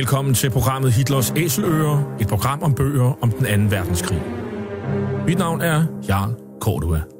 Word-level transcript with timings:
Velkommen 0.00 0.34
til 0.34 0.50
programmet 0.50 0.92
Hitlers 0.92 1.32
Æseløer, 1.36 2.16
et 2.20 2.28
program 2.28 2.62
om 2.62 2.74
bøger 2.74 3.18
om 3.22 3.30
den 3.30 3.46
anden 3.46 3.70
verdenskrig. 3.70 4.22
Mit 5.26 5.38
navn 5.38 5.60
er 5.60 5.84
Jarl 6.08 6.34
Cordua. 6.60 7.19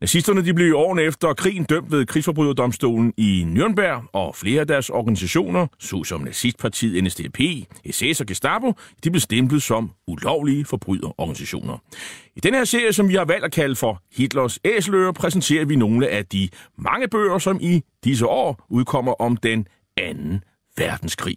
Nazisterne 0.00 0.44
de 0.44 0.54
blev 0.54 0.68
i 0.68 0.72
årene 0.72 1.02
efter 1.02 1.34
krigen 1.34 1.64
dømt 1.64 1.92
ved 1.92 2.06
krigsforbryderdomstolen 2.06 3.12
i 3.16 3.46
Nürnberg, 3.56 4.10
og 4.12 4.36
flere 4.36 4.60
af 4.60 4.66
deres 4.66 4.90
organisationer, 4.90 5.66
såsom 5.78 6.20
nazistpartiet 6.20 7.04
NSDAP, 7.04 7.38
SS 7.90 8.20
og 8.20 8.26
Gestapo, 8.26 8.72
de 9.04 9.10
blev 9.10 9.20
stemplet 9.20 9.62
som 9.62 9.90
ulovlige 10.06 10.64
forbryderorganisationer. 10.64 11.78
I 12.36 12.40
den 12.40 12.54
her 12.54 12.64
serie, 12.64 12.92
som 12.92 13.08
vi 13.08 13.14
har 13.14 13.24
valgt 13.24 13.44
at 13.44 13.52
kalde 13.52 13.76
for 13.76 14.02
Hitlers 14.16 14.58
Æseløer, 14.64 15.12
præsenterer 15.12 15.64
vi 15.64 15.76
nogle 15.76 16.08
af 16.08 16.26
de 16.26 16.48
mange 16.78 17.08
bøger, 17.08 17.38
som 17.38 17.58
i 17.60 17.82
disse 18.04 18.26
år 18.26 18.66
udkommer 18.70 19.12
om 19.12 19.36
den 19.36 19.66
anden 19.96 20.44
verdenskrig. 20.76 21.36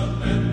and 0.00 0.49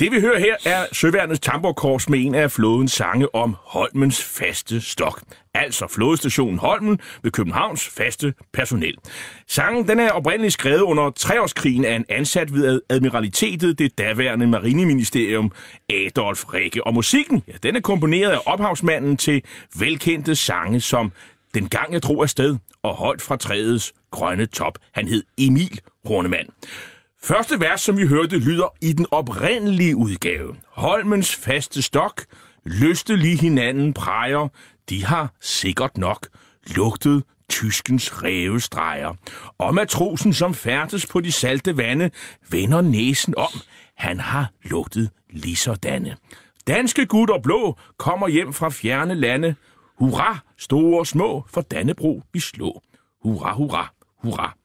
Det 0.00 0.12
vi 0.12 0.20
hører 0.20 0.38
her 0.38 0.56
er 0.64 0.86
Søværnets 0.92 1.40
Tamborkors 1.40 2.08
med 2.08 2.18
en 2.26 2.34
af 2.34 2.50
flådens 2.50 2.92
sange 2.92 3.34
om 3.34 3.56
Holmens 3.60 4.24
faste 4.24 4.80
stok. 4.80 5.22
Altså 5.54 5.86
flådestationen 5.88 6.58
Holmen 6.58 7.00
ved 7.22 7.30
Københavns 7.30 7.88
faste 7.88 8.34
personel. 8.52 8.94
Sangen 9.46 9.88
den 9.88 10.00
er 10.00 10.10
oprindeligt 10.10 10.52
skrevet 10.52 10.80
under 10.80 11.10
treårskrigen 11.10 11.84
af 11.84 11.94
en 11.94 12.04
ansat 12.08 12.54
ved 12.54 12.80
Admiralitetet, 12.88 13.78
det 13.78 13.98
daværende 13.98 14.46
marineministerium 14.46 15.52
Adolf 15.90 16.54
Rikke. 16.54 16.86
Og 16.86 16.94
musikken, 16.94 17.42
ja, 17.48 17.52
den 17.62 17.76
er 17.76 17.80
komponeret 17.80 18.30
af 18.30 18.38
ophavsmanden 18.46 19.16
til 19.16 19.42
velkendte 19.78 20.36
sange 20.36 20.80
som 20.80 21.12
Den 21.54 21.68
gang 21.68 21.92
jeg 21.92 22.02
drog 22.02 22.22
afsted 22.22 22.56
og 22.82 22.94
højt 22.94 23.22
fra 23.22 23.36
træets 23.36 23.92
grønne 24.10 24.46
top. 24.46 24.78
Han 24.92 25.08
hed 25.08 25.22
Emil 25.38 25.80
Hornemann. 26.04 26.48
Første 27.22 27.60
vers, 27.60 27.80
som 27.80 27.98
vi 27.98 28.06
hørte, 28.06 28.38
lyder 28.38 28.74
i 28.80 28.92
den 28.92 29.06
oprindelige 29.10 29.96
udgave. 29.96 30.56
Holmens 30.68 31.34
faste 31.34 31.82
stok, 31.82 32.24
lyste 32.66 33.16
lige 33.16 33.36
hinanden 33.36 33.94
præger, 33.94 34.48
de 34.88 35.04
har 35.04 35.32
sikkert 35.40 35.98
nok 35.98 36.28
lugtet 36.76 37.24
tyskens 37.48 38.22
rævestreger. 38.22 39.14
Og 39.58 39.74
matrosen, 39.74 40.32
som 40.32 40.54
færdes 40.54 41.06
på 41.06 41.20
de 41.20 41.32
salte 41.32 41.76
vande, 41.76 42.10
vender 42.50 42.80
næsen 42.80 43.34
om. 43.36 43.50
Han 43.96 44.20
har 44.20 44.52
lugtet 44.64 45.10
ligesådanne. 45.30 46.16
Danske 46.66 47.06
gutter 47.06 47.38
blå 47.42 47.78
kommer 47.96 48.28
hjem 48.28 48.52
fra 48.52 48.68
fjerne 48.70 49.14
lande. 49.14 49.54
Hurra, 49.98 50.38
store 50.58 50.98
og 50.98 51.06
små, 51.06 51.44
for 51.48 51.60
Dannebro 51.60 52.22
vi 52.32 52.40
slå. 52.40 52.82
Hurra, 53.22 53.54
hurra, 53.54 53.92
hurra. 54.22 54.59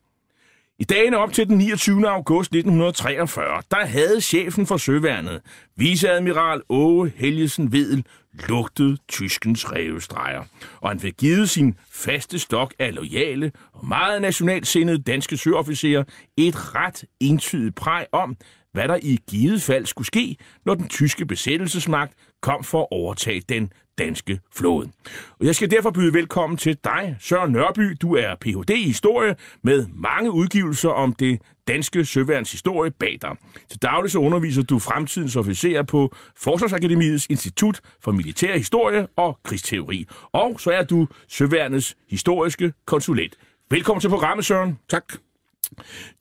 I 0.80 0.84
dagene 0.84 1.18
op 1.18 1.34
til 1.34 1.48
den 1.48 1.58
29. 1.58 2.10
august 2.10 2.52
1943, 2.52 3.62
der 3.72 3.86
havde 3.86 4.22
chefen 4.22 4.68
for 4.68 4.78
Søværnet, 4.78 5.42
viceadmiral 5.76 6.62
Åge 6.70 7.12
Helgesen 7.16 7.72
Vedel, 7.72 8.06
lugtet 8.50 9.00
tyskens 9.08 9.72
revestreger, 9.72 10.44
og 10.82 10.90
han 10.90 11.00
fik 11.00 11.18
givet 11.18 11.50
sin 11.50 11.76
faste 11.92 12.40
stok 12.40 12.74
af 12.80 12.96
lojale 12.96 13.52
og 13.74 13.88
meget 13.88 14.22
nationalsindede 14.22 15.04
danske 15.04 15.38
søofficerer 15.38 16.04
et 16.38 16.76
ret 16.76 17.04
entydigt 17.20 17.76
præg 17.76 18.06
om, 18.12 18.38
hvad 18.74 18.88
der 18.88 19.00
i 19.02 19.20
givet 19.30 19.62
fald 19.62 19.86
skulle 19.86 20.08
ske, 20.08 20.38
når 20.66 20.76
den 20.76 20.88
tyske 20.88 21.26
besættelsesmagt 21.26 22.14
kom 22.42 22.64
for 22.64 22.82
at 22.82 22.88
overtage 22.92 23.42
den 23.50 23.72
danske 23.98 24.40
flåde. 24.56 24.92
Og 25.40 25.46
jeg 25.46 25.56
skal 25.56 25.72
derfor 25.72 25.92
byde 25.92 26.14
velkommen 26.14 26.58
til 26.58 26.78
dig, 26.84 27.18
Søren 27.20 27.52
Nørby. 27.52 27.98
Du 28.02 28.16
er 28.16 28.36
Ph.D. 28.42 28.70
i 28.70 28.84
historie 28.84 29.36
med 29.64 29.86
mange 29.94 30.32
udgivelser 30.32 30.90
om 30.90 31.14
det 31.14 31.42
danske 31.68 32.06
søværns 32.06 32.52
historie 32.52 32.92
bag 32.92 33.18
dig. 33.22 33.38
Til 33.70 33.82
daglig 33.82 34.12
så 34.12 34.20
underviser 34.20 34.64
du 34.64 34.80
fremtidens 34.80 35.36
officerer 35.36 35.84
på 35.84 36.16
Forsvarsakademiets 36.38 37.28
Institut 37.30 37.82
for 38.02 38.12
Militær 38.12 38.58
Historie 38.58 39.08
og 39.16 39.40
Krigsteori. 39.44 40.08
Og 40.32 40.60
så 40.60 40.72
er 40.72 40.84
du 40.84 41.08
søværnets 41.28 41.96
historiske 42.10 42.74
konsulent. 42.86 43.36
Velkommen 43.70 44.02
til 44.02 44.10
programmet, 44.10 44.46
Søren. 44.46 44.80
Tak. 44.90 45.25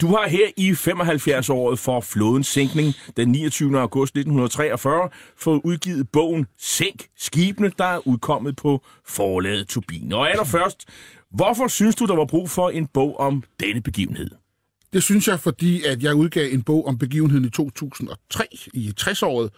Du 0.00 0.06
har 0.06 0.28
her 0.28 0.46
i 0.56 0.70
75-året 0.70 1.78
for 1.78 2.00
flådens 2.00 2.46
sænkning 2.46 2.94
den 3.16 3.28
29. 3.28 3.80
august 3.80 4.10
1943 4.16 5.08
fået 5.36 5.60
udgivet 5.64 6.08
bogen 6.08 6.46
Sænk 6.58 7.06
skibene, 7.16 7.72
der 7.78 7.84
er 7.84 8.08
udkommet 8.08 8.56
på 8.56 8.82
forlaget 9.06 9.68
Turbin. 9.68 10.12
Og 10.12 10.30
allerførst, 10.30 10.84
hvorfor 11.30 11.68
synes 11.68 11.96
du, 11.96 12.06
der 12.06 12.16
var 12.16 12.24
brug 12.24 12.50
for 12.50 12.70
en 12.70 12.86
bog 12.86 13.20
om 13.20 13.42
denne 13.60 13.80
begivenhed? 13.80 14.30
Det 14.92 15.02
synes 15.02 15.28
jeg, 15.28 15.40
fordi 15.40 15.84
at 15.84 16.02
jeg 16.02 16.14
udgav 16.14 16.52
en 16.52 16.62
bog 16.62 16.86
om 16.86 16.98
begivenheden 16.98 17.44
i 17.44 17.50
2003 17.50 18.44
i 18.74 18.92
60-året, 19.00 19.50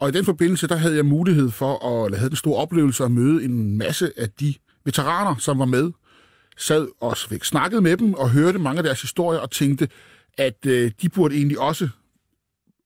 og 0.00 0.08
i 0.08 0.12
den 0.12 0.24
forbindelse, 0.24 0.68
der 0.68 0.76
havde 0.76 0.96
jeg 0.96 1.06
mulighed 1.06 1.50
for 1.50 2.04
at, 2.04 2.18
have 2.18 2.28
den 2.28 2.36
store 2.36 2.60
oplevelse 2.62 3.04
at 3.04 3.10
møde 3.10 3.44
en 3.44 3.78
masse 3.78 4.12
af 4.16 4.30
de 4.30 4.54
veteraner, 4.84 5.36
som 5.38 5.58
var 5.58 5.64
med 5.64 5.92
sad 6.56 6.88
og 7.00 7.16
fik 7.16 7.44
snakket 7.44 7.82
med 7.82 7.96
dem 7.96 8.14
og 8.14 8.30
hørte 8.30 8.58
mange 8.58 8.78
af 8.78 8.84
deres 8.84 9.02
historier 9.02 9.40
og 9.40 9.50
tænkte, 9.50 9.88
at 10.38 10.66
øh, 10.66 10.90
de 11.02 11.08
burde 11.08 11.36
egentlig 11.36 11.60
også 11.60 11.88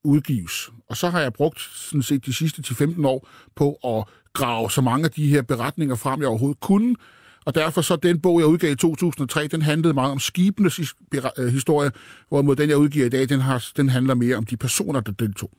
udgives. 0.05 0.71
Og 0.89 0.97
så 0.97 1.11
har 1.11 1.21
jeg 1.21 1.33
brugt 1.33 1.61
sådan 1.61 2.03
set 2.03 2.27
de 2.27 2.35
sidste 2.35 2.63
10-15 2.67 3.07
år 3.07 3.29
på 3.57 3.73
at 3.85 4.05
grave 4.33 4.71
så 4.71 4.81
mange 4.81 5.05
af 5.05 5.11
de 5.11 5.29
her 5.29 5.43
beretninger 5.43 5.97
frem, 5.97 6.21
jeg 6.21 6.29
overhovedet 6.29 6.61
kunne. 6.61 6.97
Og 7.45 7.55
derfor 7.55 7.81
så 7.81 7.97
den 7.97 8.21
bog, 8.21 8.41
jeg 8.41 8.47
udgav 8.47 8.73
i 8.73 8.77
2003, 8.77 9.47
den 9.47 9.63
handlede 9.63 9.95
meget 9.95 10.13
om 10.13 10.19
skibenes 10.19 10.95
øh, 11.39 11.47
historie, 11.47 11.91
hvorimod 12.29 12.57
den, 12.57 12.69
jeg 12.69 12.79
udgiver 12.79 13.07
i 13.07 13.09
dag, 13.09 13.29
den, 13.29 13.41
har, 13.41 13.69
den 13.77 13.89
handler 13.89 14.15
mere 14.15 14.37
om 14.37 14.45
de 14.45 14.57
personer, 14.57 15.01
der 15.01 15.13
deltog. 15.13 15.51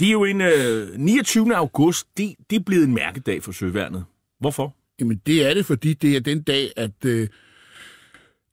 Det 0.00 0.08
er 0.08 0.12
jo 0.12 0.24
en 0.24 0.40
øh, 0.40 0.98
29. 0.98 1.56
august, 1.56 2.06
det, 2.16 2.34
det 2.50 2.56
er 2.56 2.62
blevet 2.66 2.84
en 2.84 2.94
mærkedag 2.94 3.42
for 3.42 3.52
Søværnet. 3.52 4.04
Hvorfor? 4.40 4.76
Jamen 5.00 5.20
det 5.26 5.50
er 5.50 5.54
det, 5.54 5.66
fordi 5.66 5.94
det 5.94 6.16
er 6.16 6.20
den 6.20 6.42
dag, 6.42 6.72
at 6.76 7.04
øh, 7.04 7.28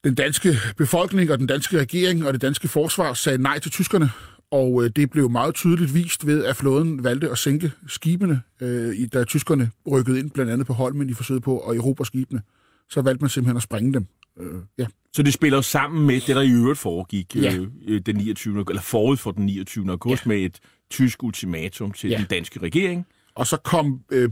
den 0.03 0.15
danske 0.15 0.53
befolkning 0.77 1.31
og 1.31 1.39
den 1.39 1.47
danske 1.47 1.79
regering 1.79 2.27
og 2.27 2.33
det 2.33 2.41
danske 2.41 2.67
forsvar 2.67 3.13
sagde 3.13 3.37
nej 3.37 3.59
til 3.59 3.71
tyskerne. 3.71 4.09
Og 4.51 4.83
øh, 4.83 4.89
det 4.95 5.09
blev 5.09 5.29
meget 5.29 5.55
tydeligt 5.55 5.93
vist 5.93 6.25
ved, 6.25 6.45
at 6.45 6.55
flåden 6.55 7.03
valgte 7.03 7.29
at 7.29 7.37
sænke 7.37 7.71
skibene, 7.87 8.41
øh, 8.61 9.07
da 9.13 9.23
tyskerne 9.23 9.71
rykkede 9.91 10.19
ind 10.19 10.31
blandt 10.31 10.51
andet 10.51 10.67
på 10.67 10.73
Holmen 10.73 11.09
i 11.09 11.13
forsøget 11.13 11.43
på 11.43 11.59
at 11.59 11.77
erobre 11.77 12.05
skibene. 12.05 12.41
Så 12.89 13.01
valgte 13.01 13.23
man 13.23 13.29
simpelthen 13.29 13.57
at 13.57 13.63
sprænge 13.63 13.93
dem. 13.93 14.07
Øh, 14.39 14.61
ja. 14.77 14.85
Så 15.13 15.23
det 15.23 15.33
spiller 15.33 15.61
sammen 15.61 16.07
med 16.07 16.15
det, 16.15 16.35
der 16.35 16.41
i 16.41 16.51
øvrigt 16.51 16.79
foregik 16.79 17.35
ja. 17.35 17.57
øh, 17.87 18.01
den 18.01 18.15
29. 18.15 18.65
eller 18.69 18.81
forud 18.81 19.17
for 19.17 19.31
den 19.31 19.45
29. 19.45 19.89
august 19.91 20.25
ja. 20.25 20.27
med 20.27 20.37
et 20.37 20.59
tysk 20.89 21.23
ultimatum 21.23 21.91
til 21.91 22.09
ja. 22.09 22.17
den 22.17 22.25
danske 22.25 22.59
regering? 22.59 23.07
Og 23.35 23.47
så 23.47 23.57
kom 23.57 24.01
øh, 24.11 24.29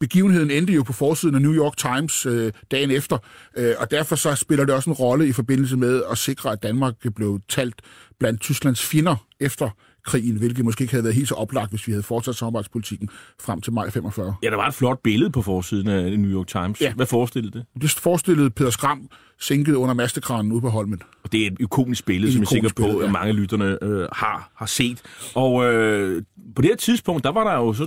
begivenheden 0.00 0.50
endte 0.50 0.72
jo 0.72 0.82
på 0.82 0.92
forsiden 0.92 1.34
af 1.34 1.42
New 1.42 1.54
York 1.54 1.76
Times 1.76 2.26
øh, 2.26 2.52
dagen 2.70 2.90
efter, 2.90 3.18
øh, 3.56 3.74
og 3.78 3.90
derfor 3.90 4.16
så 4.16 4.34
spiller 4.34 4.64
det 4.64 4.74
også 4.74 4.90
en 4.90 4.94
rolle 4.94 5.28
i 5.28 5.32
forbindelse 5.32 5.76
med 5.76 6.02
at 6.10 6.18
sikre, 6.18 6.52
at 6.52 6.62
Danmark 6.62 6.94
blev 7.14 7.40
talt 7.48 7.82
blandt 8.18 8.40
Tysklands 8.40 8.86
fjender 8.86 9.26
efter 9.40 9.70
krigen, 10.04 10.36
hvilket 10.36 10.64
måske 10.64 10.82
ikke 10.82 10.92
havde 10.92 11.04
været 11.04 11.14
helt 11.14 11.28
så 11.28 11.34
oplagt, 11.34 11.70
hvis 11.70 11.86
vi 11.86 11.92
havde 11.92 12.02
fortsat 12.02 12.36
samarbejdspolitikken 12.36 13.08
frem 13.40 13.60
til 13.60 13.72
maj 13.72 13.90
45. 13.90 14.34
Ja, 14.42 14.50
der 14.50 14.56
var 14.56 14.68
et 14.68 14.74
flot 14.74 15.02
billede 15.02 15.30
på 15.30 15.42
forsiden 15.42 15.88
af 15.88 16.18
New 16.18 16.30
York 16.30 16.46
Times. 16.46 16.80
Ja. 16.80 16.92
Hvad 16.92 17.06
forestillede 17.06 17.58
det? 17.58 17.82
Det 17.82 17.90
forestillede 17.90 18.50
Peter 18.50 18.70
Skram 18.70 19.08
sænket 19.40 19.74
under 19.74 19.94
mastekranen 19.94 20.52
ude 20.52 20.60
på 20.60 20.68
Holmen. 20.68 21.02
Og 21.22 21.32
det 21.32 21.42
er 21.42 21.46
et 21.46 21.56
ikonisk 21.60 22.06
billede, 22.06 22.28
Et 22.28 22.32
som 22.32 22.40
jeg 22.40 22.46
er 22.46 22.48
sikker 22.48 22.58
ikonisk 22.58 22.76
på, 22.76 22.82
billede, 22.82 22.98
at 22.98 23.06
ja. 23.06 23.12
mange 23.12 23.32
lytterne 23.32 23.78
øh, 23.82 24.08
har, 24.12 24.50
har 24.56 24.66
set. 24.66 25.02
Og 25.34 25.64
øh, 25.64 26.22
på 26.56 26.62
det 26.62 26.70
her 26.70 26.76
tidspunkt, 26.76 27.24
der 27.24 27.32
var 27.32 27.44
der 27.44 27.54
jo 27.54 27.72
så 27.72 27.84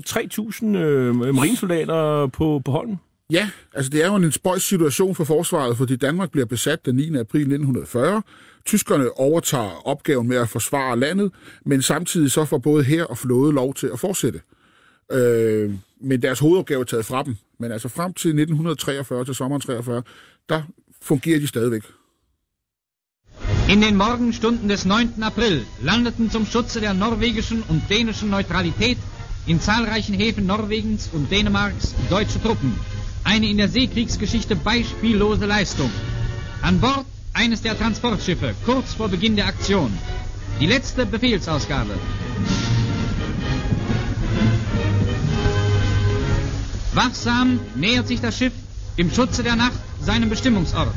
3.000 0.61 0.77
øh, 0.77 1.15
marinesoldater 1.15 2.27
på, 2.27 2.61
på 2.65 2.71
Holmen. 2.71 2.99
Ja, 3.31 3.49
altså 3.73 3.89
det 3.89 4.03
er 4.03 4.07
jo 4.07 4.15
en 4.15 4.31
spøjs 4.31 4.63
situation 4.63 5.15
for 5.15 5.23
forsvaret, 5.23 5.77
fordi 5.77 5.95
Danmark 5.95 6.31
bliver 6.31 6.45
besat 6.45 6.85
den 6.85 6.95
9. 6.95 7.03
april 7.03 7.41
1940. 7.41 8.21
Tyskerne 8.65 9.11
overtager 9.19 9.87
opgaven 9.87 10.27
med 10.27 10.37
at 10.37 10.49
forsvare 10.49 10.99
landet, 10.99 11.31
men 11.65 11.81
samtidig 11.81 12.31
så 12.31 12.45
får 12.45 12.57
både 12.57 12.83
her 12.83 13.03
og 13.03 13.17
flåde 13.17 13.53
lov 13.53 13.73
til 13.73 13.87
at 13.87 13.99
fortsætte. 13.99 14.41
Øh, 15.11 15.73
men 16.01 16.21
deres 16.21 16.39
hovedopgave 16.39 16.81
er 16.81 16.85
taget 16.85 17.05
fra 17.05 17.23
dem. 17.23 17.35
Men 17.59 17.71
altså 17.71 17.89
frem 17.89 18.13
til 18.13 18.29
1943, 18.29 19.25
til 19.25 19.35
sommeren 19.35 19.61
43, 19.61 20.03
der 20.49 20.61
fungerer 21.01 21.39
de 21.39 21.47
stadigvæk. 21.47 21.83
In 23.69 23.81
den 23.81 23.95
Morgenstunden 23.95 24.69
des 24.69 24.85
9. 24.85 24.93
April 25.21 25.65
landeten 25.81 26.29
zum 26.29 26.45
Schutze 26.45 26.81
der 26.81 26.93
norwegischen 26.93 27.63
und 27.69 27.81
dänischen 27.89 28.29
Neutralität 28.29 28.97
in 29.47 29.59
zahlreichen 29.59 30.15
Häfen 30.15 30.45
Norwegens 30.45 31.09
und 31.13 31.31
Dänemarks 31.31 31.95
deutsche 32.09 32.41
Truppen. 32.41 32.75
Eine 33.23 33.47
in 33.47 33.57
der 33.57 33.69
Seekriegsgeschichte 33.69 34.55
beispiellose 34.55 35.45
Leistung. 35.45 35.91
An 36.61 36.79
Bord 36.79 37.05
eines 37.33 37.61
der 37.61 37.77
Transportschiffe 37.77 38.53
kurz 38.65 38.93
vor 38.93 39.09
Beginn 39.09 39.35
der 39.35 39.47
Aktion. 39.47 39.91
Die 40.59 40.67
letzte 40.67 41.05
Befehlsausgabe. 41.05 41.95
Wachsam 46.93 47.59
nähert 47.75 48.07
sich 48.07 48.21
das 48.21 48.37
Schiff 48.37 48.53
im 48.97 49.11
Schutze 49.11 49.41
der 49.41 49.55
Nacht 49.55 49.79
seinem 49.99 50.29
Bestimmungsort. 50.29 50.93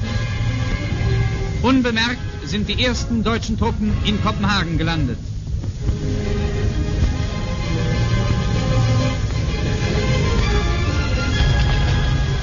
Unbemerkt 1.62 2.18
sind 2.44 2.68
die 2.68 2.84
ersten 2.84 3.24
deutschen 3.24 3.58
Truppen 3.58 3.92
in 4.04 4.22
Kopenhagen 4.22 4.76
gelandet. 4.76 5.18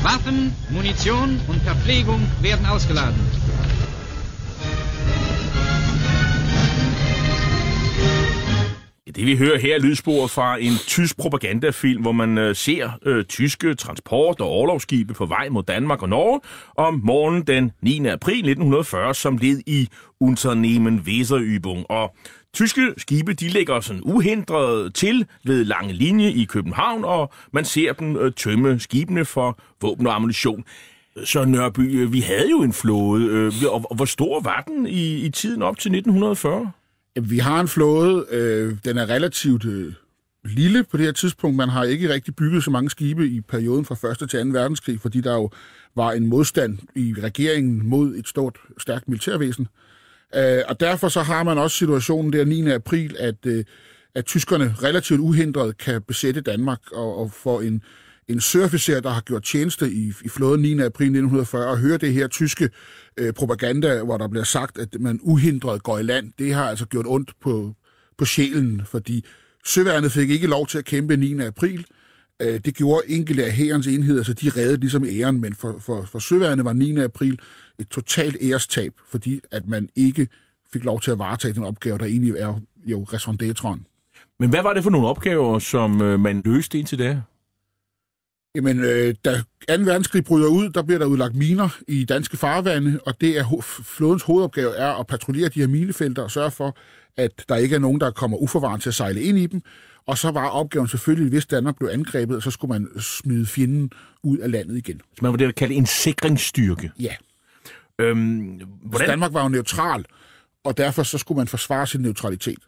Waffen, 0.01 0.51
Munition 0.71 1.39
und 1.47 1.61
Verpflegung 1.61 2.21
werden 2.41 2.65
ausgeladen. 2.65 3.42
Det 9.15 9.25
vi 9.25 9.37
hører 9.37 9.59
her 9.59 9.75
er 9.75 9.79
lydspor 9.79 10.27
fra 10.27 10.57
en 10.57 10.73
tysk 10.87 11.17
propagandafilm, 11.17 12.01
hvor 12.01 12.11
man 12.11 12.37
øh, 12.37 12.55
ser 12.55 12.91
øh, 13.05 13.25
tyske 13.25 13.75
transport- 13.75 14.41
og 14.41 14.47
overlovsskibe 14.47 15.13
på 15.13 15.25
vej 15.25 15.49
mod 15.49 15.63
Danmark 15.63 16.01
og 16.01 16.09
Norge 16.09 16.41
om 16.77 17.01
morgenen 17.03 17.43
den 17.47 17.71
9. 17.81 18.07
april 18.07 18.37
1940 18.37 19.13
som 19.13 19.37
led 19.37 19.59
i 19.65 19.87
Unternehmen 20.19 21.03
Weserübung. 21.07 21.85
Og 21.89 22.15
tyske 22.53 22.93
skibe 22.97 23.33
de 23.33 23.47
ligger 23.47 23.79
sådan 23.79 24.01
uhindret 24.05 24.95
til 24.95 25.25
ved 25.43 25.65
lange 25.65 25.93
linje 25.93 26.31
i 26.31 26.45
København, 26.45 27.05
og 27.05 27.31
man 27.51 27.65
ser 27.65 27.93
dem 27.93 28.17
øh, 28.17 28.33
tømme 28.33 28.79
skibene 28.79 29.25
for 29.25 29.57
våben 29.81 30.07
og 30.07 30.15
ammunition. 30.15 30.63
Så 31.23 31.45
Nørby, 31.45 32.01
øh, 32.01 32.13
vi 32.13 32.19
havde 32.19 32.49
jo 32.51 32.61
en 32.61 32.73
flåde, 32.73 33.25
øh, 33.25 33.53
og 33.71 33.85
og 33.89 33.95
hvor 33.95 34.05
stor 34.05 34.41
var 34.41 34.63
den 34.67 34.87
i, 34.87 35.25
i 35.25 35.29
tiden 35.29 35.61
op 35.61 35.77
til 35.77 35.91
1940? 35.91 36.71
Vi 37.21 37.37
har 37.37 37.61
en 37.61 37.67
flåde, 37.67 38.25
øh, 38.29 38.77
den 38.85 38.97
er 38.97 39.09
relativt 39.09 39.65
øh, 39.65 39.93
lille 40.45 40.83
på 40.83 40.97
det 40.97 41.05
her 41.05 41.11
tidspunkt. 41.11 41.57
Man 41.57 41.69
har 41.69 41.83
ikke 41.83 42.13
rigtig 42.13 42.35
bygget 42.35 42.63
så 42.63 42.71
mange 42.71 42.89
skibe 42.89 43.27
i 43.27 43.41
perioden 43.41 43.85
fra 43.85 44.11
1. 44.11 44.29
til 44.29 44.45
2. 44.45 44.59
verdenskrig, 44.59 44.99
fordi 44.99 45.21
der 45.21 45.33
jo 45.33 45.49
var 45.95 46.11
en 46.11 46.27
modstand 46.27 46.79
i 46.95 47.15
regeringen 47.23 47.85
mod 47.85 48.15
et 48.15 48.27
stort, 48.27 48.57
stærkt 48.77 49.09
militærvæsen. 49.09 49.67
Øh, 50.35 50.61
og 50.67 50.79
derfor 50.79 51.07
så 51.07 51.21
har 51.21 51.43
man 51.43 51.57
også 51.57 51.77
situationen 51.77 52.33
der 52.33 52.45
9. 52.45 52.69
april, 52.69 53.15
at, 53.19 53.45
øh, 53.45 53.65
at 54.15 54.25
tyskerne 54.25 54.75
relativt 54.83 55.19
uhindret 55.19 55.77
kan 55.77 56.01
besætte 56.01 56.41
Danmark 56.41 56.91
og, 56.91 57.17
og 57.17 57.31
få 57.31 57.59
en, 57.59 57.83
en 58.27 58.41
søofficer, 58.41 58.99
der 58.99 59.09
har 59.09 59.21
gjort 59.21 59.43
tjeneste 59.43 59.91
i, 59.91 60.13
i 60.25 60.29
flåden 60.29 60.61
9. 60.61 60.71
april 60.71 61.05
1940, 61.05 61.67
og 61.67 61.77
høre 61.77 61.97
det 61.97 62.13
her 62.13 62.27
tyske 62.27 62.69
øh, 63.17 63.33
propaganda, 63.33 64.03
hvor 64.03 64.17
der 64.17 64.27
bliver 64.27 64.43
sagt, 64.43 64.77
at 64.77 64.95
man 64.99 65.19
uhindret 65.21 65.83
går 65.83 65.99
i 65.99 66.03
land, 66.03 66.31
det 66.39 66.53
har 66.53 66.69
altså 66.69 66.85
gjort 66.85 67.05
ondt 67.07 67.31
på, 67.41 67.73
på 68.17 68.25
sjælen, 68.25 68.81
fordi 68.85 69.25
søværnet 69.65 70.11
fik 70.11 70.29
ikke 70.29 70.47
lov 70.47 70.67
til 70.67 70.77
at 70.77 70.85
kæmpe 70.85 71.17
9. 71.17 71.39
april. 71.39 71.85
Øh, 72.41 72.59
det 72.65 72.75
gjorde 72.75 73.01
enkelte 73.07 73.45
af 73.45 73.51
hærens 73.51 73.87
enheder, 73.87 74.23
så 74.23 74.33
de 74.33 74.49
reddede 74.49 74.79
ligesom 74.79 75.05
æren, 75.05 75.41
men 75.41 75.55
for, 75.55 75.79
for, 75.79 76.03
for 76.11 76.19
søværnet 76.19 76.65
var 76.65 76.73
9. 76.73 76.97
april 76.99 77.39
et 77.79 77.87
totalt 77.87 78.37
ærestab, 78.41 78.93
fordi 79.09 79.39
at 79.51 79.67
man 79.67 79.89
ikke 79.95 80.27
fik 80.73 80.83
lov 80.83 81.01
til 81.01 81.11
at 81.11 81.19
varetage 81.19 81.53
den 81.53 81.63
opgave, 81.63 81.97
der 81.97 82.05
egentlig 82.05 82.33
er 82.37 82.59
jo 82.85 83.03
raison. 83.03 83.85
Men 84.39 84.49
hvad 84.49 84.63
var 84.63 84.73
det 84.73 84.83
for 84.83 84.89
nogle 84.89 85.07
opgaver, 85.07 85.59
som 85.59 86.01
øh, 86.01 86.19
man 86.19 86.41
løste 86.45 86.79
indtil 86.79 86.99
da? 86.99 87.21
Jamen, 88.55 88.79
øh, 88.79 89.15
da 89.25 89.35
2. 89.35 89.43
verdenskrig 89.67 90.23
bryder 90.23 90.47
ud, 90.47 90.69
der 90.69 90.81
bliver 90.83 90.99
der 90.99 91.05
udlagt 91.05 91.35
miner 91.35 91.69
i 91.87 92.05
danske 92.05 92.37
farvande, 92.37 92.99
og 93.05 93.21
det 93.21 93.37
er 93.37 93.61
flådens 93.83 94.23
hovedopgave 94.23 94.75
er 94.75 94.99
at 94.99 95.07
patruljere 95.07 95.49
de 95.49 95.59
her 95.59 95.67
minefelter 95.67 96.23
og 96.23 96.31
sørge 96.31 96.51
for, 96.51 96.77
at 97.17 97.45
der 97.49 97.55
ikke 97.55 97.75
er 97.75 97.79
nogen, 97.79 97.99
der 98.01 98.11
kommer 98.11 98.37
uforvarende 98.37 98.83
til 98.83 98.89
at 98.89 98.95
sejle 98.95 99.21
ind 99.21 99.37
i 99.37 99.45
dem. 99.47 99.61
Og 100.05 100.17
så 100.17 100.31
var 100.31 100.47
opgaven 100.49 100.87
selvfølgelig, 100.87 101.29
hvis 101.29 101.45
Danmark 101.45 101.77
blev 101.77 101.89
angrebet, 101.93 102.43
så 102.43 102.51
skulle 102.51 102.79
man 102.79 103.01
smide 103.01 103.45
fjenden 103.45 103.91
ud 104.23 104.37
af 104.37 104.51
landet 104.51 104.77
igen. 104.77 104.99
Så 104.99 105.19
man 105.21 105.31
var 105.31 105.37
det, 105.37 105.45
der 105.45 105.51
kaldte 105.51 105.75
en 105.75 105.85
sikringsstyrke. 105.85 106.91
Ja, 106.99 107.15
Øhm, 107.99 108.17
Hvordan? 108.19 108.67
hvordan, 108.83 109.09
Danmark 109.09 109.33
var 109.33 109.43
jo 109.43 109.49
neutral, 109.49 110.05
og 110.63 110.77
derfor 110.77 111.03
så 111.03 111.17
skulle 111.17 111.37
man 111.37 111.47
forsvare 111.47 111.87
sin 111.87 112.01
neutralitet. 112.01 112.59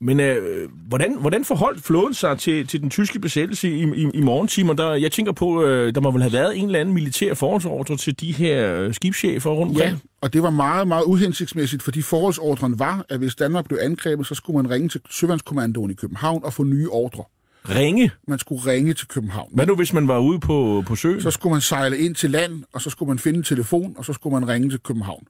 Men 0.00 0.20
øh, 0.20 0.68
hvordan, 0.88 1.16
hvordan 1.20 1.44
forholdt 1.44 1.84
flåden 1.84 2.14
sig 2.14 2.38
til, 2.38 2.66
til 2.66 2.82
den 2.82 2.90
tyske 2.90 3.18
besættelse 3.18 3.70
i, 3.70 3.82
i, 3.82 4.10
i 4.14 4.20
morgentimer? 4.20 4.72
Der, 4.72 4.94
jeg 4.94 5.12
tænker 5.12 5.32
på, 5.32 5.64
øh, 5.64 5.94
der 5.94 6.00
må 6.00 6.10
vel 6.10 6.22
have 6.22 6.32
været 6.32 6.58
en 6.58 6.64
eller 6.64 6.80
anden 6.80 6.94
militær 6.94 7.34
forholdsordre 7.34 7.96
til 7.96 8.20
de 8.20 8.32
her 8.32 8.74
øh, 8.74 8.94
skibschefer 8.94 9.50
rundt 9.50 9.70
omkring? 9.70 9.90
Ja, 9.90 9.96
og 10.20 10.32
det 10.32 10.42
var 10.42 10.50
meget, 10.50 10.88
meget 10.88 11.04
uhensigtsmæssigt, 11.04 11.82
fordi 11.82 12.02
forholdsordren 12.02 12.78
var, 12.78 13.06
at 13.08 13.18
hvis 13.18 13.34
Danmark 13.34 13.64
blev 13.64 13.78
angrebet, 13.82 14.26
så 14.26 14.34
skulle 14.34 14.62
man 14.62 14.70
ringe 14.70 14.88
til 14.88 15.00
Søvandskommandoen 15.10 15.90
i 15.90 15.94
København 15.94 16.44
og 16.44 16.52
få 16.52 16.64
nye 16.64 16.88
ordre. 16.90 17.24
Ringe? 17.68 18.10
Man 18.28 18.38
skulle 18.38 18.66
ringe 18.66 18.94
til 18.94 19.08
København. 19.08 19.50
Hvad 19.52 19.66
nu, 19.66 19.76
hvis 19.76 19.92
man 19.92 20.08
var 20.08 20.18
ude 20.18 20.40
på, 20.40 20.84
på 20.86 20.96
søen? 20.96 21.22
Så 21.22 21.30
skulle 21.30 21.52
man 21.52 21.60
sejle 21.60 21.98
ind 21.98 22.14
til 22.14 22.30
land, 22.30 22.62
og 22.72 22.80
så 22.80 22.90
skulle 22.90 23.08
man 23.08 23.18
finde 23.18 23.36
en 23.36 23.42
telefon, 23.42 23.94
og 23.98 24.04
så 24.04 24.12
skulle 24.12 24.40
man 24.40 24.48
ringe 24.48 24.70
til 24.70 24.80
København. 24.80 25.26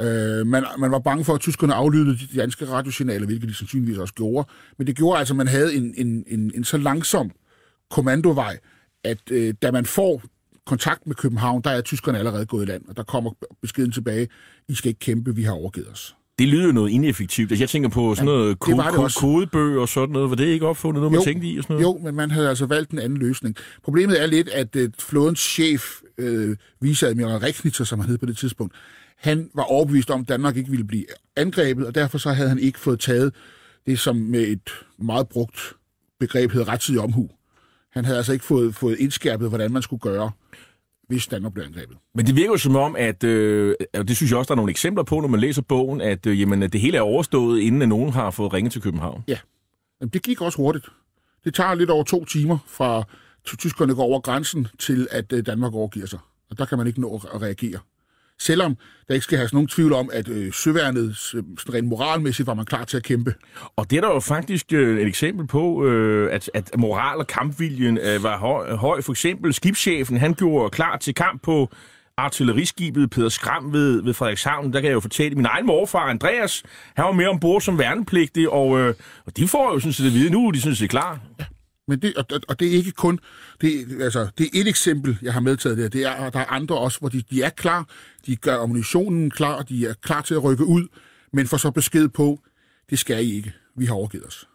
Øh, 0.00 0.46
man, 0.46 0.64
man 0.78 0.90
var 0.90 0.98
bange 0.98 1.24
for, 1.24 1.34
at 1.34 1.40
tyskerne 1.40 1.74
aflyttede 1.74 2.18
de 2.18 2.40
danske 2.40 2.68
radiosignaler, 2.68 3.26
hvilket 3.26 3.48
de 3.48 3.54
sandsynligvis 3.54 3.98
også 3.98 4.14
gjorde. 4.14 4.48
Men 4.78 4.86
det 4.86 4.96
gjorde 4.96 5.18
altså, 5.18 5.34
at 5.34 5.36
man 5.36 5.48
havde 5.48 5.74
en, 5.74 5.94
en, 5.96 6.24
en, 6.26 6.52
en 6.54 6.64
så 6.64 6.76
langsom 6.78 7.30
kommandovej, 7.90 8.58
at 9.04 9.18
øh, 9.30 9.54
da 9.62 9.70
man 9.70 9.86
får 9.86 10.22
kontakt 10.66 11.06
med 11.06 11.14
København, 11.14 11.62
der 11.62 11.70
er 11.70 11.80
tyskerne 11.80 12.18
allerede 12.18 12.46
gået 12.46 12.66
i 12.66 12.70
land, 12.70 12.82
og 12.88 12.96
der 12.96 13.02
kommer 13.02 13.30
beskeden 13.62 13.92
tilbage, 13.92 14.28
I 14.68 14.74
skal 14.74 14.88
ikke 14.88 14.98
kæmpe, 15.00 15.34
vi 15.34 15.42
har 15.42 15.52
overgivet 15.52 15.88
os. 15.92 16.16
Det 16.38 16.48
lyder 16.48 16.66
jo 16.66 16.72
noget 16.72 16.90
ineffektivt. 16.90 17.50
Altså, 17.52 17.62
jeg 17.62 17.68
tænker 17.68 17.88
på 17.88 18.14
sådan 18.14 18.28
Ja, 18.28 18.34
noget 18.34 18.48
det 18.50 18.58
ko- 18.58 18.72
var 18.76 18.90
det 18.90 19.14
ko- 19.14 19.20
kodebøger 19.20 19.80
og 19.80 19.88
sådan 19.88 20.12
noget. 20.12 20.30
Var 20.30 20.36
det 20.36 20.44
ikke 20.46 20.66
opfundet 20.66 21.00
noget, 21.00 21.12
man 21.12 21.22
tænkte 21.24 21.48
i? 21.48 21.58
Og 21.58 21.62
sådan 21.64 21.74
noget? 21.74 21.84
Jo, 21.84 21.98
men 22.04 22.14
man 22.14 22.30
havde 22.30 22.48
altså 22.48 22.66
valgt 22.66 22.90
en 22.90 22.98
anden 22.98 23.18
løsning. 23.18 23.56
Problemet 23.84 24.22
er 24.22 24.26
lidt, 24.26 24.48
at 24.48 24.76
øh, 24.76 24.90
flådens 24.98 25.40
chef, 25.40 25.84
øh, 26.18 26.56
viceadmiral 26.80 27.38
Rechnitzer, 27.38 27.84
som 27.84 28.00
han 28.00 28.08
hed 28.08 28.18
på 28.18 28.26
det 28.26 28.36
tidspunkt, 28.36 28.74
han 29.16 29.50
var 29.54 29.62
overbevist 29.62 30.10
om, 30.10 30.20
at 30.20 30.28
Danmark 30.28 30.56
ikke 30.56 30.70
ville 30.70 30.84
blive 30.84 31.04
angrebet, 31.36 31.86
og 31.86 31.94
derfor 31.94 32.18
så 32.18 32.32
havde 32.32 32.48
han 32.48 32.58
ikke 32.58 32.78
fået 32.78 33.00
taget 33.00 33.34
det, 33.86 33.98
som 33.98 34.16
med 34.16 34.40
et 34.40 34.70
meget 34.98 35.28
brugt 35.28 35.72
begreb 36.20 36.50
hedder 36.50 36.68
rettidig 36.68 37.00
omhu. 37.00 37.30
Han 37.90 38.04
havde 38.04 38.16
altså 38.16 38.32
ikke 38.32 38.44
fået, 38.44 38.74
fået 38.74 38.98
indskærpet, 38.98 39.48
hvordan 39.48 39.72
man 39.72 39.82
skulle 39.82 40.00
gøre, 40.00 40.30
hvis 41.08 41.26
Danmark 41.26 41.52
blev 41.52 41.64
angrebet. 41.64 41.96
Men 42.14 42.26
det 42.26 42.36
virker 42.36 42.50
jo 42.50 42.56
som 42.56 42.76
om, 42.76 42.96
at 42.98 43.24
øh, 43.24 43.74
og 43.94 44.08
det 44.08 44.16
synes 44.16 44.30
jeg 44.30 44.38
også, 44.38 44.48
der 44.48 44.54
er 44.54 44.56
nogle 44.56 44.70
eksempler 44.70 45.04
på, 45.04 45.20
når 45.20 45.28
man 45.28 45.40
læser 45.40 45.62
bogen, 45.62 46.00
at 46.00 46.26
øh, 46.26 46.40
jamen, 46.40 46.62
det 46.62 46.80
hele 46.80 46.96
er 46.96 47.00
overstået, 47.02 47.60
inden 47.60 47.82
at 47.82 47.88
nogen 47.88 48.12
har 48.12 48.30
fået 48.30 48.52
ringet 48.52 48.72
til 48.72 48.82
København. 48.82 49.24
Jamen, 50.00 50.10
det 50.12 50.22
gik 50.22 50.40
også 50.40 50.56
hurtigt. 50.56 50.86
Det 51.44 51.54
tager 51.54 51.74
lidt 51.74 51.90
over 51.90 52.04
to 52.04 52.24
timer 52.24 52.58
fra 52.66 53.02
ty- 53.44 53.56
tyskerne 53.56 53.94
går 53.94 54.02
over 54.02 54.20
grænsen 54.20 54.66
til, 54.78 55.08
at 55.10 55.32
øh, 55.32 55.46
Danmark 55.46 55.74
overgiver 55.74 56.06
sig. 56.06 56.18
Og 56.50 56.58
der 56.58 56.64
kan 56.64 56.78
man 56.78 56.86
ikke 56.86 57.00
nå 57.00 57.20
at 57.34 57.42
reagere. 57.42 57.78
Selvom 58.40 58.76
der 59.08 59.14
ikke 59.14 59.24
skal 59.24 59.38
have 59.38 59.48
nogen 59.52 59.68
tvivl 59.68 59.92
om, 59.92 60.10
at 60.12 60.28
øh, 60.28 60.52
søværnet 60.52 61.16
sådan 61.16 61.56
rent 61.74 61.88
moralmæssigt 61.88 62.46
var 62.46 62.54
man 62.54 62.64
klar 62.64 62.84
til 62.84 62.96
at 62.96 63.02
kæmpe. 63.02 63.34
Og 63.76 63.90
det 63.90 63.96
er 63.96 64.00
der 64.00 64.08
jo 64.08 64.20
faktisk 64.20 64.72
øh, 64.72 65.00
et 65.00 65.06
eksempel 65.06 65.46
på, 65.46 65.84
øh, 65.84 66.32
at, 66.32 66.50
at 66.54 66.70
moral 66.78 67.18
og 67.18 67.26
kampviljen 67.26 67.98
øh, 67.98 68.22
var 68.22 68.38
høj, 68.38 68.76
høj. 68.76 69.02
For 69.02 69.12
eksempel 69.12 69.54
skibschefen, 69.54 70.16
han 70.16 70.34
gjorde 70.34 70.70
klar 70.70 70.96
til 70.96 71.14
kamp 71.14 71.42
på 71.42 71.68
artilleriskibet 72.16 73.10
Peder 73.10 73.28
Skram 73.28 73.72
ved, 73.72 74.02
ved 74.02 74.14
Frederikshavn. 74.14 74.72
Der 74.72 74.80
kan 74.80 74.88
jeg 74.88 74.94
jo 74.94 75.00
fortælle, 75.00 75.36
min 75.36 75.46
egen 75.46 75.66
morfar, 75.66 75.98
Andreas, 75.98 76.62
han 76.96 77.04
var 77.04 77.12
med 77.12 77.26
ombord 77.26 77.60
som 77.60 77.78
værnepligtig, 77.78 78.50
og, 78.50 78.78
øh, 78.78 78.94
og 79.26 79.36
de 79.36 79.48
får 79.48 79.72
jo 79.72 79.78
sådan 79.80 79.92
set 79.92 80.06
at 80.06 80.14
vide 80.14 80.30
nu, 80.30 80.50
de 80.50 80.60
synes, 80.60 80.78
det 80.78 80.84
er 80.84 80.88
klar. 80.88 81.20
Ja. 81.40 81.44
Men 81.88 81.98
det, 81.98 82.14
og, 82.16 82.24
og 82.48 82.60
det 82.60 82.68
er 82.68 82.72
ikke 82.72 82.92
kun, 82.92 83.18
det, 83.60 83.86
altså, 84.00 84.28
det 84.38 84.46
er 84.46 84.60
et 84.60 84.68
eksempel, 84.68 85.18
jeg 85.22 85.32
har 85.32 85.40
medtaget 85.40 85.78
der. 85.78 85.88
Det 85.88 86.04
er, 86.04 86.30
der 86.30 86.38
er 86.38 86.52
andre 86.52 86.78
også, 86.78 86.98
hvor 87.00 87.08
de, 87.08 87.22
de 87.30 87.42
er 87.42 87.50
klar, 87.50 87.88
de 88.26 88.36
gør 88.36 88.58
ammunitionen 88.58 89.30
klar, 89.30 89.62
de 89.62 89.86
er 89.86 89.94
klar 90.02 90.20
til 90.20 90.34
at 90.34 90.44
rykke 90.44 90.64
ud, 90.64 90.88
men 91.32 91.46
får 91.46 91.56
så 91.56 91.70
besked 91.70 92.08
på, 92.08 92.40
det 92.90 92.98
skal 92.98 93.26
I 93.26 93.36
ikke, 93.36 93.52
vi 93.76 93.84
har 93.86 93.94
overgivet 93.94 94.26
os. 94.26 94.48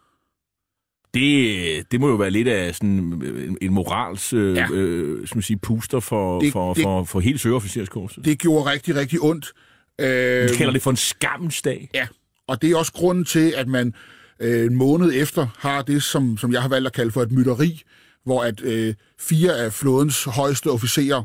Det, 1.14 1.92
det 1.92 2.00
må 2.00 2.08
jo 2.08 2.14
være 2.14 2.30
lidt 2.30 2.48
af 2.48 2.74
sådan 2.74 2.88
en, 2.88 3.58
en 3.62 3.72
morals 3.72 4.32
øh, 4.32 4.56
ja. 4.56 4.66
øh, 4.72 5.26
som 5.26 5.42
sige, 5.42 5.58
puster 5.58 6.00
for, 6.00 6.40
det, 6.40 6.52
for, 6.52 6.74
det, 6.74 6.82
for, 6.82 7.04
for 7.04 7.20
hele 7.20 7.38
søofficerskurset. 7.38 8.24
Det 8.24 8.38
gjorde 8.38 8.70
rigtig, 8.70 8.94
rigtig 8.94 9.20
ondt. 9.22 9.52
Øh, 10.00 10.50
Vi 10.50 10.56
kalder 10.56 10.72
det 10.72 10.82
for 10.82 10.90
en 10.90 10.96
skammensdag. 10.96 11.90
Ja, 11.94 12.06
og 12.46 12.62
det 12.62 12.70
er 12.70 12.76
også 12.76 12.92
grunden 12.92 13.24
til, 13.24 13.54
at 13.56 13.68
man 13.68 13.94
øh, 14.40 14.66
en 14.66 14.74
måned 14.74 15.12
efter 15.14 15.46
har 15.58 15.82
det, 15.82 16.02
som, 16.02 16.38
som 16.38 16.52
jeg 16.52 16.62
har 16.62 16.68
valgt 16.68 16.86
at 16.86 16.92
kalde 16.92 17.10
for 17.10 17.22
et 17.22 17.32
mytteri, 17.32 17.82
hvor 18.24 18.42
at 18.42 18.60
øh, 18.60 18.94
fire 19.18 19.58
af 19.58 19.72
flådens 19.72 20.24
højeste 20.24 20.70
officerer 20.70 21.22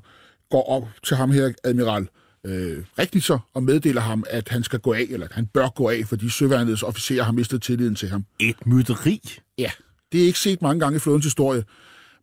går 0.49 0.69
op 0.69 0.87
til 1.03 1.17
ham 1.17 1.31
her, 1.31 1.51
admiral 1.63 2.07
øh, 2.45 2.83
rigtigt 2.99 3.25
så, 3.25 3.39
og 3.53 3.63
meddeler 3.63 4.01
ham, 4.01 4.23
at 4.29 4.49
han 4.49 4.63
skal 4.63 4.79
gå 4.79 4.93
af, 4.93 5.07
eller 5.09 5.25
at 5.25 5.33
han 5.33 5.45
bør 5.45 5.67
gå 5.67 5.89
af, 5.89 6.01
fordi 6.05 6.29
søværnets 6.29 6.83
officerer 6.83 7.23
har 7.23 7.31
mistet 7.31 7.61
tilliden 7.61 7.95
til 7.95 8.09
ham. 8.09 8.25
Et 8.39 8.67
mytteri? 8.67 9.21
Ja, 9.57 9.71
det 10.11 10.21
er 10.21 10.25
ikke 10.25 10.39
set 10.39 10.61
mange 10.61 10.79
gange 10.79 10.95
i 10.95 10.99
flådens 10.99 11.25
historie. 11.25 11.63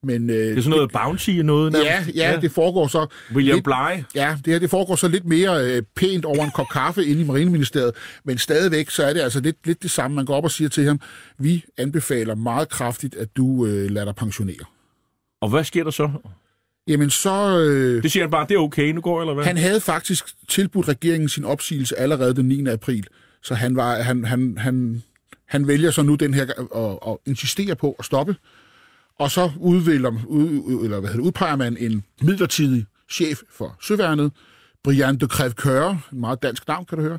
Men, 0.04 0.30
øh, 0.30 0.36
det 0.36 0.58
er 0.58 0.62
sådan 0.62 0.70
noget 0.70 0.90
det, 0.92 1.00
bounty 1.00 1.30
noget? 1.30 1.74
Ja, 1.74 2.04
ja, 2.14 2.32
ja, 2.32 2.40
det 2.40 2.52
foregår 2.52 2.86
så... 2.86 3.06
William 3.34 3.54
lidt, 3.54 3.64
Bly? 3.64 4.04
Ja, 4.14 4.36
det 4.44 4.52
her 4.52 4.58
det 4.58 4.70
foregår 4.70 4.96
så 4.96 5.08
lidt 5.08 5.24
mere 5.24 5.64
øh, 5.64 5.82
pænt 5.96 6.24
over 6.24 6.44
en 6.44 6.50
kop 6.50 6.66
kaffe 6.72 7.04
inde 7.04 7.20
i 7.20 7.24
Marineministeriet, 7.24 7.94
men 8.24 8.38
stadigvæk 8.38 8.90
så 8.90 9.04
er 9.04 9.12
det 9.12 9.20
altså 9.20 9.40
lidt, 9.40 9.66
lidt 9.66 9.82
det 9.82 9.90
samme. 9.90 10.14
Man 10.14 10.24
går 10.24 10.34
op 10.34 10.44
og 10.44 10.50
siger 10.50 10.68
til 10.68 10.84
ham, 10.84 11.00
vi 11.38 11.64
anbefaler 11.78 12.34
meget 12.34 12.68
kraftigt, 12.68 13.14
at 13.14 13.36
du 13.36 13.66
øh, 13.66 13.90
lader 13.90 14.04
dig 14.04 14.14
pensionere. 14.14 14.64
Og 15.40 15.48
hvad 15.48 15.64
sker 15.64 15.84
der 15.84 15.90
så? 15.90 16.10
Jamen 16.86 17.10
så... 17.10 17.58
Øh, 17.58 18.02
det 18.02 18.12
siger 18.12 18.24
han 18.24 18.30
bare, 18.30 18.46
det 18.48 18.54
er 18.54 18.58
okay, 18.58 18.92
nu 18.92 19.00
går 19.00 19.20
eller 19.20 19.34
hvad? 19.34 19.44
Han 19.44 19.56
havde 19.56 19.80
faktisk 19.80 20.24
tilbudt 20.48 20.88
regeringen 20.88 21.28
sin 21.28 21.44
opsigelse 21.44 21.98
allerede 21.98 22.34
den 22.34 22.48
9. 22.48 22.66
april, 22.66 23.06
så 23.42 23.54
han, 23.54 23.76
var, 23.76 24.02
han, 24.02 24.24
han, 24.24 24.58
han, 24.58 25.02
han 25.48 25.68
vælger 25.68 25.90
så 25.90 26.02
nu 26.02 26.14
den 26.14 26.34
her 26.34 26.42
at, 26.74 27.10
at 27.12 27.16
insistere 27.26 27.76
på 27.76 27.96
at 27.98 28.04
stoppe. 28.04 28.36
Og 29.18 29.30
så 29.30 29.50
udvælger, 29.60 30.12
ud, 30.26 30.84
eller 30.84 31.00
hvad 31.00 31.10
hedder, 31.10 31.24
udpeger 31.24 31.56
man 31.56 31.76
en 31.76 32.04
midlertidig 32.22 32.86
chef 33.10 33.40
for 33.50 33.76
Søværnet, 33.82 34.32
Brian 34.84 35.16
de 35.16 35.28
Crèvecoeur, 35.32 35.90
en 36.12 36.20
meget 36.20 36.42
dansk 36.42 36.68
navn, 36.68 36.84
kan 36.84 36.98
du 36.98 37.04
høre. 37.04 37.18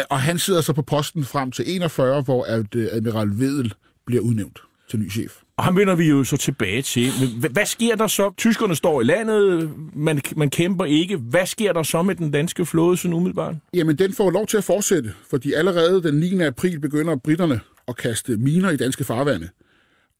Uh, 0.00 0.04
og 0.10 0.20
han 0.20 0.38
sidder 0.38 0.60
så 0.60 0.72
på 0.72 0.82
posten 0.82 1.24
frem 1.24 1.50
til 1.50 1.64
41, 1.68 2.22
hvor 2.22 2.46
Admiral 2.92 3.28
Vedel 3.32 3.74
bliver 4.06 4.22
udnævnt 4.22 4.58
til 4.90 4.98
ny 4.98 5.10
chef. 5.10 5.32
Og 5.56 5.64
ham 5.64 5.76
vender 5.76 5.94
vi 5.94 6.08
jo 6.08 6.24
så 6.24 6.36
tilbage 6.36 6.82
til. 6.82 7.10
Hvad 7.50 7.66
sker 7.66 7.96
der 7.96 8.06
så? 8.06 8.32
Tyskerne 8.36 8.76
står 8.76 9.00
i 9.00 9.04
landet, 9.04 9.70
man, 9.94 10.20
man 10.36 10.50
kæmper 10.50 10.84
ikke. 10.84 11.16
Hvad 11.16 11.46
sker 11.46 11.72
der 11.72 11.82
så 11.82 12.02
med 12.02 12.14
den 12.14 12.30
danske 12.30 12.66
flåde 12.66 12.96
sådan 12.96 13.14
umiddelbart? 13.14 13.54
Jamen, 13.74 13.98
den 13.98 14.12
får 14.12 14.30
lov 14.30 14.46
til 14.46 14.56
at 14.56 14.64
fortsætte, 14.64 15.12
fordi 15.30 15.52
allerede 15.52 16.02
den 16.02 16.14
9. 16.14 16.40
april 16.40 16.80
begynder 16.80 17.16
britterne 17.16 17.60
at 17.88 17.96
kaste 17.96 18.36
miner 18.36 18.70
i 18.70 18.76
danske 18.76 19.04
farvande. 19.04 19.48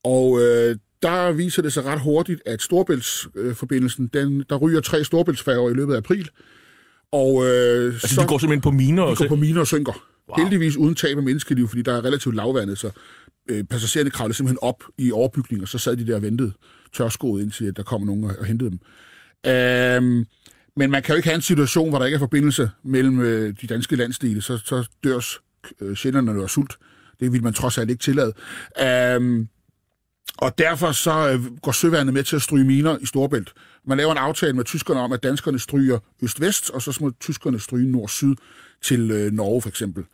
Og 0.04 0.40
øh, 0.40 0.76
der 1.02 1.32
viser 1.32 1.62
det 1.62 1.72
sig 1.72 1.84
ret 1.84 2.00
hurtigt, 2.00 2.42
at 2.46 2.62
Storbæltsforbindelsen, 2.62 4.06
den, 4.06 4.44
der 4.50 4.56
ryger 4.56 4.80
tre 4.80 5.04
Storbæltsfærger 5.04 5.70
i 5.70 5.74
løbet 5.74 5.94
af 5.94 5.98
april. 5.98 6.28
Og, 7.12 7.46
øh, 7.46 7.84
altså, 7.84 8.14
så, 8.14 8.20
de 8.20 8.26
går 8.26 8.38
simpelthen 8.38 8.60
på 8.60 8.70
miner? 8.70 9.06
De 9.06 9.16
går 9.16 9.28
på 9.28 9.36
miner 9.36 9.60
og 9.60 9.66
synker. 9.66 9.92
Wow. 10.28 10.44
Heldigvis 10.44 10.76
uden 10.76 10.94
tab 10.94 11.16
af 11.16 11.22
menneskeliv, 11.22 11.68
fordi 11.68 11.82
der 11.82 11.92
er 11.92 12.04
relativt 12.04 12.34
lavvandet, 12.34 12.78
så 12.78 12.90
øh, 13.48 13.64
passagererne 13.64 14.10
kravlede 14.10 14.36
simpelthen 14.36 14.58
op 14.62 14.84
i 14.98 15.12
overbygningen, 15.12 15.62
og 15.62 15.68
så 15.68 15.78
sad 15.78 15.96
de 15.96 16.06
der 16.06 16.16
og 16.16 16.22
ventede 16.22 16.52
tørskoet, 16.92 17.42
indtil 17.42 17.76
der 17.76 17.82
kom 17.82 18.02
nogen 18.02 18.24
og, 18.24 18.36
og 18.38 18.44
hentede 18.44 18.70
dem. 18.70 18.78
Øh, 19.46 20.26
men 20.76 20.90
man 20.90 21.02
kan 21.02 21.12
jo 21.12 21.16
ikke 21.16 21.28
have 21.28 21.34
en 21.34 21.42
situation, 21.42 21.88
hvor 21.88 21.98
der 21.98 22.06
ikke 22.06 22.14
er 22.14 22.18
forbindelse 22.18 22.70
mellem 22.84 23.20
øh, 23.20 23.54
de 23.60 23.66
danske 23.66 23.96
landsdele, 23.96 24.42
så, 24.42 24.58
så 24.64 24.88
dør 25.04 25.20
øh, 25.80 25.96
sjælderne 25.96 26.42
af 26.42 26.50
sult. 26.50 26.76
Det 27.20 27.32
vil 27.32 27.42
man 27.42 27.52
trods 27.52 27.78
alt 27.78 27.90
ikke 27.90 28.02
tillade. 28.02 28.32
Øh, 28.80 29.46
og 30.38 30.58
derfor 30.58 30.92
så 30.92 31.30
øh, 31.30 31.56
går 31.56 31.72
søværnet 31.72 32.14
med 32.14 32.24
til 32.24 32.36
at 32.36 32.42
stryge 32.42 32.64
miner 32.64 32.98
i 33.00 33.06
Storbælt. 33.06 33.52
Man 33.86 33.98
laver 33.98 34.12
en 34.12 34.18
aftale 34.18 34.52
med 34.52 34.64
tyskerne 34.64 35.00
om, 35.00 35.12
at 35.12 35.22
danskerne 35.22 35.58
stryger 35.58 35.98
øst-vest, 36.22 36.70
og 36.70 36.82
så 36.82 36.98
må 37.00 37.12
tyskerne 37.20 37.60
stryge 37.60 37.92
nord-syd 37.92 38.34
til 38.82 39.10
øh, 39.10 39.32
Norge 39.32 39.62
for 39.62 39.68
eksempel. 39.68 40.04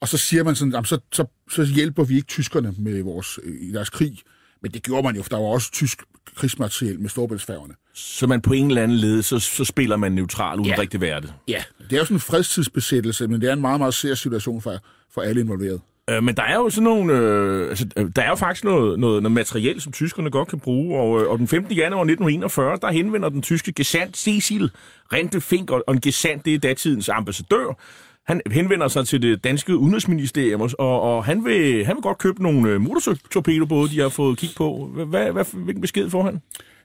Og 0.00 0.08
så 0.08 0.18
siger 0.18 0.44
man 0.44 0.54
sådan, 0.54 0.72
jamen, 0.72 0.84
så, 0.84 0.98
så, 1.12 1.24
så 1.50 1.64
hjælper 1.64 2.04
vi 2.04 2.14
ikke 2.14 2.26
tyskerne 2.26 2.74
med 2.78 3.02
vores, 3.02 3.38
øh, 3.42 3.54
i 3.60 3.72
deres 3.72 3.90
krig. 3.90 4.18
Men 4.62 4.70
det 4.70 4.82
gjorde 4.82 5.02
man 5.02 5.16
jo, 5.16 5.22
for 5.22 5.28
der 5.28 5.36
var 5.36 5.46
også 5.46 5.72
tysk 5.72 6.02
krigsmateriel 6.36 7.00
med 7.00 7.10
storbæltsfærgerne. 7.10 7.74
Så 7.94 8.26
man 8.26 8.40
på 8.40 8.52
en 8.52 8.68
eller 8.68 8.82
anden 8.82 8.96
led, 8.96 9.22
så, 9.22 9.38
så 9.38 9.64
spiller 9.64 9.96
man 9.96 10.12
neutral 10.12 10.58
uden 10.58 10.70
ja. 10.70 10.78
rigtig 10.78 11.00
være 11.00 11.20
det? 11.20 11.34
Ja, 11.48 11.62
det 11.90 11.92
er 11.92 11.98
jo 11.98 12.04
sådan 12.04 12.16
en 12.16 12.20
fredstidsbesættelse, 12.20 13.28
men 13.28 13.40
det 13.40 13.48
er 13.48 13.52
en 13.52 13.60
meget, 13.60 13.80
meget 13.80 13.94
sær 13.94 14.14
situation 14.14 14.62
for, 14.62 14.78
for 15.14 15.20
alle 15.20 15.40
involverede. 15.40 15.80
Øh, 16.08 16.22
men 16.22 16.36
der 16.36 16.42
er 16.42 16.54
jo 16.54 16.70
sådan 16.70 16.84
nogle, 16.84 17.12
øh, 17.12 17.68
altså, 17.68 17.86
øh, 17.96 18.10
der 18.16 18.22
er 18.22 18.28
jo 18.28 18.34
faktisk 18.34 18.64
noget, 18.64 18.98
noget, 18.98 19.22
noget 19.22 19.32
materiel, 19.32 19.80
som 19.80 19.92
tyskerne 19.92 20.30
godt 20.30 20.48
kan 20.48 20.60
bruge, 20.60 21.00
og, 21.00 21.22
øh, 21.22 21.30
og 21.30 21.38
den 21.38 21.48
15. 21.48 21.74
januar 21.74 22.04
1941, 22.04 22.78
der 22.82 22.92
henvender 22.92 23.28
den 23.28 23.42
tyske 23.42 23.72
gesandt 23.72 24.16
Cecil 24.16 24.70
Rente 25.12 25.40
Fink, 25.40 25.70
og 25.70 25.84
en 25.88 26.00
gesandt, 26.00 26.44
det 26.44 26.54
er 26.54 26.58
datidens 26.58 27.08
ambassadør, 27.08 27.78
han 28.26 28.40
henvender 28.50 28.88
sig 28.88 29.06
til 29.06 29.22
det 29.22 29.44
danske 29.44 29.76
udenrigsministerium, 29.76 30.60
og, 30.60 31.00
og 31.00 31.24
han, 31.24 31.44
vil, 31.44 31.84
han 31.84 31.96
vil 31.96 32.02
godt 32.02 32.18
købe 32.18 32.42
nogle 32.42 32.70
øh, 32.70 32.80
motortorpedobåde, 32.80 33.90
de 33.90 34.00
har 34.00 34.08
fået 34.08 34.38
kig 34.38 34.50
på. 34.56 34.90
Hvad, 35.06 35.32
hvad, 35.32 35.44
hvilken 35.52 35.80
besked 35.80 36.10
får 36.10 36.22
han? 36.22 36.40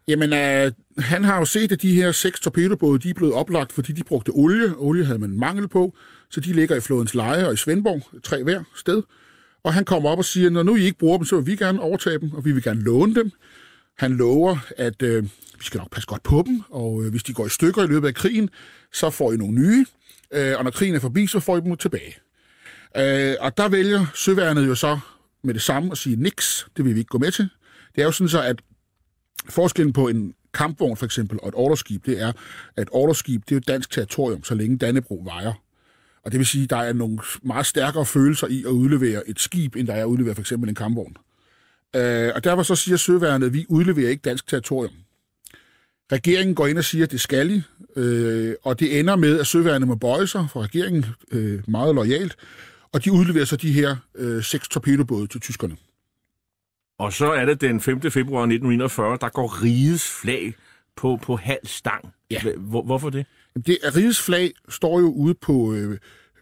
Jamen, 0.08 0.34
øh, 0.34 0.72
han 0.98 1.24
har 1.24 1.40
jo 1.40 1.46
set, 1.46 1.72
at 1.72 1.82
de 1.82 1.96
her 1.96 2.12
seks 2.12 2.40
torpedobåde, 2.40 3.00
de 3.00 3.10
er 3.10 3.14
blevet 3.14 3.34
oplagt, 3.34 3.74
fordi 3.74 3.92
de 3.92 4.04
brugte 4.04 4.30
olie. 4.30 4.78
Olie 4.78 5.06
havde 5.06 5.20
man 5.20 5.40
mangel 5.40 5.68
på, 5.68 5.94
så 6.34 6.40
de 6.40 6.54
ligger 6.54 6.76
i 6.76 6.80
flodens 6.80 7.14
leje 7.14 7.48
og 7.48 7.54
i 7.54 7.58
Svendborg, 7.58 8.22
tre 8.24 8.44
hver 8.44 8.64
sted. 8.76 9.04
Og 9.64 9.74
han 9.74 9.86
kommer 9.86 10.10
op 10.10 10.18
og 10.18 10.26
siger, 10.26 10.50
når 10.50 10.64
nu 10.64 10.76
I 10.76 10.84
ikke 10.84 10.98
bruger 10.98 11.18
dem, 11.18 11.26
så 11.26 11.36
vil 11.36 11.46
vi 11.46 11.56
gerne 11.56 11.82
overtage 11.82 12.20
dem, 12.20 12.34
og 12.34 12.46
vi 12.46 12.52
vil 12.52 12.64
gerne 12.64 12.82
låne 12.82 13.16
dem. 13.16 13.32
Han 13.98 14.12
lover, 14.12 14.58
at 14.78 15.02
øh, 15.02 15.24
vi 15.58 15.64
skal 15.64 15.78
nok 15.78 15.92
passe 15.92 16.08
godt 16.08 16.24
på 16.24 16.44
dem, 16.48 16.62
og 16.70 17.04
øh, 17.04 17.12
hvis 17.12 17.24
de 17.24 17.34
går 17.34 17.46
i 17.46 17.50
stykker 17.50 17.84
i 17.84 17.88
løbet 17.88 18.08
af 18.08 18.14
krigen, 18.14 18.50
så 18.94 19.10
får 19.10 19.34
I 19.34 19.38
nogle 19.38 19.54
nye 19.54 19.86
øh, 20.34 20.58
og 20.58 20.64
når 20.64 20.72
krigen 20.72 20.96
er 20.96 21.00
forbi, 21.00 21.28
så 21.28 21.40
får 21.40 21.58
I 21.58 21.62
dem 21.62 21.78
tilbage. 21.78 22.16
Øh, 22.98 23.36
og 23.40 23.58
der 23.58 23.70
vælger 23.70 24.06
søværnet 24.16 24.68
jo 24.68 24.76
så 24.76 25.00
med 25.44 25.54
det 25.54 25.62
samme 25.62 25.92
at 25.92 25.98
sige, 25.98 26.16
niks, 26.16 26.68
det 26.78 26.86
vil 26.86 26.94
vi 26.94 27.00
ikke 27.00 27.10
gå 27.10 27.18
med 27.18 27.32
til. 27.32 27.50
Det 27.96 28.02
er 28.02 28.06
jo 28.06 28.12
sådan 28.12 28.30
så, 28.30 28.42
at 28.42 28.62
forskellen 29.50 29.94
på 29.94 30.08
en 30.08 30.34
kampvogn 30.54 30.98
for 30.98 31.06
eksempel 31.06 31.40
og 31.42 31.48
et 31.48 31.56
orderskib, 31.58 32.06
det 32.06 32.22
er, 32.22 32.32
at 32.76 32.90
orderskib, 32.92 33.42
det 33.50 33.52
er 33.52 33.56
jo 33.56 33.62
dansk 33.68 33.92
territorium, 33.92 34.44
så 34.44 34.56
længe 34.56 34.78
Dannebro 34.78 35.22
vejer. 35.26 35.54
Og 36.26 36.32
det 36.32 36.38
vil 36.38 36.48
sige, 36.48 36.64
at 36.64 36.70
der 36.70 36.78
er 36.78 36.94
nogle 36.94 37.20
meget 37.42 37.66
stærkere 37.66 38.06
følelser 38.06 38.48
i 38.48 38.64
at 38.64 38.70
udlevere 38.70 39.30
et 39.30 39.40
skib, 39.40 39.76
end 39.76 39.88
der 39.88 39.94
er 39.94 40.02
at 40.02 40.08
udlevere 40.08 40.36
for 40.36 40.42
eksempel 40.42 40.70
en 40.70 40.76
kampvogn. 40.76 41.18
Øh, 41.96 42.32
og 42.36 42.44
derfor 42.44 42.64
så 42.64 42.76
siger 42.76 42.98
søværnet, 42.98 43.48
at 43.48 43.54
vi 43.54 43.66
udleverer 43.70 44.10
ikke 44.10 44.22
dansk 44.22 44.48
territorium. 44.48 44.94
Regeringen 46.12 46.56
går 46.56 46.68
ind 46.68 46.78
og 46.78 46.84
siger, 46.84 47.04
at 47.06 47.12
det 47.12 47.22
skal 47.22 47.52
I, 47.52 47.62
øh, 47.96 48.56
og 48.64 48.80
det 48.80 49.00
ender 49.00 49.16
med, 49.16 49.40
at 49.40 49.48
søværende 49.48 49.88
må 49.88 49.96
bøje 49.96 50.28
sig 50.28 50.48
for 50.52 50.62
regeringen 50.62 51.06
øh, 51.32 51.62
meget 51.68 51.96
lojalt, 51.96 52.36
og 52.92 53.06
de 53.06 53.12
udleverer 53.12 53.46
så 53.46 53.56
de 53.56 53.72
her 53.72 53.96
øh, 54.16 54.44
seks 54.44 54.68
torpedobåde 54.68 55.28
til 55.28 55.42
tyskerne. 55.42 55.78
Og 57.00 57.14
så 57.14 57.32
er 57.32 57.46
det 57.46 57.62
den 57.62 57.82
5. 57.82 58.02
februar 58.02 58.42
1941, 58.42 59.18
der 59.22 59.30
går 59.30 59.64
rigets 59.64 60.12
flag 60.22 60.54
på, 60.96 61.20
på 61.22 61.36
halv 61.36 61.66
stang. 61.66 62.14
Ja. 62.32 62.42
Hvor, 62.58 62.84
hvorfor 62.84 63.10
det? 63.10 63.26
Det 63.56 63.78
rigets 63.96 64.22
flag 64.22 64.54
står 64.70 65.00
jo 65.00 65.12
ude 65.12 65.34
på 65.34 65.74
øh, 65.74 65.98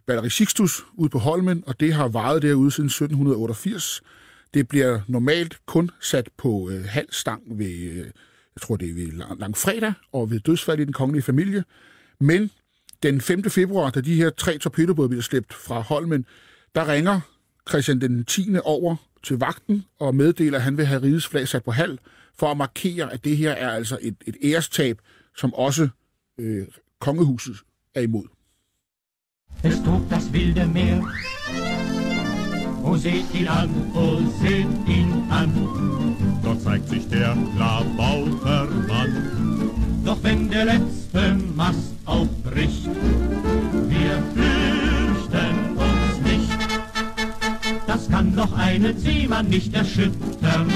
Batteri 0.08 0.30
Sixtus, 0.30 0.84
ude 0.94 1.10
på 1.10 1.20
Holmen, 1.20 1.64
og 1.68 1.80
det 1.80 1.94
har 1.94 2.08
varet 2.08 2.42
derude 2.42 2.72
siden 2.72 2.88
1788. 2.88 4.02
Det 4.54 4.68
bliver 4.68 5.02
normalt 5.08 5.58
kun 5.66 5.92
sat 6.02 6.30
på 6.38 6.70
øh, 6.70 6.86
halv 6.86 7.08
stang 7.12 7.44
ved... 7.60 7.66
Øh, 7.66 8.06
jeg 8.56 8.62
tror 8.62 8.76
det 8.76 8.90
er 8.90 8.94
ved 8.94 9.38
lang 9.40 9.58
fredag, 9.58 9.94
og 10.12 10.32
ved 10.32 10.40
dødsfald 10.40 10.80
i 10.80 10.86
den 10.86 10.94
kongelige 10.94 11.24
familie. 11.24 11.64
Men 12.20 12.52
den 13.04 13.22
5. 13.22 13.44
februar, 13.44 13.90
da 13.90 14.02
de 14.02 14.16
her 14.16 14.30
tre 14.30 14.58
torpedobåde 14.58 15.10
bliver 15.10 15.22
slæbt 15.22 15.54
fra 15.54 15.80
Holmen, 15.80 16.26
der 16.76 16.88
ringer 16.88 17.20
Christian 17.70 18.02
den 18.02 18.26
10. 18.26 18.48
over 18.64 18.96
til 19.24 19.38
vagten 19.38 19.86
og 20.00 20.16
meddeler, 20.16 20.58
at 20.58 20.64
han 20.64 20.78
vil 20.78 20.86
have 20.86 21.02
rigets 21.02 21.28
flag 21.28 21.48
sat 21.48 21.64
på 21.64 21.72
halv, 21.72 21.98
for 22.40 22.48
at 22.48 22.58
markere, 22.58 23.14
at 23.14 23.24
det 23.24 23.38
her 23.38 23.52
er 23.52 23.70
altså 23.70 23.98
et, 24.02 24.16
et 24.26 24.36
ærestab, 24.44 25.00
som 25.38 25.54
også 25.54 25.90
øh, 26.38 26.68
kongehuset 27.02 27.64
er 27.94 28.04
imod. 28.04 28.30
Es 29.64 29.84
tobt 29.84 30.12
das 30.12 30.32
wilde 30.32 30.66
Meer. 30.68 31.02
Oh, 32.84 32.96
seht 32.96 33.34
ihn 33.34 33.48
an, 33.48 33.70
oh, 33.94 34.20
seht 34.42 34.88
ihn 34.88 35.12
an. 35.30 35.52
Dort 36.44 36.62
zeigt 36.62 36.90
sich 36.90 37.08
der 37.10 37.38
Klabautermann. 37.56 39.14
Doch 40.06 40.18
wenn 40.24 40.50
der 40.50 40.66
letzte 40.66 41.36
Mast 41.56 41.94
aufbricht, 42.06 42.90
wir 43.94 44.24
fürchten 44.36 45.56
uns 45.78 46.16
nicht. 46.24 46.58
Das 47.86 48.10
kann 48.10 48.36
doch 48.36 48.54
einen 48.54 48.98
Seemann 48.98 49.48
nicht 49.48 49.74
erschüttern. 49.76 50.68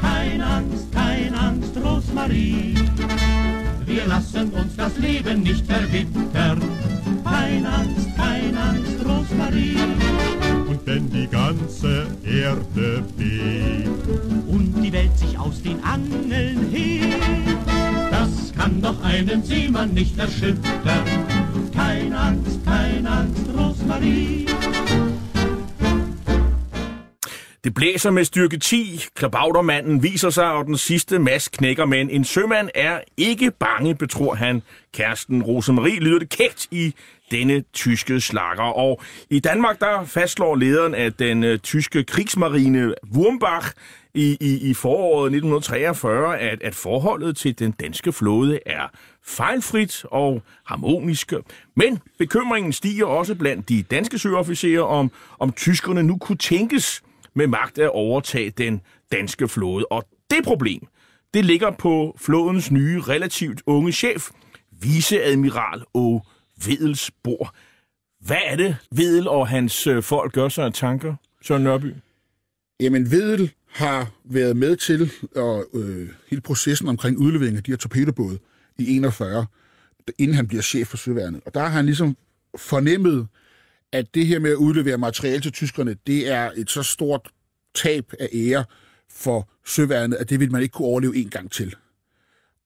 Keine 0.00 0.46
Angst, 0.46 0.92
keine 0.92 1.38
Angst, 1.38 1.76
Rosmarie. 1.82 2.74
Wir 3.88 4.06
lassen 4.06 4.50
uns 4.50 4.76
das 4.76 4.98
Leben 4.98 5.42
nicht 5.42 5.64
verwittern. 5.64 6.60
Keine 7.24 7.68
Angst, 7.70 8.08
keine 8.16 8.60
Angst, 8.60 8.98
Rosmarie. 9.02 9.78
Und 10.68 10.86
wenn 10.86 11.10
die 11.10 11.26
ganze 11.26 12.06
Erde 12.22 13.02
bebt 13.16 14.06
Und 14.46 14.74
die 14.82 14.92
Welt 14.92 15.18
sich 15.18 15.38
aus 15.38 15.62
den 15.62 15.82
Angeln 15.82 16.68
hebt, 16.70 17.16
das 18.10 18.52
kann 18.54 18.82
doch 18.82 19.02
einen 19.02 19.42
Seemann 19.42 19.94
nicht 19.94 20.18
erschüttern. 20.18 21.06
Keine 21.74 22.18
Angst, 22.18 22.60
keine 22.66 23.10
Angst, 23.10 23.46
Rosmarie. 23.56 24.37
Blæser 27.78 28.10
med 28.10 28.24
styrke 28.24 28.58
10. 28.58 29.04
Klabautermanden 29.14 30.02
viser 30.02 30.30
sig, 30.30 30.52
og 30.52 30.64
den 30.66 30.76
sidste 30.76 31.18
mask 31.18 31.52
knækker, 31.52 31.84
men 31.84 32.10
en 32.10 32.24
sømand 32.24 32.68
er 32.74 33.00
ikke 33.16 33.50
bange, 33.50 33.94
betror 33.94 34.34
han. 34.34 34.62
Kæresten 34.94 35.42
Rosemarie 35.42 36.00
lyder 36.00 36.18
det 36.18 36.28
kægt 36.28 36.68
i 36.70 36.94
denne 37.30 37.64
tyske 37.72 38.20
slakker. 38.20 38.62
Og 38.62 39.02
i 39.30 39.40
Danmark, 39.40 39.80
der 39.80 40.04
fastslår 40.04 40.56
lederen 40.56 40.94
af 40.94 41.12
den 41.12 41.44
uh, 41.44 41.56
tyske 41.56 42.04
krigsmarine 42.04 42.94
Wurmbach 43.14 43.68
i, 44.14 44.36
i, 44.40 44.70
i 44.70 44.74
foråret 44.74 45.26
1943, 45.26 46.38
at, 46.38 46.62
at 46.62 46.74
forholdet 46.74 47.36
til 47.36 47.58
den 47.58 47.70
danske 47.70 48.12
flåde 48.12 48.58
er 48.66 48.90
fejlfrit 49.24 50.04
og 50.04 50.42
harmonisk. 50.64 51.32
Men 51.76 51.98
bekymringen 52.18 52.72
stiger 52.72 53.06
også 53.06 53.34
blandt 53.34 53.68
de 53.68 53.82
danske 53.82 54.18
søofficerer, 54.18 54.82
om, 54.82 55.10
om 55.38 55.52
tyskerne 55.52 56.02
nu 56.02 56.16
kunne 56.16 56.38
tænkes 56.38 57.02
med 57.38 57.46
magt 57.46 57.78
at 57.78 57.90
overtage 57.90 58.50
den 58.50 58.80
danske 59.12 59.48
flåde. 59.48 59.86
Og 59.90 60.04
det 60.30 60.44
problem, 60.44 60.86
det 61.34 61.44
ligger 61.44 61.70
på 61.70 62.16
flådens 62.20 62.70
nye, 62.70 63.00
relativt 63.00 63.62
unge 63.66 63.92
chef, 63.92 64.30
viceadmiral 64.80 65.84
O. 65.94 66.20
Vedels 66.66 67.10
bord. 67.22 67.54
Hvad 68.20 68.36
er 68.46 68.56
det, 68.56 68.76
Vedel 68.92 69.28
og 69.28 69.48
hans 69.48 69.86
øh, 69.86 70.02
folk 70.02 70.32
gør 70.32 70.48
sig 70.48 70.64
af 70.64 70.72
tanker, 70.72 71.14
Søren 71.42 71.62
Nørby? 71.62 71.94
Jamen, 72.80 73.10
Vedel 73.10 73.52
har 73.68 74.10
været 74.24 74.56
med 74.56 74.76
til 74.76 75.12
og, 75.36 75.64
øh, 75.74 76.08
hele 76.30 76.42
processen 76.42 76.88
omkring 76.88 77.18
udlevering 77.18 77.56
af 77.56 77.62
de 77.62 77.70
her 77.72 77.76
torpedobåde 77.76 78.38
i 78.78 78.96
41, 78.96 79.46
inden 80.18 80.36
han 80.36 80.48
bliver 80.48 80.62
chef 80.62 80.88
for 80.88 80.96
Søværnet. 80.96 81.40
Og 81.46 81.54
der 81.54 81.60
har 81.60 81.68
han 81.68 81.86
ligesom 81.86 82.16
fornemmet, 82.56 83.28
at 83.92 84.14
det 84.14 84.26
her 84.26 84.38
med 84.38 84.50
at 84.50 84.56
udlevere 84.56 84.98
materiale 84.98 85.40
til 85.40 85.52
tyskerne, 85.52 85.96
det 86.06 86.28
er 86.28 86.50
et 86.56 86.70
så 86.70 86.82
stort 86.82 87.28
tab 87.74 88.12
af 88.20 88.28
ære 88.34 88.64
for 89.10 89.48
Søværnet, 89.66 90.16
at 90.16 90.30
det 90.30 90.40
vil 90.40 90.52
man 90.52 90.62
ikke 90.62 90.72
kunne 90.72 90.88
overleve 90.88 91.16
en 91.16 91.30
gang 91.30 91.50
til. 91.50 91.74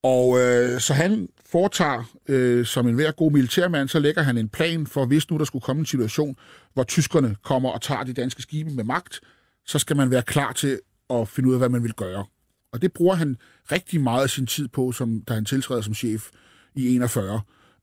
Og 0.02 0.40
øh, 0.40 0.80
så 0.80 0.94
han 0.94 1.28
foretager, 1.46 2.04
øh, 2.28 2.66
som 2.66 2.88
en 2.88 2.94
hver 2.94 3.12
god 3.12 3.32
militærmand, 3.32 3.88
så 3.88 3.98
lægger 3.98 4.22
han 4.22 4.38
en 4.38 4.48
plan 4.48 4.86
for, 4.86 5.06
hvis 5.06 5.30
nu 5.30 5.38
der 5.38 5.44
skulle 5.44 5.62
komme 5.62 5.80
en 5.80 5.86
situation, 5.86 6.36
hvor 6.74 6.82
tyskerne 6.82 7.36
kommer 7.42 7.70
og 7.70 7.82
tager 7.82 8.04
de 8.04 8.12
danske 8.12 8.42
skibe 8.42 8.70
med 8.70 8.84
magt, 8.84 9.20
så 9.66 9.78
skal 9.78 9.96
man 9.96 10.10
være 10.10 10.22
klar 10.22 10.52
til 10.52 10.80
at 11.10 11.28
finde 11.28 11.48
ud 11.48 11.54
af, 11.54 11.60
hvad 11.60 11.68
man 11.68 11.82
vil 11.82 11.92
gøre. 11.92 12.24
Og 12.72 12.82
det 12.82 12.92
bruger 12.92 13.14
han 13.14 13.36
rigtig 13.72 14.00
meget 14.00 14.22
af 14.22 14.30
sin 14.30 14.46
tid 14.46 14.68
på, 14.68 14.92
som, 14.92 15.22
da 15.28 15.34
han 15.34 15.44
tiltræder 15.44 15.80
som 15.80 15.94
chef 15.94 16.28
i 16.74 16.94
41. 16.94 17.40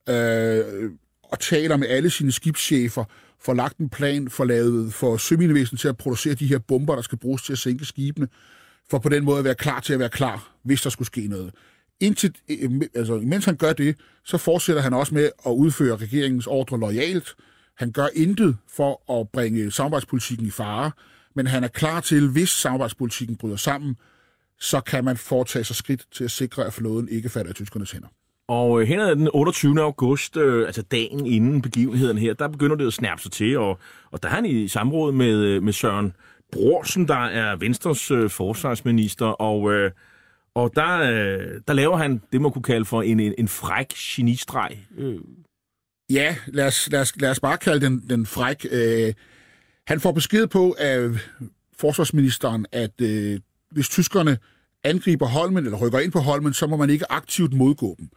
Øh, 0.09 0.91
og 1.23 1.39
taler 1.39 1.77
med 1.77 1.87
alle 1.87 2.09
sine 2.09 2.31
skibschefer, 2.31 3.03
får 3.41 3.53
lagt 3.53 3.77
en 3.77 3.89
plan 3.89 4.29
får 4.29 4.45
lavet, 4.45 4.93
for 4.93 5.17
søminevæsenet 5.17 5.79
til 5.79 5.87
at 5.87 5.97
producere 5.97 6.33
de 6.33 6.47
her 6.47 6.57
bomber, 6.57 6.95
der 6.95 7.01
skal 7.01 7.17
bruges 7.17 7.43
til 7.43 7.53
at 7.53 7.59
sænke 7.59 7.85
skibene, 7.85 8.27
for 8.89 8.99
på 8.99 9.09
den 9.09 9.23
måde 9.23 9.39
at 9.39 9.43
være 9.43 9.55
klar 9.55 9.79
til 9.79 9.93
at 9.93 9.99
være 9.99 10.09
klar, 10.09 10.51
hvis 10.63 10.81
der 10.81 10.89
skulle 10.89 11.05
ske 11.05 11.27
noget. 11.27 11.53
Indtil, 11.99 12.35
øh, 12.49 12.81
altså, 12.95 13.13
mens 13.15 13.45
han 13.45 13.55
gør 13.55 13.73
det, 13.73 13.95
så 14.25 14.37
fortsætter 14.37 14.81
han 14.81 14.93
også 14.93 15.13
med 15.13 15.29
at 15.45 15.51
udføre 15.51 15.95
regeringens 15.95 16.47
ordre 16.47 16.79
lojalt. 16.79 17.35
Han 17.77 17.91
gør 17.91 18.07
intet 18.13 18.57
for 18.67 19.19
at 19.19 19.29
bringe 19.29 19.71
samarbejdspolitikken 19.71 20.47
i 20.47 20.51
fare, 20.51 20.91
men 21.35 21.47
han 21.47 21.63
er 21.63 21.67
klar 21.67 22.01
til, 22.01 22.27
hvis 22.27 22.49
samarbejdspolitikken 22.49 23.35
bryder 23.35 23.55
sammen, 23.55 23.95
så 24.59 24.81
kan 24.81 25.03
man 25.03 25.17
foretage 25.17 25.63
sig 25.63 25.75
skridt 25.75 26.05
til 26.11 26.23
at 26.23 26.31
sikre, 26.31 26.65
at 26.65 26.73
flåden 26.73 27.09
ikke 27.09 27.29
falder 27.29 27.51
i 27.51 27.53
tyskernes 27.53 27.91
hænder. 27.91 28.07
Og 28.49 28.81
øh, 28.81 28.87
hen 28.87 28.99
ad 28.99 29.15
den 29.15 29.29
28. 29.33 29.81
august, 29.81 30.37
øh, 30.37 30.65
altså 30.65 30.81
dagen 30.81 31.25
inden 31.25 31.61
begivenheden 31.61 32.17
her, 32.17 32.33
der 32.33 32.47
begynder 32.47 32.75
det 32.75 32.87
at 32.87 32.93
snærpe 32.93 33.21
sig 33.21 33.31
til, 33.31 33.57
og, 33.57 33.79
og 34.11 34.23
der 34.23 34.29
er 34.29 34.33
han 34.33 34.45
i 34.45 34.67
samråd 34.67 35.11
med, 35.11 35.35
øh, 35.35 35.63
med 35.63 35.73
Søren 35.73 36.13
Brorsen, 36.51 37.07
der 37.07 37.25
er 37.25 37.55
Venstres 37.55 38.11
øh, 38.11 38.29
forsvarsminister, 38.29 39.25
og, 39.25 39.73
øh, 39.73 39.91
og 40.55 40.71
der, 40.75 40.99
øh, 40.99 41.61
der 41.67 41.73
laver 41.73 41.97
han 41.97 42.21
det, 42.31 42.41
man 42.41 42.51
kunne 42.51 42.63
kalde 42.63 42.85
for 42.85 43.01
en, 43.01 43.19
en, 43.19 43.33
en 43.37 43.47
fræk 43.47 43.87
genistreg. 43.87 44.77
Øh. 44.97 45.19
Ja, 46.09 46.35
lad 46.47 46.67
os, 46.67 46.89
lad, 46.91 47.01
os, 47.01 47.13
lad 47.21 47.31
os 47.31 47.39
bare 47.39 47.57
kalde 47.57 47.85
den, 47.85 48.03
den 48.09 48.25
fræk. 48.25 48.65
Øh, 48.71 49.13
han 49.87 49.99
får 49.99 50.11
besked 50.11 50.47
på 50.47 50.75
af 50.79 51.09
forsvarsministeren, 51.77 52.65
at 52.71 53.01
øh, 53.01 53.39
hvis 53.71 53.89
tyskerne 53.89 54.37
angriber 54.83 55.25
Holmen, 55.25 55.65
eller 55.65 55.77
rykker 55.77 55.99
ind 55.99 56.11
på 56.11 56.19
Holmen, 56.19 56.53
så 56.53 56.67
må 56.67 56.77
man 56.77 56.89
ikke 56.89 57.11
aktivt 57.11 57.53
modgå 57.53 57.95
dem. 57.99 58.09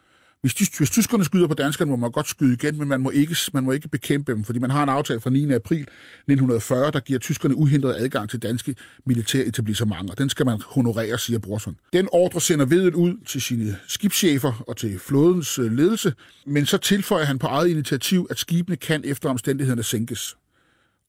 Hvis, 0.43 0.55
de, 0.55 0.67
hvis 0.79 0.91
tyskerne 0.91 1.25
skyder 1.25 1.47
på 1.47 1.55
danskerne, 1.55 1.91
må 1.91 1.97
man 1.97 2.11
godt 2.11 2.29
skyde 2.29 2.53
igen, 2.53 2.79
men 2.79 2.89
man 2.89 3.01
må, 3.01 3.11
ikke, 3.11 3.37
man 3.53 3.65
må 3.65 3.73
ikke 3.73 3.89
bekæmpe 3.89 4.33
dem, 4.33 4.45
fordi 4.45 4.59
man 4.59 4.71
har 4.71 4.83
en 4.83 4.89
aftale 4.89 5.21
fra 5.21 5.31
9. 5.31 5.53
april 5.53 5.81
1940, 5.81 6.91
der 6.91 7.01
giver 7.01 7.19
tyskerne 7.19 7.55
uhindret 7.55 7.97
adgang 7.99 8.31
til 8.31 8.43
danske 8.43 8.77
militære 9.07 9.45
etablissementer. 9.45 10.15
Den 10.15 10.29
skal 10.29 10.47
man 10.47 10.61
honorere, 10.67 11.19
siger 11.19 11.39
Brorson. 11.39 11.77
Den 11.93 12.09
ordre 12.13 12.41
sender 12.41 12.65
Vedel 12.65 12.95
ud 12.95 13.25
til 13.27 13.43
sine 13.43 13.77
skibschefer 13.87 14.65
og 14.69 14.77
til 14.77 14.99
flådens 14.99 15.59
øh, 15.59 15.73
ledelse, 15.73 16.15
men 16.47 16.67
så 16.67 16.79
tilføjer 16.79 17.25
han 17.25 17.39
på 17.39 17.47
eget 17.47 17.69
initiativ, 17.69 18.27
at 18.31 18.39
skibene 18.39 18.77
kan 18.77 19.03
efter 19.05 19.29
omstændighederne 19.29 19.83
sænkes. 19.83 20.37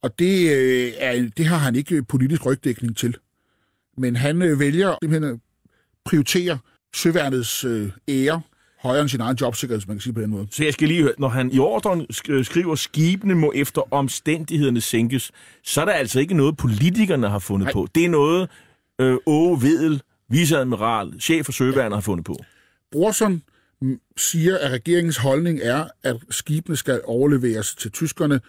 Og 0.02 0.20
det, 0.20 0.56
øh, 0.56 0.92
er, 0.98 1.30
det 1.38 1.46
har 1.46 1.58
han 1.58 1.76
ikke 1.76 2.04
politisk 2.04 2.46
rygdækning 2.46 2.98
til. 2.98 3.18
Men 3.98 4.16
han 4.16 4.42
øh, 4.42 4.60
vælger 4.60 4.96
simpelthen 5.02 5.34
at 5.34 5.40
prioritere 6.06 6.58
søværnets 6.96 7.64
øh, 7.64 7.92
ære 8.08 8.42
højere 8.84 9.02
end 9.02 9.10
sin 9.10 9.22
egen 9.22 9.38
jobsikkerhed, 9.42 9.80
hvis 9.80 9.88
man 9.88 9.98
kan 9.98 10.02
sige 10.02 10.14
på 10.14 10.22
den 10.22 10.30
måde. 10.30 10.48
Så 10.52 10.64
jeg 10.64 10.74
skal 10.74 10.88
lige 10.88 11.02
høre, 11.02 11.14
når 11.20 11.28
han 11.28 11.52
i 11.52 11.60
ordren 11.60 12.06
skriver, 12.44 12.76
skibene 12.76 13.36
må 13.36 13.52
efter 13.56 13.94
omstændighederne 13.94 14.82
sænkes, 14.82 15.32
så 15.64 15.82
er 15.82 15.86
der 15.86 15.92
altså 15.92 16.20
ikke 16.20 16.34
noget, 16.34 16.58
politikerne 16.58 17.30
har 17.30 17.40
fundet 17.40 17.66
Nej. 17.66 17.74
på. 17.74 17.88
Det 17.96 18.06
er 18.06 18.10
noget, 18.10 18.50
øh, 19.02 19.18
Åge 19.26 19.62
Vedel, 19.62 20.02
viceadmiral, 20.30 21.14
chef 21.22 21.46
for 21.46 21.52
Søværnet 21.52 21.90
ja. 21.90 21.96
har 21.96 22.02
fundet 22.02 22.26
på. 22.26 22.38
Brorson 22.92 23.42
siger, 24.18 24.58
at 24.58 24.72
regeringens 24.72 25.18
holdning 25.18 25.60
er, 25.62 25.88
at 26.04 26.18
skibene 26.30 26.78
skal 26.78 27.02
overleveres 27.06 27.76
til 27.76 27.92
tyskerne 27.92 28.42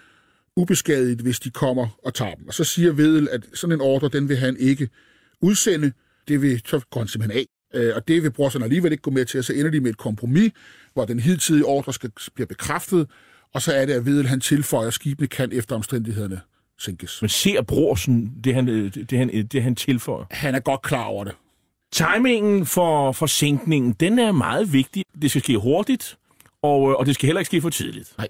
ubeskadiget, 0.57 1.21
hvis 1.21 1.41
de 1.41 1.51
kommer 1.51 1.99
og 2.05 2.15
tager 2.15 2.35
dem. 2.35 2.49
Og 2.49 2.55
så 2.55 2.65
siger 2.65 2.93
Vedel, 2.93 3.29
at 3.33 3.47
sådan 3.55 3.75
en 3.75 3.81
ordre, 3.81 4.09
den 4.09 4.29
vil 4.29 4.37
han 4.37 4.57
ikke 4.57 4.89
udsende. 5.41 5.93
Det 6.29 6.43
vil, 6.43 6.63
så 6.67 6.81
går 6.91 7.01
han 7.01 7.09
simpelthen 7.09 7.39
af. 7.39 7.54
Øh, 7.75 7.93
og 7.97 8.09
det 8.09 8.23
vil 8.23 8.31
Brorson 8.31 8.63
alligevel 8.63 8.93
ikke 8.93 9.03
gå 9.03 9.11
med 9.11 9.25
til, 9.25 9.39
og 9.39 9.45
så 9.45 9.53
ender 9.53 9.71
de 9.71 9.81
med 9.81 9.91
et 9.91 9.97
kompromis, 9.97 10.53
hvor 10.93 11.05
den 11.05 11.21
hidtidige 11.21 11.65
ordre 11.65 11.93
skal 11.93 12.11
blive 12.35 12.47
bekræftet, 12.47 13.07
og 13.55 13.63
så 13.63 13.73
er 13.73 13.87
det, 13.87 13.93
at 13.93 14.07
Vedel 14.07 14.27
han 14.27 14.41
tilføjer, 14.41 14.87
at 14.87 14.95
skibene 14.95 15.27
kan 15.29 15.53
efter 15.53 15.77
omstændighederne 15.77 16.41
sænkes. 16.79 17.23
Men 17.23 17.29
ser 17.29 17.63
Brorsen 17.63 18.33
det, 18.45 18.55
han, 18.55 18.67
det, 18.67 19.19
han, 19.19 19.47
det, 19.47 19.63
han 19.63 19.75
tilføjer? 19.75 20.25
Han 20.31 20.55
er 20.55 20.61
godt 20.61 20.83
klar 20.83 21.05
over 21.05 21.25
det. 21.25 21.35
Timingen 21.93 22.67
for, 22.67 23.13
for 23.13 23.27
sænkningen, 23.27 23.93
den 23.93 24.19
er 24.19 24.33
meget 24.33 24.73
vigtig. 24.73 25.05
Det 25.23 25.31
skal 25.31 25.43
ske 25.43 25.59
hurtigt, 25.59 26.19
og, 26.63 26.81
og 26.99 27.07
det 27.07 27.15
skal 27.15 27.27
heller 27.27 27.41
ikke 27.41 27.47
ske 27.47 27.61
for 27.61 27.71
tidligt. 27.71 28.15
Nej. 28.19 28.29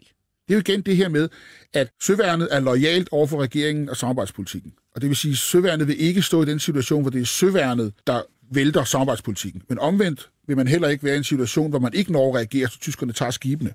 Det 0.48 0.54
er 0.54 0.54
jo 0.54 0.60
igen 0.60 0.80
det 0.80 0.96
her 0.96 1.08
med, 1.08 1.28
at 1.72 1.90
søværnet 2.02 2.48
er 2.50 2.60
lojalt 2.60 3.08
over 3.12 3.26
for 3.26 3.42
regeringen 3.42 3.88
og 3.88 3.96
samarbejdspolitikken. 3.96 4.72
Og 4.94 5.00
det 5.00 5.08
vil 5.08 5.16
sige, 5.16 5.32
at 5.32 5.38
søværnet 5.38 5.88
vil 5.88 6.00
ikke 6.00 6.22
stå 6.22 6.42
i 6.42 6.46
den 6.46 6.58
situation, 6.58 7.02
hvor 7.02 7.10
det 7.10 7.20
er 7.20 7.24
søværnet, 7.24 7.92
der 8.06 8.22
vælter 8.54 8.84
samarbejdspolitikken. 8.84 9.62
Men 9.68 9.78
omvendt 9.78 10.30
vil 10.46 10.56
man 10.56 10.68
heller 10.68 10.88
ikke 10.88 11.04
være 11.04 11.14
i 11.14 11.18
en 11.18 11.24
situation, 11.24 11.70
hvor 11.70 11.78
man 11.78 11.94
ikke 11.94 12.12
når 12.12 12.28
at 12.28 12.34
reagere, 12.34 12.68
så 12.68 12.78
tyskerne 12.78 13.12
tager 13.12 13.30
skibene. 13.30 13.74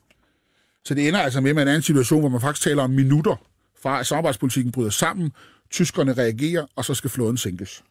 Så 0.86 0.94
det 0.94 1.08
ender 1.08 1.20
altså 1.20 1.42
med, 1.42 1.50
at 1.50 1.56
man 1.56 1.68
er 1.68 1.72
i 1.72 1.76
en 1.76 1.82
situation, 1.82 2.20
hvor 2.20 2.30
man 2.30 2.42
faktisk 2.42 2.63
taler 2.63 2.84
om 2.84 2.89
minutter 2.89 3.36
fra, 3.82 4.00
at 4.00 4.08
samarbejdspolitikken 4.08 4.72
bryder 4.72 4.89
sammen, 4.89 5.32
tyskerne 5.72 6.13
reagerer, 6.13 6.65
og 6.76 6.86
så 6.86 6.94
skal 6.94 7.10
flåden 7.10 7.38
sænkes. 7.38 7.84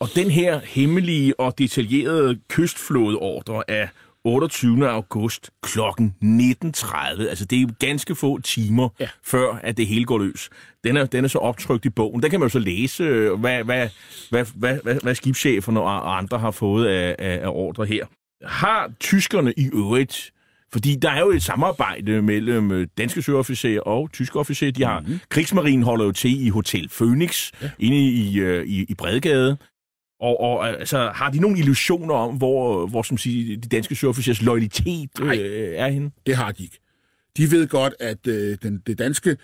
Og 0.00 0.08
den 0.14 0.30
her 0.30 0.60
hemmelige 0.64 1.40
og 1.40 1.58
detaljerede 1.58 2.40
kystflådeordre 2.48 3.62
af 3.68 3.88
28. 4.24 4.88
august 4.88 5.50
kl. 5.62 5.78
19.30. 5.78 7.22
Altså, 7.28 7.44
det 7.44 7.56
er 7.56 7.60
jo 7.60 7.68
ganske 7.78 8.14
få 8.14 8.40
timer, 8.40 8.88
ja. 9.00 9.08
før 9.24 9.52
at 9.62 9.76
det 9.76 9.86
hele 9.86 10.04
går 10.04 10.18
løs. 10.18 10.50
Den 10.84 10.96
er, 10.96 11.06
den 11.06 11.24
er 11.24 11.28
så 11.28 11.38
optrykt 11.38 11.84
i 11.84 11.90
bogen. 11.90 12.22
Der 12.22 12.28
kan 12.28 12.40
man 12.40 12.46
jo 12.46 12.50
så 12.50 12.58
læse, 12.58 13.04
øh, 13.04 13.40
hvad, 13.40 13.64
hvad, 13.64 13.88
hvad, 14.30 14.46
hvad, 14.54 14.78
hvad, 14.82 14.96
hvad 15.02 15.14
skibscheferne 15.14 15.80
og 15.80 16.18
andre 16.18 16.38
har 16.38 16.50
fået 16.50 16.86
af, 16.86 17.16
af, 17.18 17.40
af 17.42 17.48
ordre 17.48 17.84
her. 17.84 18.06
Har 18.44 18.92
tyskerne 19.00 19.52
i 19.56 19.70
øvrigt 19.72 20.32
fordi 20.72 20.96
der 20.96 21.10
er 21.10 21.20
jo 21.20 21.30
et 21.30 21.42
samarbejde 21.42 22.22
mellem 22.22 22.72
øh, 22.72 22.86
danske 22.98 23.22
søofficerer 23.22 23.80
og 23.80 24.12
tyske 24.12 24.38
officerer. 24.38 24.70
De 24.70 24.84
har, 24.84 25.00
mm-hmm. 25.00 25.20
Krigsmarinen 25.28 25.82
holder 25.82 26.04
jo 26.04 26.12
til 26.12 26.46
i 26.46 26.48
Hotel 26.48 26.88
Phoenix, 26.88 27.50
ja. 27.62 27.70
inde 27.78 27.96
i, 27.96 28.38
øh, 28.38 28.66
i, 28.66 28.84
i 28.88 28.94
Bredgade. 28.94 29.56
Og, 30.20 30.40
og 30.40 30.68
altså, 30.68 31.10
har 31.14 31.30
de 31.30 31.40
nogle 31.40 31.58
illusioner 31.58 32.14
om, 32.14 32.36
hvor, 32.36 32.86
hvor 32.86 33.02
som 33.02 33.18
siger, 33.18 33.56
de 33.60 33.68
danske 33.68 33.94
søofficers 33.94 34.42
loyalitet 34.42 35.10
øh, 35.22 35.72
er 35.74 35.88
henne? 35.88 36.10
det 36.26 36.36
har 36.36 36.52
de 36.52 36.62
ikke. 36.62 36.78
De 37.36 37.50
ved 37.50 37.68
godt, 37.68 37.94
at 38.00 38.26
øh, 38.26 38.58
den, 38.62 38.82
det 38.86 38.98
danske 38.98 39.36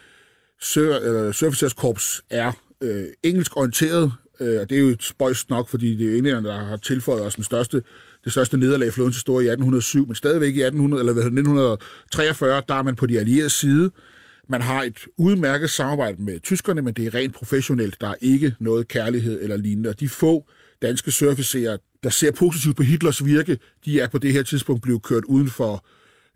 sør, 0.61 0.99
øh, 1.03 1.35
søofficerskorps 1.35 2.23
er 2.31 2.53
øh, 2.81 3.05
engelsk 3.23 3.57
orienteret, 3.57 4.13
øh, 4.41 4.61
og 4.61 4.71
det 4.71 4.77
er 4.79 4.83
jo 4.83 4.89
et 4.89 5.03
spøjst 5.03 5.51
nok, 5.51 5.69
fordi 5.69 5.97
det 5.97 6.13
er 6.13 6.17
englænderne, 6.17 6.49
der 6.49 6.65
har 6.65 6.77
tilføjet 6.77 7.23
os 7.23 7.35
den 7.35 7.45
største, 7.45 7.83
det 8.25 8.33
største 8.33 8.57
nederlag 8.57 8.89
i 8.89 8.91
flådens 8.91 9.17
historie 9.17 9.47
i 9.47 9.49
1807, 9.49 10.07
men 10.07 10.15
stadigvæk 10.15 10.57
i 10.57 10.61
1800, 10.61 11.01
eller 11.01 11.13
1943, 11.13 12.63
der 12.69 12.75
er 12.75 12.83
man 12.83 12.97
på 12.97 13.07
de 13.07 13.19
allierede 13.19 13.51
side. 13.51 13.91
Man 14.49 14.63
har 14.63 14.83
et 14.83 14.99
udmærket 15.17 15.71
samarbejde 15.71 16.23
med 16.23 16.41
tyskerne, 16.41 16.83
men 16.83 16.95
det 16.95 17.07
er 17.07 17.15
rent 17.15 17.35
professionelt. 17.35 18.01
Der 18.01 18.09
er 18.09 18.15
ikke 18.21 18.55
noget 18.61 18.89
kærlighed 18.89 19.43
eller 19.43 19.57
lignende. 19.57 19.91
Og 19.91 20.01
de 20.01 20.09
få 20.09 20.49
danske 20.83 21.11
surfacerer, 21.11 21.77
der 22.03 22.11
ser 22.11 22.33
positivt 22.33 22.77
på 22.77 22.83
Hitlers 22.83 23.25
virke, 23.25 23.59
de 23.85 24.01
er 24.01 24.09
på 24.09 24.19
det 24.19 24.33
her 24.33 24.43
tidspunkt 24.43 24.83
blevet 24.83 25.03
kørt 25.03 25.25
uden 25.25 25.51
for, 25.51 25.85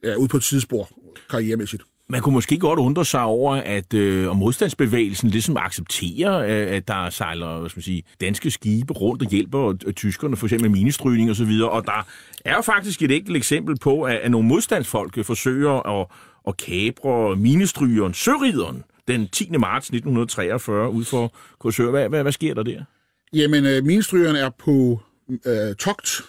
ja, 0.02 0.14
ud 0.14 0.28
på 0.28 0.36
et 0.36 0.42
tidsspor 0.42 0.88
karrieremæssigt. 1.30 1.82
Man 2.08 2.20
kunne 2.20 2.32
måske 2.32 2.58
godt 2.58 2.78
undre 2.78 3.04
sig 3.04 3.22
over, 3.22 3.54
at 3.54 3.94
øh, 3.94 4.36
modstandsbevægelsen 4.36 5.30
ligesom 5.30 5.56
accepterer, 5.56 6.38
øh, 6.38 6.76
at 6.76 6.88
der 6.88 7.10
sejler 7.10 7.58
hvad 7.58 7.70
skal 7.70 7.78
man 7.78 7.82
sige, 7.82 8.02
danske 8.20 8.50
skibe 8.50 8.92
rundt 8.92 9.22
og 9.22 9.30
hjælper 9.30 9.74
øh, 9.86 9.92
tyskerne, 9.92 10.36
for 10.36 10.46
eksempel 10.46 10.70
minestrygning 10.70 11.30
og 11.30 11.36
så 11.36 11.44
videre. 11.44 11.70
Og 11.70 11.86
der 11.86 12.06
er 12.44 12.54
jo 12.54 12.62
faktisk 12.62 13.02
et 13.02 13.10
enkelt 13.10 13.36
eksempel 13.36 13.78
på, 13.78 14.02
at, 14.02 14.16
at 14.16 14.30
nogle 14.30 14.48
modstandsfolk 14.48 15.18
øh, 15.18 15.24
forsøger 15.24 16.00
at, 16.00 16.06
at 16.48 16.56
kabre 16.56 17.36
minestrygeren 17.36 18.14
Sørideren 18.14 18.84
den 19.08 19.28
10. 19.28 19.50
marts 19.50 19.86
1943 19.86 20.90
ud 20.90 21.04
for 21.04 21.32
Korsør. 21.58 21.90
Hvad, 21.90 22.08
hvad, 22.08 22.22
hvad 22.22 22.32
sker 22.32 22.54
der 22.54 22.62
der? 22.62 22.84
Jamen, 23.32 23.66
øh, 23.66 23.84
minestrygeren 23.84 24.36
er 24.36 24.50
på 24.58 25.00
øh, 25.46 25.74
togt, 25.74 26.22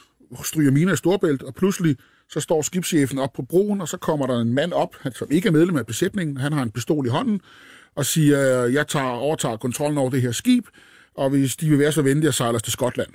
stryger 0.44 0.72
miner 0.72 0.94
i 0.94 0.98
Storbælt, 0.98 1.44
og 1.44 1.56
pludselig 1.56 1.96
så 2.30 2.40
står 2.40 2.62
skibschefen 2.62 3.20
op 3.20 3.34
på 3.34 3.42
broen, 3.42 3.82
og 3.82 3.88
så 3.88 3.98
kommer 3.98 4.28
der 4.28 4.40
en 4.40 4.54
mand 4.54 4.74
op, 4.74 4.96
som 5.16 5.28
ikke 5.32 5.48
er 5.48 5.52
medlem 5.52 5.78
af 5.78 5.86
besætningen. 5.86 6.38
Han 6.38 6.54
har 6.54 6.64
en 6.64 6.72
pistol 6.72 7.06
i 7.06 7.10
hånden, 7.10 7.42
og 7.96 8.06
siger, 8.06 8.40
jeg 8.66 8.88
tager, 8.88 9.06
overtager 9.06 9.58
kontrollen 9.58 9.98
over 9.98 10.10
det 10.10 10.22
her 10.22 10.32
skib, 10.32 10.66
og 11.16 11.30
hvis 11.30 11.56
de 11.56 11.70
vil 11.70 11.80
være 11.80 11.92
så 11.92 12.02
venlige 12.02 12.28
at 12.28 12.34
sejle 12.34 12.56
os 12.56 12.64
til 12.64 12.74
Skotland. 12.74 13.10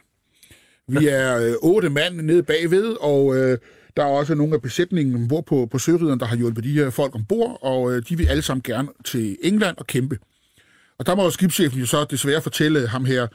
Vi 0.88 1.08
er 1.08 1.38
øh, 1.38 1.54
otte 1.62 1.90
mand 1.90 2.20
nede 2.20 2.42
bagved, 2.42 2.96
og 3.00 3.36
øh, 3.36 3.58
der 3.96 4.02
er 4.02 4.06
også 4.06 4.34
nogle 4.34 4.54
af 4.54 4.62
besætningen 4.62 5.26
hvor 5.26 5.40
på, 5.40 5.68
på 5.70 5.78
sørideren, 5.78 6.20
der 6.20 6.26
har 6.26 6.36
hjulpet 6.36 6.64
de 6.64 6.72
her 6.72 6.90
folk 6.90 7.14
ombord, 7.14 7.58
og 7.62 7.92
øh, 7.92 8.02
de 8.08 8.16
vil 8.16 8.26
alle 8.26 8.42
sammen 8.42 8.62
gerne 8.62 8.88
til 9.04 9.36
England 9.42 9.76
og 9.78 9.86
kæmpe. 9.86 10.18
Og 10.98 11.06
der 11.06 11.14
må 11.14 11.24
jo 11.24 11.30
skibschefen 11.30 11.80
jo 11.80 11.86
så 11.86 12.04
desværre 12.04 12.42
fortælle 12.42 12.88
ham 12.88 13.04
her, 13.04 13.26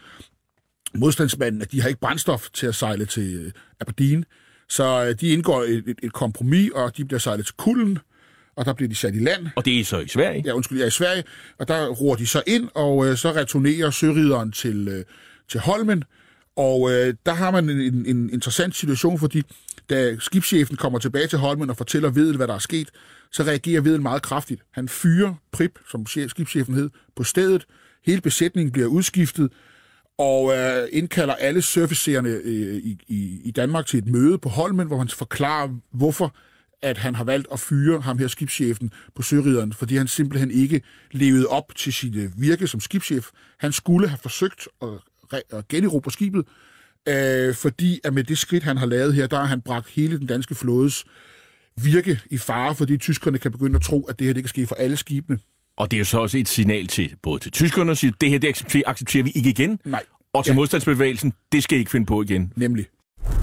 modstandsmanden, 0.95 1.61
at 1.61 1.71
de 1.71 1.81
har 1.81 1.87
ikke 1.87 1.99
brændstof 1.99 2.49
til 2.53 2.67
at 2.67 2.75
sejle 2.75 3.05
til 3.05 3.35
øh, 3.45 3.51
Aberdeen. 3.79 4.25
Så 4.69 5.05
øh, 5.05 5.15
de 5.21 5.27
indgår 5.27 5.63
et, 5.63 5.83
et, 5.87 5.99
et 6.03 6.13
kompromis, 6.13 6.69
og 6.75 6.97
de 6.97 7.05
bliver 7.05 7.19
sejlet 7.19 7.45
til 7.45 7.55
Kulden, 7.55 7.99
og 8.55 8.65
der 8.65 8.73
bliver 8.73 8.89
de 8.89 8.95
sat 8.95 9.15
i 9.15 9.19
land. 9.19 9.47
Og 9.55 9.65
det 9.65 9.79
er 9.79 9.85
så 9.85 9.99
i 9.99 10.07
Sverige? 10.07 10.43
Ja, 10.45 10.53
undskyld, 10.53 10.79
ja, 10.79 10.85
i 10.85 10.89
Sverige. 10.89 11.23
Og 11.59 11.67
der 11.67 11.87
roer 11.87 12.15
de 12.15 12.27
så 12.27 12.43
ind, 12.47 12.69
og 12.75 13.07
øh, 13.07 13.17
så 13.17 13.31
returnerer 13.31 13.91
sørideren 13.91 14.51
til, 14.51 14.87
øh, 14.87 15.05
til 15.49 15.59
Holmen. 15.59 16.03
Og 16.55 16.91
øh, 16.91 17.13
der 17.25 17.33
har 17.33 17.51
man 17.51 17.69
en, 17.69 18.05
en 18.05 18.29
interessant 18.29 18.75
situation, 18.75 19.19
fordi 19.19 19.43
da 19.89 20.15
skibschefen 20.19 20.77
kommer 20.77 20.99
tilbage 20.99 21.27
til 21.27 21.39
Holmen 21.39 21.69
og 21.69 21.77
fortæller 21.77 22.09
Vedel, 22.09 22.37
hvad 22.37 22.47
der 22.47 22.53
er 22.53 22.59
sket, 22.59 22.89
så 23.31 23.43
reagerer 23.43 23.81
Vedel 23.81 24.01
meget 24.01 24.21
kraftigt. 24.21 24.61
Han 24.71 24.89
fyrer 24.89 25.33
Prip, 25.51 25.79
som 25.91 26.05
skibschefen 26.05 26.73
hed, 26.75 26.89
på 27.15 27.23
stedet. 27.23 27.65
Hele 28.05 28.21
besætningen 28.21 28.71
bliver 28.71 28.87
udskiftet, 28.87 29.51
og 30.17 30.53
øh, 30.57 30.87
indkalder 30.91 31.33
alle 31.33 31.61
surfacererne 31.61 32.29
øh, 32.29 32.75
i, 32.75 32.97
i, 33.07 33.41
i 33.43 33.51
Danmark 33.51 33.85
til 33.85 33.97
et 33.97 34.07
møde 34.07 34.37
på 34.37 34.49
Holmen, 34.49 34.87
hvor 34.87 34.97
han 34.97 35.09
forklarer, 35.09 35.69
hvorfor 35.91 36.35
at 36.81 36.97
han 36.97 37.15
har 37.15 37.23
valgt 37.23 37.47
at 37.51 37.59
fyre 37.59 38.01
ham 38.01 38.17
her 38.17 38.27
skibschefen 38.27 38.91
på 39.15 39.21
sørideren, 39.21 39.73
fordi 39.73 39.95
han 39.95 40.07
simpelthen 40.07 40.51
ikke 40.51 40.81
levede 41.11 41.47
op 41.47 41.75
til 41.75 41.93
sit 41.93 42.15
øh, 42.15 42.29
virke 42.37 42.67
som 42.67 42.79
skibschef. 42.79 43.29
Han 43.59 43.71
skulle 43.71 44.07
have 44.07 44.19
forsøgt 44.21 44.67
at, 44.81 45.43
at 45.51 45.67
generobre 45.67 46.11
skibet, 46.11 46.45
øh, 47.07 47.55
fordi 47.55 47.99
at 48.03 48.13
med 48.13 48.23
det 48.23 48.37
skridt, 48.37 48.63
han 48.63 48.77
har 48.77 48.85
lavet 48.85 49.13
her, 49.13 49.27
der 49.27 49.37
har 49.37 49.45
han 49.45 49.61
bragt 49.61 49.89
hele 49.89 50.19
den 50.19 50.27
danske 50.27 50.55
flådes 50.55 51.05
virke 51.83 52.19
i 52.29 52.37
fare, 52.37 52.75
fordi 52.75 52.97
tyskerne 52.97 53.37
kan 53.37 53.51
begynde 53.51 53.75
at 53.75 53.81
tro, 53.81 54.03
at 54.03 54.19
det 54.19 54.27
her 54.27 54.33
det 54.33 54.43
kan 54.43 54.49
ske 54.49 54.67
for 54.67 54.75
alle 54.75 54.97
skibene. 54.97 55.39
Og 55.77 55.91
det 55.91 55.97
er 55.97 55.99
jo 55.99 56.05
så 56.05 56.19
også 56.19 56.37
et 56.37 56.49
signal 56.49 56.87
til 56.87 57.15
både 57.23 57.39
til 57.39 57.51
tyskerne, 57.51 57.91
at 57.91 57.97
sige, 57.97 58.13
det 58.21 58.29
her 58.29 58.39
det 58.39 58.47
accepterer, 58.47 58.83
accepterer 58.87 59.23
vi 59.23 59.31
ikke 59.35 59.49
igen. 59.49 59.79
Nej. 59.85 60.03
Og 60.33 60.45
til 60.45 60.51
ja. 60.51 60.55
modstandsbevægelsen, 60.55 61.33
det 61.51 61.63
skal 61.63 61.77
I 61.77 61.79
ikke 61.79 61.91
finde 61.91 62.05
på 62.05 62.21
igen. 62.21 62.53
Nemlig. 62.55 62.85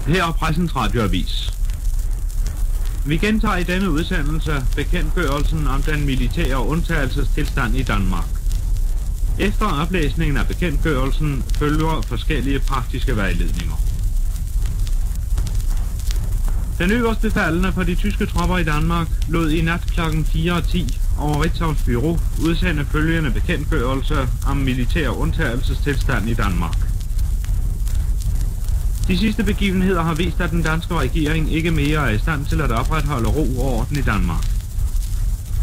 Her 0.07 0.23
er 0.23 0.31
Pressens 0.31 0.75
Radioavis. 0.75 1.53
Vi 3.05 3.17
gentager 3.17 3.57
i 3.57 3.63
denne 3.63 3.91
udsendelse 3.91 4.51
bekendtgørelsen 4.75 5.67
om 5.67 5.81
den 5.81 6.05
militære 6.05 6.59
undtagelsestilstand 6.59 7.75
i 7.75 7.83
Danmark. 7.83 8.25
Efter 9.39 9.81
oplæsningen 9.81 10.37
af 10.37 10.47
bekendtgørelsen 10.47 11.43
følger 11.55 12.01
forskellige 12.01 12.59
praktiske 12.59 13.15
vejledninger. 13.15 13.75
Den 16.77 16.91
øverste 16.91 17.21
befalende 17.21 17.71
for 17.73 17.83
de 17.83 17.95
tyske 17.95 18.25
tropper 18.25 18.57
i 18.57 18.63
Danmark 18.63 19.07
lod 19.29 19.49
i 19.49 19.61
nat 19.61 19.81
kl. 19.81 20.01
4.10 20.01 20.98
over 21.19 21.43
Ritzhavns 21.43 21.83
Bureau 21.83 22.19
udsende 22.45 22.85
følgende 22.85 23.31
bekendtgørelse 23.31 24.27
om 24.47 24.57
militær 24.57 25.09
undtagelsestilstand 25.09 26.29
i 26.29 26.33
Danmark. 26.33 26.77
De 29.07 29.17
sidste 29.17 29.43
begivenheder 29.43 30.03
har 30.03 30.13
vist, 30.13 30.41
at 30.41 30.51
den 30.51 30.61
danske 30.61 30.93
regering 30.93 31.53
ikke 31.53 31.71
mere 31.71 32.09
er 32.09 32.09
i 32.09 32.17
stand 32.17 32.45
til 32.45 32.61
at 32.61 32.71
opretholde 32.71 33.29
ro 33.29 33.59
og 33.59 33.73
orden 33.73 33.97
i 33.97 34.01
Danmark. 34.01 34.45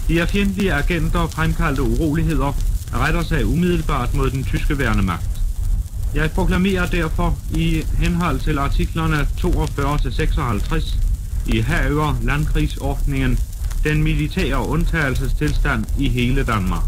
De 0.08 0.20
er 0.20 0.26
fjendtlige 0.26 0.72
agenter 0.72 1.26
fremkaldte 1.26 1.82
uroligheder 1.82 2.52
retter 2.94 3.22
sig 3.22 3.46
umiddelbart 3.46 4.14
mod 4.14 4.30
den 4.30 4.44
tyske 4.44 4.78
værnemagt. 4.78 5.30
Jeg 6.14 6.30
proklamerer 6.30 6.86
derfor 6.86 7.38
i 7.54 7.84
henhold 7.98 8.40
til 8.40 8.58
artiklerne 8.58 9.28
42-56 9.38 10.96
i 11.46 11.60
Haver 11.60 12.14
landkrigsordningen 12.22 13.38
den 13.88 14.02
militære 14.02 14.68
undtagelsestilstand 14.68 15.84
i 16.00 16.08
hele 16.08 16.44
Danmark. 16.44 16.82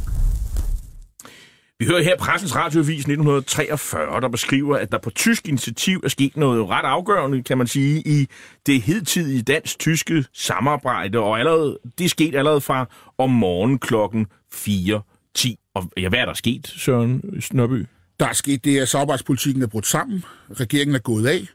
Vi 1.79 1.87
hører 1.87 2.03
her 2.03 2.17
Pressens 2.17 2.57
Radioavis 2.57 2.99
1943, 2.99 4.21
der 4.21 4.29
beskriver, 4.29 4.77
at 4.77 4.93
der 4.93 4.99
på 4.99 5.11
tysk 5.11 5.49
initiativ 5.49 6.01
er 6.05 6.09
sket 6.09 6.37
noget 6.37 6.69
ret 6.69 6.85
afgørende, 6.85 7.43
kan 7.43 7.59
man 7.59 7.67
sige, 7.67 8.03
i 8.07 8.27
det 8.67 8.83
hedtidige 8.83 9.43
dansk-tyske 9.43 10.25
samarbejde, 10.33 11.19
og 11.19 11.39
allerede, 11.39 11.79
det 11.99 12.05
er 12.05 12.09
sket 12.09 12.35
allerede 12.35 12.61
fra 12.61 12.87
om 13.19 13.31
morgenen 13.31 13.79
klokken 13.79 14.27
4.10. 14.55 15.73
Og 15.75 15.91
ja, 15.97 16.09
hvad 16.09 16.19
er 16.19 16.25
der 16.25 16.35
sket, 16.35 16.73
Søren 16.77 17.41
Snørby? 17.41 17.87
Der 18.21 18.27
er 18.27 18.33
sket 18.33 18.65
det, 18.65 18.79
at 18.79 18.89
samarbejdspolitikken 18.89 19.63
er 19.63 19.67
brudt 19.67 19.87
sammen. 19.87 20.25
Regeringen 20.51 20.95
er 20.95 21.01
gået 21.01 21.27
af. 21.27 21.47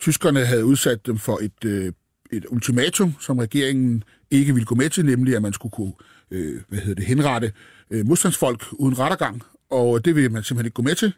Tyskerne 0.00 0.46
havde 0.46 0.64
udsat 0.64 1.06
dem 1.06 1.18
for 1.18 1.38
et, 1.42 1.64
øh, 1.64 1.92
et 2.32 2.46
ultimatum, 2.48 3.14
som 3.20 3.38
regeringen 3.38 4.04
ikke 4.30 4.52
ville 4.52 4.66
gå 4.66 4.74
med 4.74 4.90
til, 4.90 5.04
nemlig 5.06 5.36
at 5.36 5.42
man 5.42 5.52
skulle 5.52 5.72
kunne 5.72 5.92
øh, 6.30 6.60
hvad 6.68 6.78
hedder 6.78 6.94
det, 6.94 7.04
henrette 7.04 7.52
øh, 7.90 8.06
modstandsfolk 8.06 8.64
uden 8.72 8.98
rettergang, 8.98 9.42
og 9.70 10.04
det 10.04 10.16
vil 10.16 10.32
man 10.32 10.42
simpelthen 10.42 10.66
ikke 10.66 10.74
gå 10.74 10.82
med 10.82 10.94
til. 10.94 11.12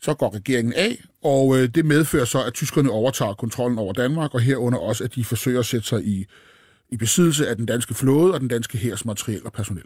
Så 0.00 0.14
går 0.14 0.34
regeringen 0.34 0.74
af, 0.74 1.04
og 1.24 1.58
øh, 1.58 1.68
det 1.68 1.84
medfører 1.84 2.24
så, 2.24 2.44
at 2.44 2.54
tyskerne 2.54 2.90
overtager 2.90 3.34
kontrollen 3.34 3.78
over 3.78 3.92
Danmark, 3.92 4.34
og 4.34 4.40
herunder 4.40 4.78
også, 4.78 5.04
at 5.04 5.14
de 5.14 5.24
forsøger 5.24 5.60
at 5.60 5.66
sætte 5.66 5.88
sig 5.88 6.04
i, 6.04 6.26
i 6.90 6.96
besiddelse 6.96 7.48
af 7.48 7.56
den 7.56 7.66
danske 7.66 7.94
flåde 7.94 8.34
og 8.34 8.40
den 8.40 8.48
danske 8.48 8.78
hærs 8.78 9.04
materiel 9.04 9.44
og 9.44 9.52
personel. 9.52 9.84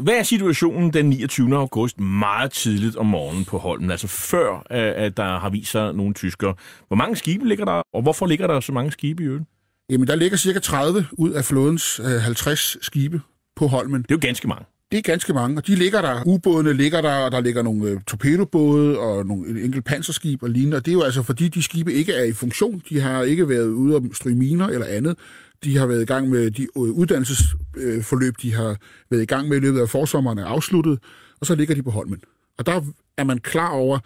Hvad 0.00 0.14
er 0.14 0.22
situationen 0.22 0.92
den 0.92 1.06
29. 1.06 1.56
august 1.56 2.00
meget 2.00 2.52
tidligt 2.52 2.96
om 2.96 3.06
morgenen 3.06 3.44
på 3.44 3.58
Holmen, 3.58 3.90
altså 3.90 4.08
før 4.08 4.54
øh, 4.56 5.04
at 5.04 5.16
der 5.16 5.38
har 5.38 5.50
vist 5.50 5.70
sig 5.70 5.92
nogle 5.92 6.14
tyskere? 6.14 6.54
Hvor 6.88 6.96
mange 6.96 7.16
skibe 7.16 7.48
ligger 7.48 7.64
der, 7.64 7.82
og 7.92 8.02
hvorfor 8.02 8.26
ligger 8.26 8.46
der 8.46 8.60
så 8.60 8.72
mange 8.72 8.92
skibe 8.92 9.22
i 9.22 9.26
øen? 9.26 9.46
Jamen, 9.90 10.08
der 10.08 10.14
ligger 10.14 10.36
cirka 10.36 10.58
30 10.58 11.06
ud 11.12 11.30
af 11.30 11.44
flådens 11.44 12.00
50 12.20 12.76
skibe 12.82 13.20
på 13.56 13.66
Holmen. 13.66 14.02
Det 14.02 14.10
er 14.10 14.14
jo 14.14 14.20
ganske 14.20 14.48
mange. 14.48 14.64
Det 14.92 14.98
er 14.98 15.02
ganske 15.02 15.32
mange, 15.32 15.58
og 15.58 15.66
de 15.66 15.74
ligger 15.74 16.02
der. 16.02 16.22
Ubådene 16.26 16.72
ligger 16.72 17.00
der, 17.00 17.14
og 17.14 17.32
der 17.32 17.40
ligger 17.40 17.62
nogle 17.62 17.90
øh, 17.90 18.00
torpedobåde 18.06 18.98
og 18.98 19.26
nogle 19.26 19.64
enkelt 19.64 19.84
panserskib 19.84 20.42
og 20.42 20.50
lignende. 20.50 20.76
Og 20.76 20.84
det 20.84 20.90
er 20.90 20.94
jo 20.94 21.02
altså, 21.02 21.22
fordi 21.22 21.48
de 21.48 21.62
skibe 21.62 21.92
ikke 21.92 22.12
er 22.12 22.24
i 22.24 22.32
funktion. 22.32 22.82
De 22.88 23.00
har 23.00 23.22
ikke 23.22 23.48
været 23.48 23.66
ude 23.66 23.96
at 23.96 24.02
stryge 24.12 24.36
miner 24.36 24.66
eller 24.66 24.86
andet. 24.86 25.18
De 25.64 25.76
har 25.76 25.86
været 25.86 26.02
i 26.02 26.04
gang 26.04 26.28
med 26.28 26.50
de 26.50 26.62
øh, 26.62 26.68
uddannelsesforløb, 26.76 28.34
de 28.42 28.54
har 28.54 28.76
været 29.10 29.22
i 29.22 29.26
gang 29.26 29.48
med 29.48 29.56
i 29.56 29.60
løbet 29.60 29.80
af 29.80 29.88
forsommeren 29.88 30.38
er 30.38 30.46
afsluttet, 30.46 30.98
og 31.40 31.46
så 31.46 31.54
ligger 31.54 31.74
de 31.74 31.82
på 31.82 31.90
Holmen. 31.90 32.20
Og 32.58 32.66
der 32.66 32.80
er 33.16 33.24
man 33.24 33.38
klar 33.38 33.70
over, 33.70 33.98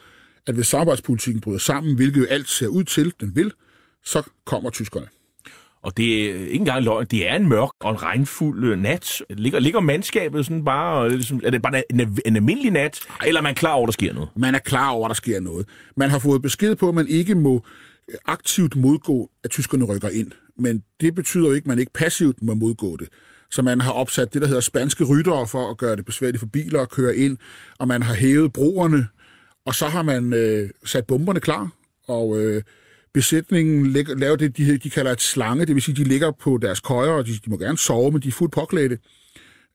at 0.47 0.55
hvis 0.55 0.67
samarbejdspolitikken 0.67 1.41
bryder 1.41 1.59
sammen, 1.59 1.97
hvilket 1.97 2.21
jo 2.21 2.27
alt 2.27 2.49
ser 2.49 2.67
ud 2.67 2.85
til, 2.85 3.13
den 3.21 3.37
vil, 3.37 3.53
så 4.05 4.23
kommer 4.47 4.71
tyskerne. 4.71 5.07
Og 5.83 5.97
det 5.97 6.31
er 6.31 6.35
øh, 6.35 6.41
ikke 6.41 6.55
engang 6.55 6.85
løgn, 6.85 7.07
det 7.11 7.29
er 7.29 7.37
en 7.37 7.49
mørk 7.49 7.71
og 7.81 7.91
en 7.91 8.03
regnfuld 8.03 8.65
øh, 8.65 8.79
nat. 8.79 9.23
Ligger, 9.31 9.59
ligger 9.59 9.81
mandskabet 9.81 10.47
sådan 10.47 10.65
bare, 10.65 11.11
ligesom, 11.11 11.41
er 11.45 11.51
det 11.51 11.63
bare 11.63 11.93
en, 11.93 12.21
en 12.27 12.37
almindelig 12.37 12.71
nat, 12.71 13.01
eller 13.27 13.41
er 13.41 13.43
man 13.43 13.55
klar 13.55 13.73
over, 13.73 13.85
at 13.85 13.89
der 13.89 13.93
sker 13.93 14.13
noget? 14.13 14.29
Man 14.37 14.55
er 14.55 14.59
klar 14.59 14.91
over, 14.91 15.05
at 15.07 15.09
der 15.09 15.15
sker 15.15 15.41
noget. 15.41 15.69
Man 15.97 16.11
har 16.11 16.19
fået 16.19 16.43
besked 16.43 16.77
på, 16.77 16.89
at 16.89 16.95
man 16.95 17.09
ikke 17.09 17.35
må 17.35 17.65
øh, 18.09 18.15
aktivt 18.27 18.77
modgå, 18.77 19.31
at 19.45 19.51
tyskerne 19.51 19.85
rykker 19.85 20.09
ind. 20.09 20.33
Men 20.59 20.83
det 21.01 21.15
betyder 21.15 21.47
jo 21.47 21.53
ikke, 21.53 21.65
at 21.65 21.69
man 21.69 21.79
ikke 21.79 21.93
passivt 21.93 22.43
må 22.43 22.55
modgå 22.55 22.97
det. 22.97 23.09
Så 23.51 23.63
man 23.63 23.81
har 23.81 23.93
opsat 23.93 24.35
det, 24.35 24.43
der 24.43 24.49
hedder 24.49 24.61
spanske 24.61 25.05
ryttere 25.05 25.47
for 25.47 25.71
at 25.71 25.79
gøre 25.79 25.97
det 25.97 26.05
besværligt 26.05 26.41
for 26.41 26.47
biler 26.47 26.83
at 26.83 26.91
køre 26.91 27.17
ind, 27.17 27.39
og 27.79 27.89
man 27.89 28.03
har 28.03 28.15
hævet 28.15 28.53
broerne, 28.53 29.09
og 29.67 29.75
så 29.75 29.87
har 29.87 30.03
man 30.03 30.33
øh, 30.33 30.71
sat 30.85 31.07
bomberne 31.07 31.41
klar, 31.41 31.71
og 32.09 32.41
øh, 32.41 32.63
besætningen 33.15 33.87
laver 33.93 34.37
det, 34.37 34.57
de, 34.57 34.79
de 34.79 34.91
kalder 34.91 35.13
et 35.13 35.21
slange, 35.21 35.67
det 35.67 35.75
vil 35.75 35.83
sige, 35.83 35.95
de 35.95 36.05
ligger 36.05 36.31
på 36.31 36.59
deres 36.63 36.81
køjer, 36.81 37.11
og 37.11 37.27
de, 37.27 37.33
de 37.33 37.51
må 37.51 37.57
gerne 37.57 37.79
sove, 37.79 38.11
men 38.13 38.23
de 38.23 38.29
er 38.29 38.33
fuldt 38.33 38.53
påklædte, 38.53 38.99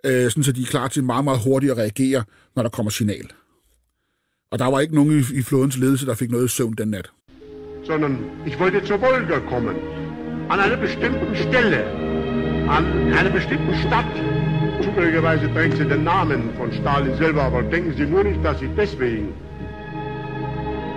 øh, 0.05 0.31
sådan 0.31 0.43
så 0.43 0.51
de 0.51 0.61
er 0.61 0.65
klar 0.65 0.87
til 0.87 1.03
meget, 1.03 1.23
meget 1.23 1.39
hurtigt 1.43 1.71
at 1.71 1.77
reagere, 1.77 2.23
når 2.55 2.63
der 2.63 2.69
kommer 2.69 2.89
signal. 2.89 3.29
Og 4.51 4.59
der 4.59 4.65
var 4.65 4.79
ikke 4.79 4.95
nogen 4.95 5.11
i, 5.19 5.39
i 5.39 5.41
flådens 5.41 5.77
ledelse, 5.77 6.05
der 6.05 6.13
fik 6.13 6.31
noget 6.31 6.51
søvn 6.51 6.73
den 6.73 6.87
nat. 6.87 7.11
Sondern 7.85 8.13
ich 8.47 8.59
wollte 8.59 8.87
zur 8.87 8.99
Wolga 9.01 9.39
kommen. 9.53 9.75
An 10.51 10.59
einer 10.59 10.77
bestimmten 10.77 11.35
Stelle. 11.35 11.81
An 12.77 12.83
einer 13.19 13.31
bestimmten 13.31 13.73
Stadt. 13.83 14.13
Zufälligerweise 14.85 15.45
trägt 15.53 15.77
sie 15.77 15.87
den 15.93 16.03
Namen 16.03 16.41
von 16.57 16.71
Stalin 16.79 17.15
selber, 17.17 17.43
aber 17.43 17.61
denken 17.61 17.93
Sie 17.97 18.05
nur 18.05 18.23
nicht, 18.23 18.41
dass 18.45 18.61
ich 18.61 18.69
deswegen 18.77 19.33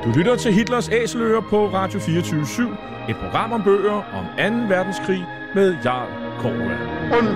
Du 0.06 0.12
lytter 0.12 0.36
til 0.36 0.52
Hitlers 0.52 0.88
Æseløer 0.88 1.40
på 1.40 1.58
Radio 1.74 2.00
24 2.00 2.76
Et 3.08 3.16
program 3.16 3.52
om 3.52 3.62
bøger 3.62 3.98
om 4.18 4.24
2. 4.38 4.74
verdenskrig 4.74 5.24
med 5.54 5.76
Jarl 5.84 6.10
Korva. 6.40 6.74
Und 7.18 7.28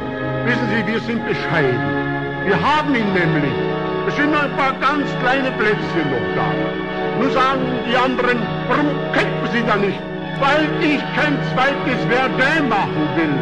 wissen 0.47 0.67
Sie, 0.73 0.83
wir 0.93 1.01
sind 1.09 1.21
bescheiden. 1.33 1.83
Wir 2.49 2.59
haben 2.69 2.95
ihn 3.01 3.11
nämlich. 3.21 3.57
Es 4.09 4.15
sind 4.17 4.31
noch 4.35 4.45
ein 4.49 4.57
paar 4.61 4.75
ganz 4.87 5.07
kleine 5.23 5.51
Plätzchen 5.59 6.07
noch 6.15 6.29
da. 6.39 6.49
Nun 7.19 7.31
sagen 7.41 7.65
die 7.89 7.97
anderen, 8.07 8.39
warum 8.69 8.89
kämpfen 9.17 9.49
Sie 9.55 9.63
da 9.71 9.77
nicht? 9.87 10.03
Weil 10.45 10.65
ich 10.91 11.03
kein 11.17 11.35
zweites 11.51 12.01
Verdun 12.13 12.69
machen 12.69 13.05
will, 13.17 13.37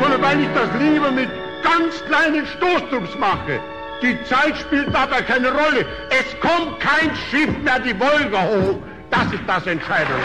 sondern 0.00 0.20
weil 0.26 0.38
ich 0.44 0.50
das 0.58 0.70
lieber 0.82 1.10
mit 1.20 1.30
ganz 1.70 1.90
kleinen 2.08 2.46
Stoßtrupps 2.46 3.18
mache. 3.18 3.54
Die 4.02 4.18
Zeit 4.24 4.58
spielt 4.58 4.88
dabei 4.88 5.22
keine 5.22 5.48
Rolle. 5.48 5.86
Es 6.10 6.28
kommt 6.40 6.80
kein 6.80 7.14
Schiff 7.16 7.52
mehr 7.62 7.78
die 7.78 7.94
Wolga 8.00 8.42
hoch. 8.52 8.78
Das 9.10 9.32
ist 9.32 9.42
das 9.46 9.66
Entscheidende. 9.66 10.22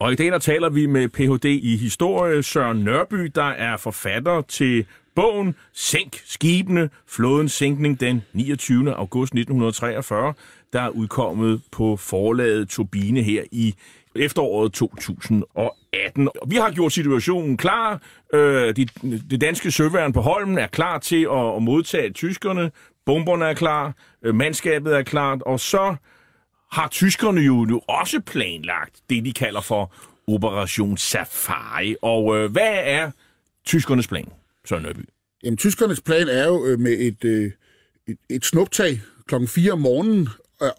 Og 0.00 0.12
i 0.12 0.16
dag 0.16 0.26
der 0.32 0.38
taler 0.38 0.70
vi 0.70 0.86
med 0.86 1.08
Ph.D. 1.08 1.48
i 1.48 1.76
historie 1.76 2.42
Søren 2.42 2.84
Nørby, 2.84 3.30
der 3.34 3.50
er 3.50 3.76
forfatter 3.76 4.42
til 4.48 4.86
bogen 5.14 5.54
Sænk 5.72 6.22
skibene, 6.24 6.90
flådens 7.06 7.52
sænkning 7.52 8.00
den 8.00 8.22
29. 8.32 8.94
august 8.94 9.32
1943, 9.32 10.34
der 10.72 10.80
er 10.80 10.88
udkommet 10.88 11.62
på 11.72 11.96
forlaget 11.96 12.68
Turbine 12.68 13.22
her 13.22 13.42
i 13.52 13.74
efteråret 14.16 14.72
2018. 14.72 16.28
Vi 16.46 16.56
har 16.56 16.70
gjort 16.70 16.92
situationen 16.92 17.56
klar. 17.56 18.02
Øh, 18.34 18.76
det 19.30 19.40
danske 19.40 19.70
søværn 19.70 20.12
på 20.12 20.20
Holmen 20.20 20.58
er 20.58 20.66
klar 20.66 20.98
til 20.98 21.28
at, 21.32 21.56
at 21.56 21.62
modtage 21.62 22.12
tyskerne. 22.12 22.70
Bomberne 23.06 23.44
er 23.44 23.54
klar. 23.54 23.94
Øh, 24.22 24.34
mandskabet 24.34 24.96
er 24.96 25.02
klart. 25.02 25.42
Og 25.42 25.60
så 25.60 25.96
har 26.72 26.88
tyskerne 26.88 27.40
jo, 27.40 27.54
nu 27.54 27.80
også 27.88 28.20
planlagt 28.20 29.00
det, 29.10 29.24
de 29.24 29.32
kalder 29.32 29.60
for 29.60 29.94
Operation 30.28 30.96
Safari. 30.96 31.96
Og 32.02 32.36
øh, 32.36 32.52
hvad 32.52 32.72
er 32.74 33.10
tyskernes 33.66 34.08
plan, 34.08 34.28
Søren 34.64 34.82
Nørby? 34.82 35.08
Jamen, 35.44 35.56
tyskernes 35.56 36.00
plan 36.00 36.28
er 36.28 36.46
jo 36.46 36.66
øh, 36.66 36.78
med 36.78 36.92
et, 36.92 37.24
øh, 37.24 37.50
et, 38.08 38.18
et 38.30 38.44
snuptag 38.44 39.00
klokken 39.26 39.48
4 39.48 39.72
om 39.72 39.80
morgenen 39.80 40.28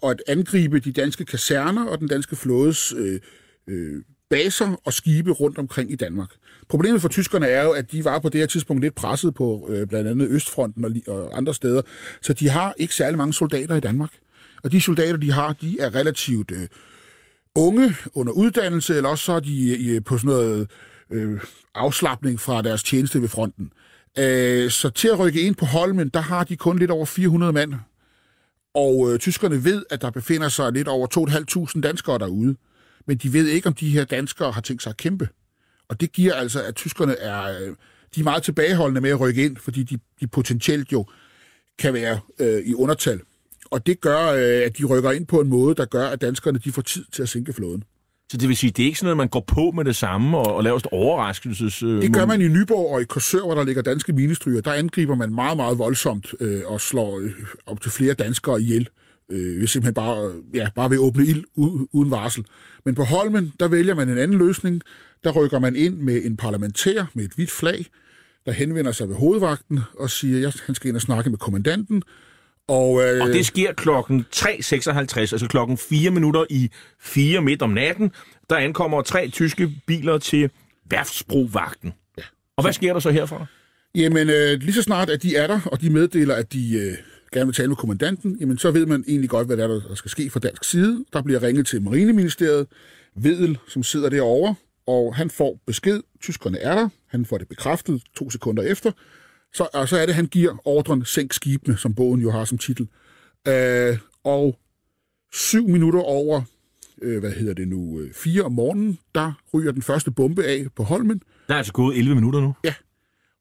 og 0.02 0.10
at 0.10 0.22
angribe 0.28 0.78
de 0.78 0.92
danske 0.92 1.24
kaserner 1.24 1.86
og 1.86 1.98
den 1.98 2.08
danske 2.08 2.36
flådes 2.36 2.92
øh, 2.96 3.20
øh, 3.68 4.02
baser 4.30 4.80
og 4.84 4.92
skibe 4.92 5.30
rundt 5.30 5.58
omkring 5.58 5.92
i 5.92 5.96
Danmark. 5.96 6.28
Problemet 6.68 7.00
for 7.00 7.08
tyskerne 7.08 7.46
er 7.46 7.64
jo, 7.64 7.70
at 7.70 7.92
de 7.92 8.04
var 8.04 8.18
på 8.18 8.28
det 8.28 8.40
her 8.40 8.46
tidspunkt 8.46 8.82
lidt 8.82 8.94
presset 8.94 9.34
på 9.34 9.68
øh, 9.70 9.86
blandt 9.86 10.08
andet 10.08 10.28
Østfronten 10.28 10.84
og, 10.84 10.92
og 11.06 11.36
andre 11.36 11.54
steder, 11.54 11.82
så 12.22 12.32
de 12.32 12.48
har 12.48 12.74
ikke 12.76 12.94
særlig 12.94 13.18
mange 13.18 13.34
soldater 13.34 13.76
i 13.76 13.80
Danmark. 13.80 14.10
Og 14.62 14.72
de 14.72 14.80
soldater, 14.80 15.16
de 15.16 15.32
har, 15.32 15.52
de 15.52 15.80
er 15.80 15.94
relativt 15.94 16.50
øh, 16.50 16.68
unge 17.54 17.94
under 18.14 18.32
uddannelse, 18.32 18.96
eller 18.96 19.08
også 19.08 19.24
så 19.24 19.32
er 19.32 19.40
de 19.40 19.88
øh, 19.90 20.04
på 20.04 20.18
sådan 20.18 20.28
noget 20.28 20.70
øh, 21.10 21.40
afslappning 21.74 22.40
fra 22.40 22.62
deres 22.62 22.82
tjeneste 22.82 23.20
ved 23.20 23.28
fronten. 23.28 23.72
Øh, 24.18 24.70
så 24.70 24.90
til 24.90 25.08
at 25.08 25.18
rykke 25.18 25.40
ind 25.40 25.54
på 25.54 25.64
Holmen, 25.66 26.08
der 26.08 26.20
har 26.20 26.44
de 26.44 26.56
kun 26.56 26.78
lidt 26.78 26.90
over 26.90 27.06
400 27.06 27.52
mand 27.52 27.74
og 28.74 29.12
øh, 29.12 29.18
tyskerne 29.18 29.64
ved, 29.64 29.84
at 29.90 30.02
der 30.02 30.10
befinder 30.10 30.48
sig 30.48 30.72
lidt 30.72 30.88
over 30.88 31.06
2.500 31.74 31.80
danskere 31.80 32.18
derude. 32.18 32.56
Men 33.06 33.16
de 33.16 33.32
ved 33.32 33.46
ikke, 33.46 33.68
om 33.68 33.74
de 33.74 33.88
her 33.88 34.04
danskere 34.04 34.52
har 34.52 34.60
tænkt 34.60 34.82
sig 34.82 34.90
at 34.90 34.96
kæmpe. 34.96 35.28
Og 35.88 36.00
det 36.00 36.12
giver 36.12 36.34
altså, 36.34 36.62
at 36.62 36.74
tyskerne 36.74 37.16
er, 37.18 37.42
øh, 37.42 37.76
de 38.14 38.20
er 38.20 38.24
meget 38.24 38.42
tilbageholdende 38.42 39.00
med 39.00 39.10
at 39.10 39.20
rykke 39.20 39.44
ind, 39.44 39.56
fordi 39.56 39.82
de, 39.82 39.98
de 40.20 40.26
potentielt 40.26 40.92
jo 40.92 41.06
kan 41.78 41.94
være 41.94 42.20
øh, 42.38 42.62
i 42.66 42.74
undertal. 42.74 43.20
Og 43.70 43.86
det 43.86 44.00
gør, 44.00 44.32
øh, 44.32 44.66
at 44.66 44.78
de 44.78 44.84
rykker 44.84 45.10
ind 45.10 45.26
på 45.26 45.40
en 45.40 45.48
måde, 45.48 45.74
der 45.74 45.84
gør, 45.84 46.08
at 46.08 46.20
danskerne 46.20 46.58
de 46.58 46.72
får 46.72 46.82
tid 46.82 47.04
til 47.12 47.22
at 47.22 47.28
sænke 47.28 47.52
flåden. 47.52 47.84
Så 48.30 48.36
det 48.36 48.48
vil 48.48 48.56
sige, 48.56 48.70
det 48.70 48.82
er 48.82 48.86
ikke 48.86 48.98
sådan 48.98 49.06
noget, 49.06 49.16
man 49.16 49.28
går 49.28 49.44
på 49.46 49.70
med 49.70 49.84
det 49.84 49.96
samme 49.96 50.38
og, 50.38 50.54
og 50.54 50.64
laver 50.64 50.76
et 50.76 50.86
overraskelses... 50.92 51.82
Øh, 51.82 52.02
det 52.02 52.12
gør 52.12 52.26
man 52.26 52.40
i 52.40 52.48
Nyborg 52.48 52.94
og 52.94 53.00
i 53.00 53.04
Korsør, 53.04 53.40
hvor 53.40 53.54
der 53.54 53.64
ligger 53.64 53.82
danske 53.82 54.12
minestryger. 54.12 54.60
Der 54.60 54.72
angriber 54.72 55.14
man 55.14 55.34
meget, 55.34 55.56
meget 55.56 55.78
voldsomt 55.78 56.34
øh, 56.40 56.60
og 56.66 56.80
slår 56.80 57.18
øh, 57.18 57.30
op 57.66 57.80
til 57.80 57.90
flere 57.90 58.14
danskere 58.14 58.60
ihjel. 58.60 58.88
Øh, 59.30 59.60
ved 59.60 59.66
simpelthen 59.66 59.94
bare, 59.94 60.32
ja, 60.54 60.68
bare 60.74 60.90
ved 60.90 60.96
at 60.96 61.00
åbne 61.00 61.24
ild 61.24 61.44
uden 61.92 62.10
varsel. 62.10 62.44
Men 62.84 62.94
på 62.94 63.04
Holmen, 63.04 63.52
der 63.60 63.68
vælger 63.68 63.94
man 63.94 64.08
en 64.08 64.18
anden 64.18 64.38
løsning. 64.38 64.82
Der 65.24 65.30
rykker 65.32 65.58
man 65.58 65.76
ind 65.76 65.96
med 65.96 66.24
en 66.24 66.36
parlamentær 66.36 67.04
med 67.14 67.24
et 67.24 67.32
hvidt 67.34 67.50
flag, 67.50 67.86
der 68.46 68.52
henvender 68.52 68.92
sig 68.92 69.08
ved 69.08 69.16
hovedvagten 69.16 69.80
og 69.98 70.10
siger, 70.10 70.48
at 70.48 70.62
han 70.66 70.74
skal 70.74 70.88
ind 70.88 70.96
og 70.96 71.02
snakke 71.02 71.30
med 71.30 71.38
kommandanten, 71.38 72.02
og, 72.68 73.02
øh, 73.02 73.22
og 73.22 73.28
det 73.28 73.46
sker 73.46 73.72
klokken 73.72 74.26
3.56, 74.36 75.18
altså 75.18 75.46
klokken 75.50 75.78
4 75.78 76.10
minutter 76.10 76.44
i 76.50 76.70
4 77.00 77.40
midt 77.40 77.62
om 77.62 77.70
natten. 77.70 78.12
Der 78.50 78.56
ankommer 78.56 79.02
tre 79.02 79.28
tyske 79.28 79.70
biler 79.86 80.18
til 80.18 80.50
værftsbrovagten. 80.90 81.92
Ja. 82.18 82.22
Og 82.56 82.64
hvad 82.64 82.72
sker 82.72 82.92
der 82.92 83.00
så 83.00 83.10
herfra? 83.10 83.46
Jamen, 83.94 84.30
øh, 84.30 84.60
lige 84.60 84.72
så 84.72 84.82
snart, 84.82 85.10
at 85.10 85.22
de 85.22 85.36
er 85.36 85.46
der, 85.46 85.60
og 85.66 85.80
de 85.80 85.90
meddeler, 85.90 86.34
at 86.34 86.52
de 86.52 86.76
øh, 86.76 86.96
gerne 87.32 87.46
vil 87.46 87.54
tale 87.54 87.68
med 87.68 87.76
kommandanten, 87.76 88.36
jamen 88.40 88.58
så 88.58 88.70
ved 88.70 88.86
man 88.86 89.04
egentlig 89.08 89.30
godt, 89.30 89.46
hvad 89.46 89.56
der, 89.56 89.64
er, 89.64 89.68
der 89.88 89.94
skal 89.94 90.10
ske 90.10 90.30
fra 90.30 90.40
dansk 90.40 90.64
side. 90.64 91.04
Der 91.12 91.22
bliver 91.22 91.42
ringet 91.42 91.66
til 91.66 91.82
Marineministeriet, 91.82 92.66
Vedel, 93.16 93.58
som 93.68 93.82
sidder 93.82 94.08
derovre, 94.08 94.54
og 94.86 95.14
han 95.14 95.30
får 95.30 95.58
besked. 95.66 96.00
Tyskerne 96.22 96.58
er 96.58 96.74
der. 96.74 96.88
Han 97.06 97.24
får 97.24 97.38
det 97.38 97.48
bekræftet 97.48 98.02
to 98.16 98.30
sekunder 98.30 98.62
efter. 98.62 98.92
Så, 99.54 99.68
og 99.74 99.88
så 99.88 99.96
er 99.96 100.06
det, 100.06 100.14
han 100.14 100.26
giver 100.26 100.56
ordren 100.64 101.04
Sænk 101.04 101.32
skibene, 101.32 101.76
som 101.76 101.94
bogen 101.94 102.20
jo 102.20 102.30
har 102.30 102.44
som 102.44 102.58
titel. 102.58 102.88
Øh, 103.48 103.98
og 104.24 104.58
syv 105.32 105.68
minutter 105.68 106.00
over, 106.00 106.42
øh, 107.02 107.20
hvad 107.20 107.32
hedder 107.32 107.54
det 107.54 107.68
nu, 107.68 108.00
øh, 108.00 108.14
fire 108.14 108.42
om 108.42 108.52
morgenen, 108.52 108.98
der 109.14 109.32
ryger 109.54 109.72
den 109.72 109.82
første 109.82 110.10
bombe 110.10 110.44
af 110.44 110.66
på 110.76 110.82
Holmen. 110.82 111.22
Der 111.48 111.54
er 111.54 111.58
altså 111.58 111.72
gået 111.72 111.98
11 111.98 112.14
minutter 112.14 112.40
nu. 112.40 112.54
Ja. 112.64 112.74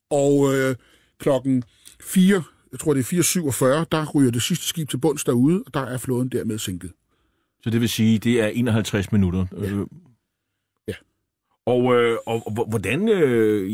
Og 0.10 0.56
øh, 0.56 0.76
klokken 1.20 1.64
4, 2.02 2.44
jeg 2.72 2.80
tror 2.80 2.94
det 2.94 3.00
er 3.14 3.24
4.47, 3.82 3.86
der 3.92 4.12
ryger 4.16 4.32
det 4.32 4.42
sidste 4.42 4.66
skib 4.66 4.90
til 4.90 4.98
bunds 4.98 5.24
derude, 5.24 5.64
og 5.66 5.74
der 5.74 5.80
er 5.80 5.98
flåden 5.98 6.30
dermed 6.30 6.60
sænket. 6.60 6.92
Så 7.64 7.70
det 7.70 7.82
vil 7.82 7.90
sige, 7.90 8.20
det 8.20 8.42
er 8.42 8.48
51 8.48 9.12
minutter. 9.12 9.46
Ja. 9.62 9.84
Øh, 11.70 11.74
og, 11.74 11.96
øh, 11.96 12.18
og, 12.26 12.44
og 12.46 12.66
hvordan 12.70 13.10
øh, 13.10 13.70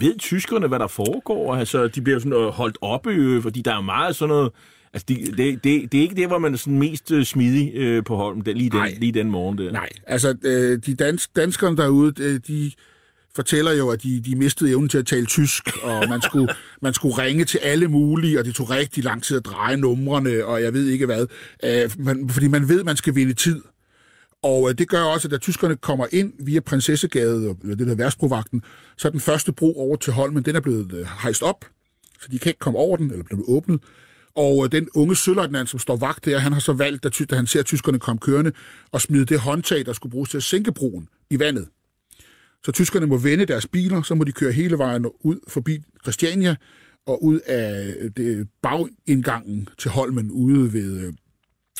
ved 0.00 0.18
tyskerne, 0.18 0.66
hvad 0.66 0.78
der 0.78 0.86
foregår? 0.86 1.54
Altså, 1.54 1.88
de 1.88 2.00
bliver 2.00 2.18
sådan 2.18 2.32
øh, 2.32 2.48
holdt 2.48 2.78
oppe, 2.80 3.10
øh, 3.10 3.42
fordi 3.42 3.62
der 3.62 3.74
er 3.76 3.80
meget 3.80 4.16
sådan 4.16 4.28
noget... 4.28 4.52
Altså, 4.94 5.06
det, 5.08 5.18
det, 5.36 5.64
det, 5.64 5.92
det 5.92 5.98
er 5.98 6.02
ikke 6.02 6.14
det, 6.14 6.26
hvor 6.26 6.38
man 6.38 6.52
er 6.52 6.58
sådan 6.58 6.78
mest 6.78 7.10
øh, 7.10 7.24
smidig 7.24 7.72
øh, 7.74 8.04
på 8.04 8.16
Holm, 8.16 8.40
den, 8.40 8.56
lige, 8.56 8.70
den, 8.70 8.88
lige 8.98 9.12
den 9.12 9.30
morgen 9.30 9.58
der. 9.58 9.72
Nej, 9.72 9.88
altså, 10.06 10.36
øh, 10.44 10.78
de 10.86 10.94
dans, 10.94 11.28
danskerne 11.28 11.76
derude, 11.76 12.38
de 12.38 12.72
fortæller 13.34 13.72
jo, 13.72 13.90
at 13.90 14.02
de, 14.02 14.20
de 14.20 14.36
mistede 14.36 14.70
evnen 14.70 14.88
til 14.88 14.98
at 14.98 15.06
tale 15.06 15.26
tysk, 15.26 15.76
og 15.82 16.08
man 16.08 16.22
skulle, 16.22 16.48
man 16.82 16.94
skulle 16.94 17.18
ringe 17.18 17.44
til 17.44 17.58
alle 17.58 17.88
mulige, 17.88 18.38
og 18.38 18.44
det 18.44 18.54
tog 18.54 18.70
rigtig 18.70 19.04
lang 19.04 19.22
tid 19.22 19.36
at 19.36 19.44
dreje 19.44 19.76
numrene, 19.76 20.44
og 20.44 20.62
jeg 20.62 20.74
ved 20.74 20.88
ikke 20.88 21.06
hvad. 21.06 21.26
Øh, 21.64 21.90
man, 21.98 22.28
fordi 22.28 22.48
man 22.48 22.68
ved, 22.68 22.80
at 22.80 22.86
man 22.86 22.96
skal 22.96 23.14
vinde 23.14 23.34
tid. 23.34 23.62
Og 24.42 24.68
øh, 24.68 24.78
det 24.78 24.88
gør 24.88 25.02
også, 25.02 25.28
at 25.28 25.32
da 25.32 25.38
tyskerne 25.38 25.76
kommer 25.76 26.06
ind 26.12 26.32
via 26.38 26.60
Prinsessegade, 26.60 27.36
eller 27.36 27.54
øh, 27.64 27.78
det 27.78 27.86
der 27.86 27.94
værtsbrovagten, 27.94 28.62
så 28.96 29.08
er 29.08 29.12
den 29.12 29.20
første 29.20 29.52
bro 29.52 29.78
over 29.80 29.96
til 29.96 30.12
Holmen, 30.12 30.42
den 30.42 30.56
er 30.56 30.60
blevet 30.60 30.92
øh, 30.92 31.06
hejst 31.22 31.42
op, 31.42 31.64
så 32.20 32.28
de 32.30 32.38
kan 32.38 32.50
ikke 32.50 32.58
komme 32.58 32.78
over 32.78 32.96
den, 32.96 33.10
eller 33.10 33.24
blevet 33.24 33.44
åbnet. 33.48 33.80
Og 34.34 34.64
øh, 34.64 34.72
den 34.72 34.88
unge 34.94 35.16
søløjtnant, 35.16 35.68
som 35.68 35.78
står 35.78 35.96
vagt 35.96 36.24
der, 36.24 36.38
han 36.38 36.52
har 36.52 36.60
så 36.60 36.72
valgt, 36.72 37.04
da, 37.04 37.08
da 37.30 37.36
han 37.36 37.46
ser 37.46 37.62
tyskerne 37.62 37.98
komme 37.98 38.18
kørende, 38.18 38.52
at 38.92 39.00
smide 39.00 39.24
det 39.24 39.40
håndtag, 39.40 39.86
der 39.86 39.92
skulle 39.92 40.10
bruges 40.10 40.30
til 40.30 40.36
at 40.36 40.42
sænke 40.42 40.72
broen 40.72 41.08
i 41.30 41.38
vandet. 41.38 41.68
Så 42.64 42.72
tyskerne 42.72 43.06
må 43.06 43.16
vende 43.16 43.46
deres 43.46 43.66
biler, 43.66 44.02
så 44.02 44.14
må 44.14 44.24
de 44.24 44.32
køre 44.32 44.52
hele 44.52 44.78
vejen 44.78 45.06
ud 45.20 45.38
forbi 45.48 45.82
Christiania 46.02 46.56
og 47.06 47.24
ud 47.24 47.40
af 47.46 47.94
øh, 47.98 48.10
det 48.16 48.48
bagindgangen 48.62 49.68
til 49.78 49.90
Holmen 49.90 50.30
ude 50.30 50.72
ved 50.72 50.96
øh, 50.98 51.06
det, 51.06 51.14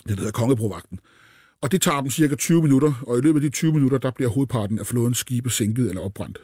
der 0.08 0.16
hedder 0.16 0.30
Kongebrovagten. 0.30 0.98
Og 1.62 1.72
det 1.72 1.82
tager 1.82 2.00
dem 2.00 2.10
cirka 2.10 2.34
20 2.34 2.62
minutter, 2.62 2.92
og 3.06 3.18
i 3.18 3.20
løbet 3.20 3.40
af 3.40 3.42
de 3.42 3.48
20 3.50 3.72
minutter, 3.72 3.98
der 3.98 4.10
bliver 4.10 4.30
hovedparten 4.30 4.78
af 4.78 4.86
flådens 4.86 5.18
skibe 5.18 5.50
sænket 5.50 5.88
eller 5.88 6.02
opbrændt. 6.02 6.38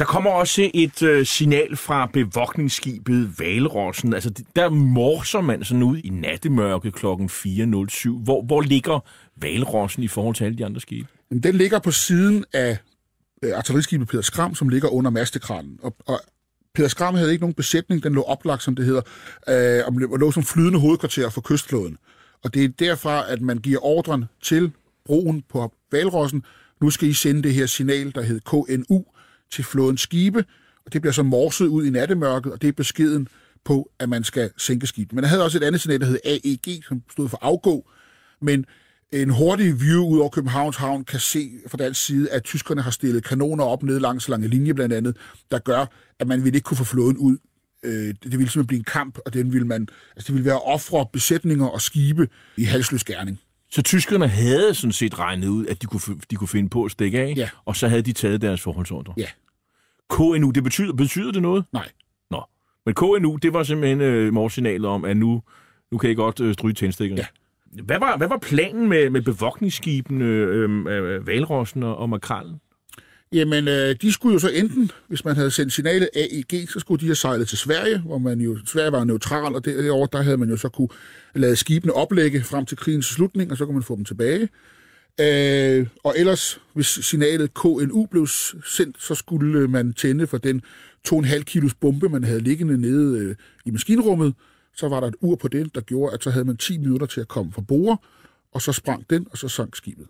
Der 0.00 0.06
kommer 0.06 0.30
også 0.30 0.70
et 0.74 1.02
øh, 1.02 1.26
signal 1.26 1.76
fra 1.76 2.10
bevogtningsskibet 2.12 3.38
Valrossen. 3.38 4.14
Altså, 4.14 4.42
der 4.56 4.68
morser 4.68 5.40
man 5.40 5.64
sådan 5.64 5.82
ud 5.82 5.98
i 5.98 6.08
nattemørke 6.08 6.90
klokken 6.90 7.30
4.07. 7.30 8.08
Hvor, 8.10 8.42
hvor 8.42 8.60
ligger 8.60 9.00
Valrossen 9.36 10.02
i 10.02 10.08
forhold 10.08 10.34
til 10.34 10.44
alle 10.44 10.58
de 10.58 10.64
andre 10.64 10.80
skibe? 10.80 11.08
Den 11.42 11.54
ligger 11.54 11.78
på 11.78 11.90
siden 11.90 12.44
af 12.52 12.78
øh, 13.42 13.56
artilleriskibet 13.56 14.08
Peter 14.08 14.22
Skram, 14.22 14.54
som 14.54 14.68
ligger 14.68 14.88
under 14.88 15.10
mastekranen. 15.10 15.78
Og, 15.82 15.96
og 16.06 16.20
Peter 16.74 16.88
Skram 16.88 17.14
havde 17.14 17.32
ikke 17.32 17.42
nogen 17.42 17.54
besætning, 17.54 18.02
den 18.02 18.12
lå 18.12 18.22
oplagt, 18.22 18.62
som 18.62 18.76
det 18.76 18.84
hedder, 18.84 19.02
øh, 19.48 19.82
og 19.86 19.92
lå- 19.92 20.16
lå 20.16 20.30
som 20.30 20.42
flydende 20.42 20.78
hovedkvarter 20.78 21.30
for 21.30 21.40
kystflåden. 21.40 21.96
Og 22.44 22.54
det 22.54 22.64
er 22.64 22.68
derfra, 22.68 23.32
at 23.32 23.40
man 23.40 23.58
giver 23.58 23.84
ordren 23.84 24.24
til 24.42 24.72
broen 25.04 25.42
på 25.48 25.72
Valrossen, 25.92 26.44
nu 26.80 26.90
skal 26.90 27.08
I 27.08 27.12
sende 27.12 27.42
det 27.42 27.54
her 27.54 27.66
signal, 27.66 28.14
der 28.14 28.22
hed 28.22 28.40
KNU, 28.40 29.04
til 29.52 29.64
flådens 29.64 30.00
skibe, 30.00 30.44
og 30.86 30.92
det 30.92 31.00
bliver 31.00 31.12
så 31.12 31.22
morset 31.22 31.66
ud 31.66 31.84
i 31.86 31.90
nattemørket, 31.90 32.52
og 32.52 32.62
det 32.62 32.68
er 32.68 32.72
beskeden 32.72 33.28
på, 33.64 33.90
at 33.98 34.08
man 34.08 34.24
skal 34.24 34.50
sænke 34.58 34.86
skibet. 34.86 35.12
Men 35.12 35.22
der 35.22 35.28
havde 35.28 35.44
også 35.44 35.58
et 35.58 35.64
andet 35.64 35.80
signal, 35.80 36.00
der 36.00 36.06
hed 36.06 36.18
AEG, 36.24 36.84
som 36.88 37.02
stod 37.10 37.28
for 37.28 37.38
afgå, 37.42 37.90
men 38.42 38.64
en 39.12 39.30
hurtig 39.30 39.80
view 39.80 40.04
ud 40.04 40.18
over 40.18 40.28
Københavns 40.28 40.76
Havn 40.76 41.04
kan 41.04 41.20
se 41.20 41.50
fra 41.68 41.76
dansk 41.76 42.04
side, 42.04 42.30
at 42.30 42.44
tyskerne 42.44 42.82
har 42.82 42.90
stillet 42.90 43.24
kanoner 43.24 43.64
op 43.64 43.82
ned 43.82 44.00
langs 44.00 44.28
lange 44.28 44.48
linje 44.48 44.74
blandt 44.74 44.94
andet, 44.94 45.16
der 45.50 45.58
gør, 45.58 45.86
at 46.18 46.26
man 46.26 46.44
ville 46.44 46.56
ikke 46.56 46.64
kunne 46.64 46.76
få 46.76 46.84
flåden 46.84 47.16
ud. 47.16 47.38
Øh, 47.84 47.92
Det 47.92 48.14
ville 48.22 48.30
simpelthen 48.32 48.66
blive 48.66 48.78
en 48.78 48.84
kamp, 48.84 49.18
og 49.26 49.34
den 49.34 49.52
ville 49.52 49.66
man, 49.66 49.88
altså 50.16 50.26
det 50.26 50.34
ville 50.34 50.44
være 50.44 50.60
ofre, 50.60 51.06
besætninger 51.12 51.66
og 51.66 51.80
skibe 51.80 52.28
i 52.56 52.64
halsløs 52.64 53.04
gerning. 53.04 53.40
Så 53.72 53.82
tyskerne 53.82 54.28
havde 54.28 54.74
sådan 54.74 54.92
set 54.92 55.18
regnet 55.18 55.48
ud, 55.48 55.66
at 55.66 55.82
de 55.82 55.86
kunne, 55.86 56.00
de 56.30 56.36
kunne 56.36 56.48
finde 56.48 56.68
på 56.68 56.84
at 56.84 56.90
stikke 56.90 57.20
af, 57.20 57.34
Ja. 57.36 57.48
og 57.64 57.76
så 57.76 57.88
havde 57.88 58.02
de 58.02 58.12
taget 58.12 58.42
deres 58.42 58.60
forholdsordre. 58.60 59.14
Ja. 59.16 59.26
KNU, 60.10 60.50
det 60.50 60.64
betyder, 60.64 60.92
betyder 60.92 61.32
det 61.32 61.42
noget? 61.42 61.64
Nej. 61.72 61.88
Nå. 62.30 62.42
Men 62.86 62.94
KNU, 62.94 63.36
det 63.36 63.52
var 63.52 63.62
simpelthen 63.62 64.00
øh, 64.00 64.32
morsignalet 64.32 64.86
om, 64.86 65.04
at 65.04 65.16
nu, 65.16 65.42
nu 65.92 65.98
kan 65.98 66.10
I 66.10 66.14
godt 66.14 66.40
øh, 66.40 66.54
stryge 66.54 66.74
tændstikkerne. 66.74 67.22
Ja. 67.76 67.82
Hvad 67.82 67.98
var, 67.98 68.16
hvad 68.16 68.28
var 68.28 68.38
planen 68.38 68.88
med, 68.88 69.10
med 69.10 69.22
bevogtningsskibene, 69.22 70.24
øh, 70.24 70.70
øh, 70.88 71.26
Valrossen 71.26 71.82
og, 71.82 71.96
og 71.96 72.08
Makrallen? 72.10 72.60
Jamen, 73.32 73.68
øh, 73.68 73.96
de 74.02 74.12
skulle 74.12 74.32
jo 74.32 74.38
så 74.38 74.48
enten, 74.48 74.90
hvis 75.08 75.24
man 75.24 75.36
havde 75.36 75.50
sendt 75.50 75.72
signalet 75.72 76.08
AEG, 76.14 76.68
så 76.68 76.80
skulle 76.80 77.00
de 77.00 77.06
have 77.06 77.14
sejlet 77.14 77.48
til 77.48 77.58
Sverige, 77.58 77.98
hvor 77.98 78.18
man 78.18 78.40
jo, 78.40 78.58
Sverige 78.66 78.92
var 78.92 79.04
neutral, 79.04 79.54
og 79.54 79.64
derovre, 79.64 80.08
der 80.12 80.22
havde 80.22 80.36
man 80.36 80.50
jo 80.50 80.56
så 80.56 80.68
kunne 80.68 80.88
lade 81.34 81.56
skibene 81.56 81.92
oplægge 81.92 82.42
frem 82.42 82.66
til 82.66 82.76
krigens 82.76 83.06
slutning, 83.06 83.50
og 83.50 83.56
så 83.56 83.64
kunne 83.64 83.74
man 83.74 83.82
få 83.82 83.96
dem 83.96 84.04
tilbage. 84.04 84.48
Øh, 85.20 85.86
og 86.04 86.14
ellers, 86.16 86.60
hvis 86.74 86.86
signalet 86.86 87.54
KNU 87.54 88.06
blev 88.06 88.26
sendt, 88.66 89.02
så 89.02 89.14
skulle 89.14 89.58
øh, 89.58 89.70
man 89.70 89.92
tænde 89.92 90.26
for 90.26 90.38
den 90.38 90.62
2,5 91.08 91.42
kilos 91.42 91.74
bombe, 91.74 92.08
man 92.08 92.24
havde 92.24 92.40
liggende 92.40 92.78
nede 92.78 93.18
øh, 93.18 93.36
i 93.64 93.70
maskinrummet. 93.70 94.34
Så 94.76 94.88
var 94.88 95.00
der 95.00 95.06
et 95.06 95.16
ur 95.20 95.36
på 95.36 95.48
den, 95.48 95.70
der 95.74 95.80
gjorde, 95.80 96.14
at 96.14 96.22
så 96.22 96.30
havde 96.30 96.44
man 96.44 96.56
10 96.56 96.78
minutter 96.78 97.06
til 97.06 97.20
at 97.20 97.28
komme 97.28 97.52
fra 97.52 97.62
bord, 97.62 98.04
og 98.52 98.62
så 98.62 98.72
sprang 98.72 99.10
den, 99.10 99.26
og 99.30 99.38
så 99.38 99.48
sank 99.48 99.76
skibet. 99.76 100.06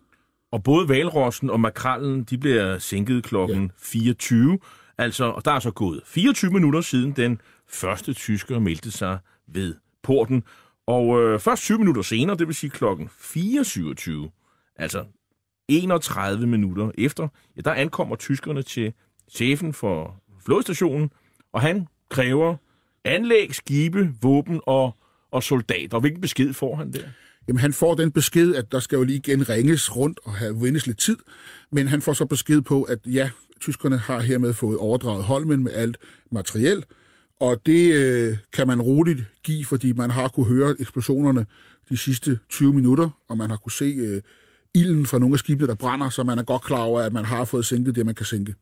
Og 0.53 0.63
både 0.63 0.89
Valrossen 0.89 1.51
og 1.51 1.61
Makrallen, 1.61 2.25
de 2.25 2.39
bliver 2.39 2.79
sænket 2.79 3.25
klokken 3.25 3.63
ja. 3.63 3.69
24. 3.79 4.59
Altså, 4.99 5.25
og 5.25 5.45
der 5.45 5.51
er 5.51 5.59
så 5.59 5.71
gået 5.71 6.03
24 6.07 6.51
minutter 6.51 6.81
siden 6.81 7.13
den 7.13 7.41
første 7.69 8.13
tysker 8.13 8.59
meldte 8.59 8.91
sig 8.91 9.19
ved 9.47 9.75
porten. 10.03 10.43
Og 10.87 11.23
øh, 11.23 11.41
først 11.41 11.63
20 11.63 11.79
minutter 11.79 12.03
senere, 12.03 12.37
det 12.37 12.47
vil 12.47 12.55
sige 12.55 12.71
klokken 12.71 13.09
4.27, 13.09 14.73
altså 14.77 15.05
31 15.69 16.47
minutter 16.47 16.91
efter, 16.99 17.29
ja, 17.57 17.61
der 17.61 17.73
ankommer 17.73 18.17
tyskerne 18.17 18.63
til 18.63 18.93
chefen 19.31 19.73
for 19.73 20.23
flådestationen, 20.45 21.11
og 21.53 21.61
han 21.61 21.87
kræver 22.09 22.57
anlæg, 23.05 23.55
skibe, 23.55 24.15
våben 24.23 24.61
og, 24.67 24.97
og 25.31 25.43
soldater. 25.43 25.99
Hvilken 26.01 26.21
besked 26.21 26.53
får 26.53 26.77
han 26.77 26.93
der? 26.93 27.09
Jamen, 27.49 27.61
han 27.61 27.73
får 27.73 27.95
den 27.95 28.13
besked, 28.13 28.55
at 28.55 28.73
der 28.73 28.81
skal 28.81 28.97
jo 28.97 29.03
lige 29.03 29.17
igen 29.17 29.49
ringes 29.49 29.97
rundt 29.97 30.21
og 30.25 30.33
have 30.35 30.61
vindes 30.61 30.87
lidt 30.87 30.99
tid, 30.99 31.17
men 31.73 31.89
han 31.89 32.03
får 32.03 32.13
så 32.13 32.25
besked 32.25 32.61
på, 32.61 32.83
at 32.83 32.99
ja, 33.07 33.31
tyskerne 33.61 33.99
har 33.99 34.21
hermed 34.21 34.53
fået 34.53 34.79
overdraget 34.79 35.25
Holmen 35.25 35.63
med 35.65 35.73
alt 35.73 35.99
materiel, 36.33 36.85
og 37.41 37.67
det 37.67 37.93
øh, 37.95 38.37
kan 38.53 38.67
man 38.67 38.83
roligt 38.83 39.25
give, 39.43 39.65
fordi 39.65 39.93
man 39.93 40.11
har 40.11 40.29
kunne 40.29 40.47
høre 40.47 40.77
eksplosionerne 40.79 41.47
de 41.89 41.97
sidste 41.97 42.39
20 42.49 42.73
minutter, 42.73 43.11
og 43.29 43.37
man 43.37 43.51
har 43.51 43.57
kunne 43.57 43.73
se 43.73 43.85
øh, 43.85 44.23
ilden 44.75 45.07
fra 45.07 45.19
nogle 45.19 45.35
af 45.35 45.39
skibene, 45.39 45.67
der 45.69 45.75
brænder, 45.75 46.11
så 46.11 46.23
man 46.23 46.39
er 46.39 46.43
godt 46.43 46.63
klar 46.63 46.83
over, 46.83 47.01
at 47.01 47.13
man 47.13 47.25
har 47.25 47.45
fået 47.45 47.67
sænket 47.67 47.95
det, 47.95 48.07
man 48.07 48.15
kan 48.15 48.27
sænke. 48.27 48.55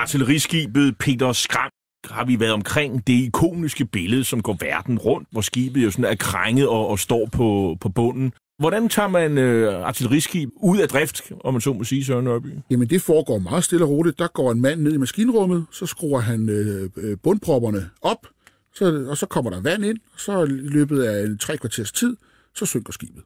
Artilleriskibet 0.00 0.98
Peter 0.98 1.32
Skram 1.32 1.70
har 2.04 2.24
vi 2.24 2.40
været 2.40 2.52
omkring 2.52 3.06
det 3.06 3.12
ikoniske 3.12 3.84
billede, 3.84 4.24
som 4.24 4.42
går 4.42 4.56
verden 4.60 4.98
rundt, 4.98 5.28
hvor 5.32 5.40
skibet 5.40 5.84
jo 5.84 5.90
sådan 5.90 6.04
er 6.04 6.14
krænget 6.14 6.68
og, 6.68 6.88
og 6.88 6.98
står 6.98 7.26
på, 7.32 7.76
på 7.80 7.88
bunden. 7.88 8.32
Hvordan 8.58 8.88
tager 8.88 9.08
man 9.08 9.38
øh, 9.38 9.86
artilleriskib 9.86 10.50
ud 10.56 10.78
af 10.78 10.88
drift, 10.88 11.32
om 11.44 11.54
man 11.54 11.60
så 11.60 11.72
må 11.72 11.84
sige, 11.84 12.04
Søren 12.04 12.24
Nørby? 12.24 12.46
Jamen, 12.70 12.90
det 12.90 13.02
foregår 13.02 13.38
meget 13.38 13.64
stille 13.64 13.84
og 13.84 13.90
roligt. 13.90 14.18
Der 14.18 14.28
går 14.28 14.52
en 14.52 14.60
mand 14.60 14.80
ned 14.80 14.92
i 14.92 14.96
maskinrummet, 14.96 15.66
så 15.72 15.86
skruer 15.86 16.20
han 16.20 16.48
øh, 16.48 16.90
øh, 16.96 17.16
bundpropperne 17.22 17.90
op, 18.02 18.26
så, 18.74 19.06
og 19.08 19.16
så 19.16 19.26
kommer 19.26 19.50
der 19.50 19.60
vand 19.60 19.84
ind, 19.84 19.98
og 20.14 20.20
så 20.20 20.44
i 20.44 20.48
løbet 20.48 21.02
af 21.02 21.26
en 21.26 21.38
tre 21.38 21.56
kvarters 21.56 21.92
tid, 21.92 22.16
så 22.54 22.66
synker 22.66 22.92
skibet. 22.92 23.22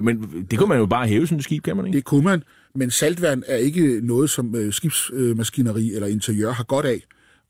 Men 0.00 0.46
det 0.50 0.58
kunne 0.58 0.68
man 0.68 0.78
jo 0.78 0.86
bare 0.86 1.06
hæve 1.06 1.26
sådan 1.26 1.38
et 1.38 1.44
skib, 1.44 1.62
kan 1.62 1.76
man 1.76 1.86
ikke? 1.86 1.96
Det 1.96 2.04
kunne 2.04 2.24
man, 2.24 2.42
men 2.78 2.90
saltvand 2.90 3.42
er 3.46 3.56
ikke 3.56 4.00
noget, 4.02 4.30
som 4.30 4.54
øh, 4.54 4.72
skibsmaskineri 4.72 5.94
eller 5.94 6.08
interiør 6.08 6.52
har 6.52 6.64
godt 6.64 6.86
af. 6.86 7.00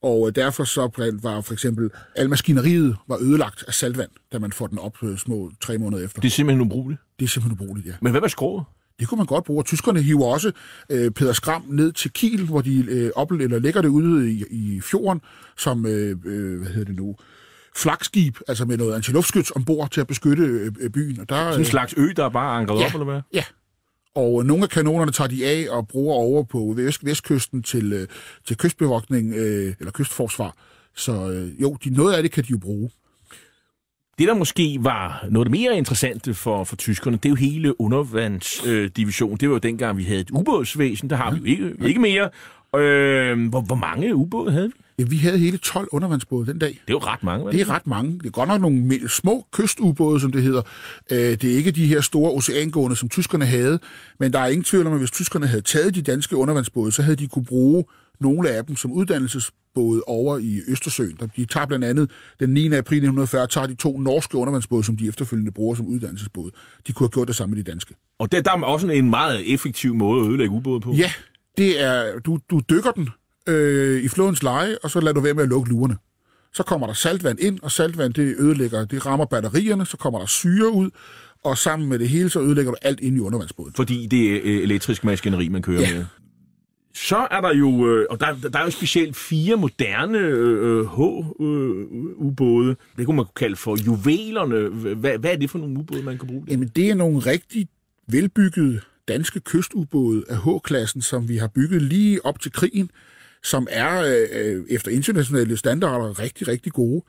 Og 0.02 0.28
øh, 0.28 0.34
derfor 0.34 0.64
så 0.64 0.80
var 1.22 1.40
for 1.40 1.52
eksempel 1.52 1.90
al 2.16 2.28
maskineriet 2.28 2.96
var 3.08 3.18
ødelagt 3.20 3.64
af 3.66 3.74
saltvand, 3.74 4.10
da 4.32 4.38
man 4.38 4.52
får 4.52 4.66
den 4.66 4.78
op 4.78 4.96
øh, 5.02 5.18
små 5.18 5.50
tre 5.60 5.78
måneder 5.78 6.04
efter. 6.04 6.20
Det 6.20 6.28
er 6.28 6.32
simpelthen 6.32 6.66
ubrugeligt. 6.66 7.00
Det 7.18 7.24
er 7.24 7.28
simpelthen 7.28 7.60
ubrugeligt, 7.60 7.86
ja. 7.86 7.92
Men 8.02 8.10
hvad 8.10 8.20
var 8.20 8.28
skroget? 8.28 8.64
Det 9.00 9.08
kunne 9.08 9.18
man 9.18 9.26
godt 9.26 9.44
bruge. 9.44 9.62
Tyskerne 9.62 10.02
hiver 10.02 10.26
også 10.26 10.52
øh, 10.90 11.10
Peder 11.10 11.32
Skram 11.32 11.62
ned 11.68 11.92
til 11.92 12.12
Kiel, 12.12 12.44
hvor 12.44 12.60
de 12.60 12.86
øh, 12.88 13.10
op, 13.16 13.30
eller 13.30 13.58
lægger 13.58 13.82
det 13.82 13.88
ude 13.88 14.32
i, 14.32 14.44
i 14.50 14.80
fjorden, 14.80 15.20
som, 15.56 15.86
øh, 15.86 16.16
øh, 16.24 16.58
hvad 16.58 16.70
hedder 16.70 16.84
det 16.84 16.96
nu, 16.96 17.16
flagskib, 17.76 18.38
altså 18.48 18.64
med 18.64 18.76
noget 18.76 18.94
antiluftskyts 18.94 19.50
ombord 19.50 19.90
til 19.90 20.00
at 20.00 20.06
beskytte 20.06 20.42
øh, 20.80 20.90
byen. 20.90 21.20
Og 21.20 21.28
der, 21.28 21.36
Sådan 21.36 21.60
en 21.60 21.64
slags 21.64 21.94
ø, 21.96 22.08
der 22.16 22.24
er 22.24 22.28
bare 22.28 22.60
ankret 22.60 22.80
ja, 22.80 22.86
op, 22.86 22.92
eller 22.92 23.04
hvad? 23.04 23.20
Ja. 23.32 23.44
Og 24.14 24.46
nogle 24.46 24.62
af 24.62 24.70
kanonerne 24.70 25.12
tager 25.12 25.28
de 25.28 25.46
af 25.46 25.66
og 25.70 25.88
bruger 25.88 26.14
over 26.14 26.42
på 26.42 26.72
vest, 26.76 27.04
vestkysten 27.04 27.62
til, 27.62 27.92
øh, 27.92 28.08
til 28.46 28.56
kystbevogtning, 28.56 29.34
øh, 29.34 29.74
eller 29.78 29.92
kystforsvar. 29.92 30.54
Så 30.96 31.30
øh, 31.30 31.62
jo, 31.62 31.76
de, 31.84 31.90
noget 31.90 32.14
af 32.14 32.22
det 32.22 32.32
kan 32.32 32.44
de 32.44 32.50
jo 32.50 32.58
bruge. 32.58 32.90
Det, 34.18 34.28
der 34.28 34.34
måske 34.34 34.78
var 34.80 35.26
noget 35.30 35.50
mere 35.50 35.76
interessante 35.76 36.34
for, 36.34 36.64
for 36.64 36.76
tyskerne, 36.76 37.16
det 37.16 37.24
er 37.24 37.30
jo 37.30 37.36
hele 37.36 37.80
undervandsdivision. 37.80 39.32
Øh, 39.32 39.40
det 39.40 39.48
var 39.48 39.54
jo 39.54 39.58
dengang, 39.58 39.98
vi 39.98 40.04
havde 40.04 40.20
et 40.20 40.30
ubådsvæsen. 40.30 41.10
Der 41.10 41.16
har 41.16 41.30
vi 41.30 41.38
jo 41.38 41.44
ikke, 41.44 41.88
ikke 41.88 42.00
mere. 42.00 42.30
Øh, 42.76 43.48
hvor, 43.48 43.60
hvor 43.60 43.74
mange 43.74 44.14
ubåde 44.14 44.52
havde 44.52 44.68
vi? 44.68 44.74
Ja, 44.98 45.04
vi 45.04 45.16
havde 45.16 45.38
hele 45.38 45.56
12 45.58 45.88
undervandsbåde 45.92 46.46
den 46.46 46.58
dag. 46.58 46.68
Det 46.68 46.76
er 46.76 46.80
jo 46.90 46.98
ret 46.98 47.22
mange. 47.22 47.44
vel? 47.46 47.52
Det 47.54 47.60
er 47.60 47.70
ret 47.70 47.86
mange. 47.86 48.18
Det 48.18 48.26
er 48.26 48.30
godt 48.30 48.48
nok 48.48 48.60
nogle 48.60 49.08
små 49.08 49.46
kystubåde, 49.52 50.20
som 50.20 50.32
det 50.32 50.42
hedder. 50.42 50.62
Øh, 51.12 51.18
Det 51.18 51.44
er 51.44 51.56
ikke 51.56 51.70
de 51.70 51.86
her 51.86 52.00
store 52.00 52.32
oceangående, 52.32 52.96
som 52.96 53.08
tyskerne 53.08 53.46
havde. 53.46 53.78
Men 54.20 54.32
der 54.32 54.38
er 54.38 54.46
ingen 54.46 54.64
tvivl 54.64 54.86
om, 54.86 54.92
at 54.92 54.98
hvis 54.98 55.10
tyskerne 55.10 55.46
havde 55.46 55.62
taget 55.62 55.94
de 55.94 56.02
danske 56.02 56.36
undervandsbåde, 56.36 56.92
så 56.92 57.02
havde 57.02 57.16
de 57.16 57.26
kunne 57.28 57.44
bruge 57.44 57.84
nogle 58.20 58.50
af 58.50 58.64
dem 58.66 58.76
som 58.76 58.92
uddannelsesbåde 58.92 60.02
over 60.06 60.38
i 60.38 60.60
Østersøen. 60.68 61.18
De 61.36 61.44
tager 61.44 61.66
blandt 61.66 61.84
andet 61.84 62.10
den 62.40 62.50
9. 62.50 62.66
april 62.66 62.96
1940, 62.96 63.46
tager 63.46 63.66
de 63.66 63.74
to 63.74 63.98
norske 64.00 64.36
undervandsbåde, 64.36 64.84
som 64.84 64.96
de 64.96 65.08
efterfølgende 65.08 65.52
bruger 65.52 65.74
som 65.74 65.86
uddannelsesbåde. 65.86 66.50
De 66.86 66.92
kunne 66.92 67.04
have 67.04 67.10
gjort 67.12 67.28
det 67.28 67.36
samme 67.36 67.54
med 67.54 67.64
de 67.64 67.70
danske. 67.70 67.94
Og 68.18 68.32
der, 68.32 68.40
der 68.42 68.50
er 68.50 68.62
også 68.62 68.86
en 68.88 69.10
meget 69.10 69.54
effektiv 69.54 69.94
måde 69.94 70.20
at 70.24 70.28
ødelægge 70.28 70.54
ubåde 70.54 70.80
på. 70.80 70.92
Ja, 70.92 71.12
det 71.58 71.82
er, 71.82 72.18
du, 72.18 72.38
du 72.50 72.60
dykker 72.70 72.90
den 72.90 73.08
øh, 73.48 74.04
i 74.04 74.08
flodens 74.08 74.42
leje, 74.42 74.76
og 74.82 74.90
så 74.90 75.00
lader 75.00 75.12
du 75.14 75.20
være 75.20 75.34
med 75.34 75.42
at 75.42 75.48
lukke 75.48 75.70
lurerne. 75.70 75.96
Så 76.54 76.62
kommer 76.62 76.86
der 76.86 76.94
saltvand 76.94 77.40
ind, 77.40 77.58
og 77.62 77.72
saltvand 77.72 78.14
det 78.14 78.34
ødelægger, 78.38 78.84
det 78.84 79.06
rammer 79.06 79.26
batterierne, 79.26 79.86
så 79.86 79.96
kommer 79.96 80.18
der 80.18 80.26
syre 80.26 80.72
ud, 80.72 80.90
og 81.44 81.58
sammen 81.58 81.88
med 81.88 81.98
det 81.98 82.08
hele, 82.08 82.30
så 82.30 82.40
ødelægger 82.40 82.72
du 82.72 82.76
alt 82.82 83.00
ind 83.00 83.16
i 83.16 83.20
undervandsbåden. 83.20 83.72
Fordi 83.76 84.06
det 84.06 84.32
er 84.36 84.40
øh, 84.44 84.62
elektrisk 84.62 85.04
maskineri, 85.04 85.48
man 85.48 85.62
kører 85.62 85.80
Ja. 85.80 85.94
med. 85.96 86.04
Så 86.94 87.26
er 87.30 87.40
der 87.40 87.54
jo, 87.54 87.86
øh, 87.88 88.06
og 88.10 88.20
der, 88.20 88.26
der 88.52 88.58
er 88.58 88.64
jo 88.64 88.70
specielt 88.70 89.16
fire 89.16 89.56
moderne 89.56 90.18
øh, 90.18 90.86
H-ubåde. 90.86 92.76
Det 92.96 93.06
kunne 93.06 93.16
man 93.16 93.24
kalde 93.36 93.56
for 93.56 93.76
juvelerne. 93.86 94.68
Hvad, 94.94 95.18
hvad 95.18 95.30
er 95.32 95.36
det 95.36 95.50
for 95.50 95.58
nogle 95.58 95.78
ubåde, 95.78 96.02
man 96.02 96.18
kan 96.18 96.26
bruge? 96.28 96.40
Der? 96.46 96.52
Jamen, 96.52 96.68
det 96.76 96.90
er 96.90 96.94
nogle 96.94 97.18
rigtig 97.18 97.68
velbyggede 98.08 98.80
danske 99.08 99.40
kystubåde 99.40 100.24
af 100.28 100.36
H-klassen, 100.36 101.02
som 101.02 101.28
vi 101.28 101.36
har 101.36 101.48
bygget 101.48 101.82
lige 101.82 102.26
op 102.26 102.40
til 102.40 102.52
krigen, 102.52 102.90
som 103.42 103.66
er 103.70 104.02
øh, 104.32 104.64
efter 104.70 104.90
internationale 104.90 105.56
standarder 105.56 106.20
rigtig, 106.20 106.48
rigtig 106.48 106.72
gode. 106.72 107.04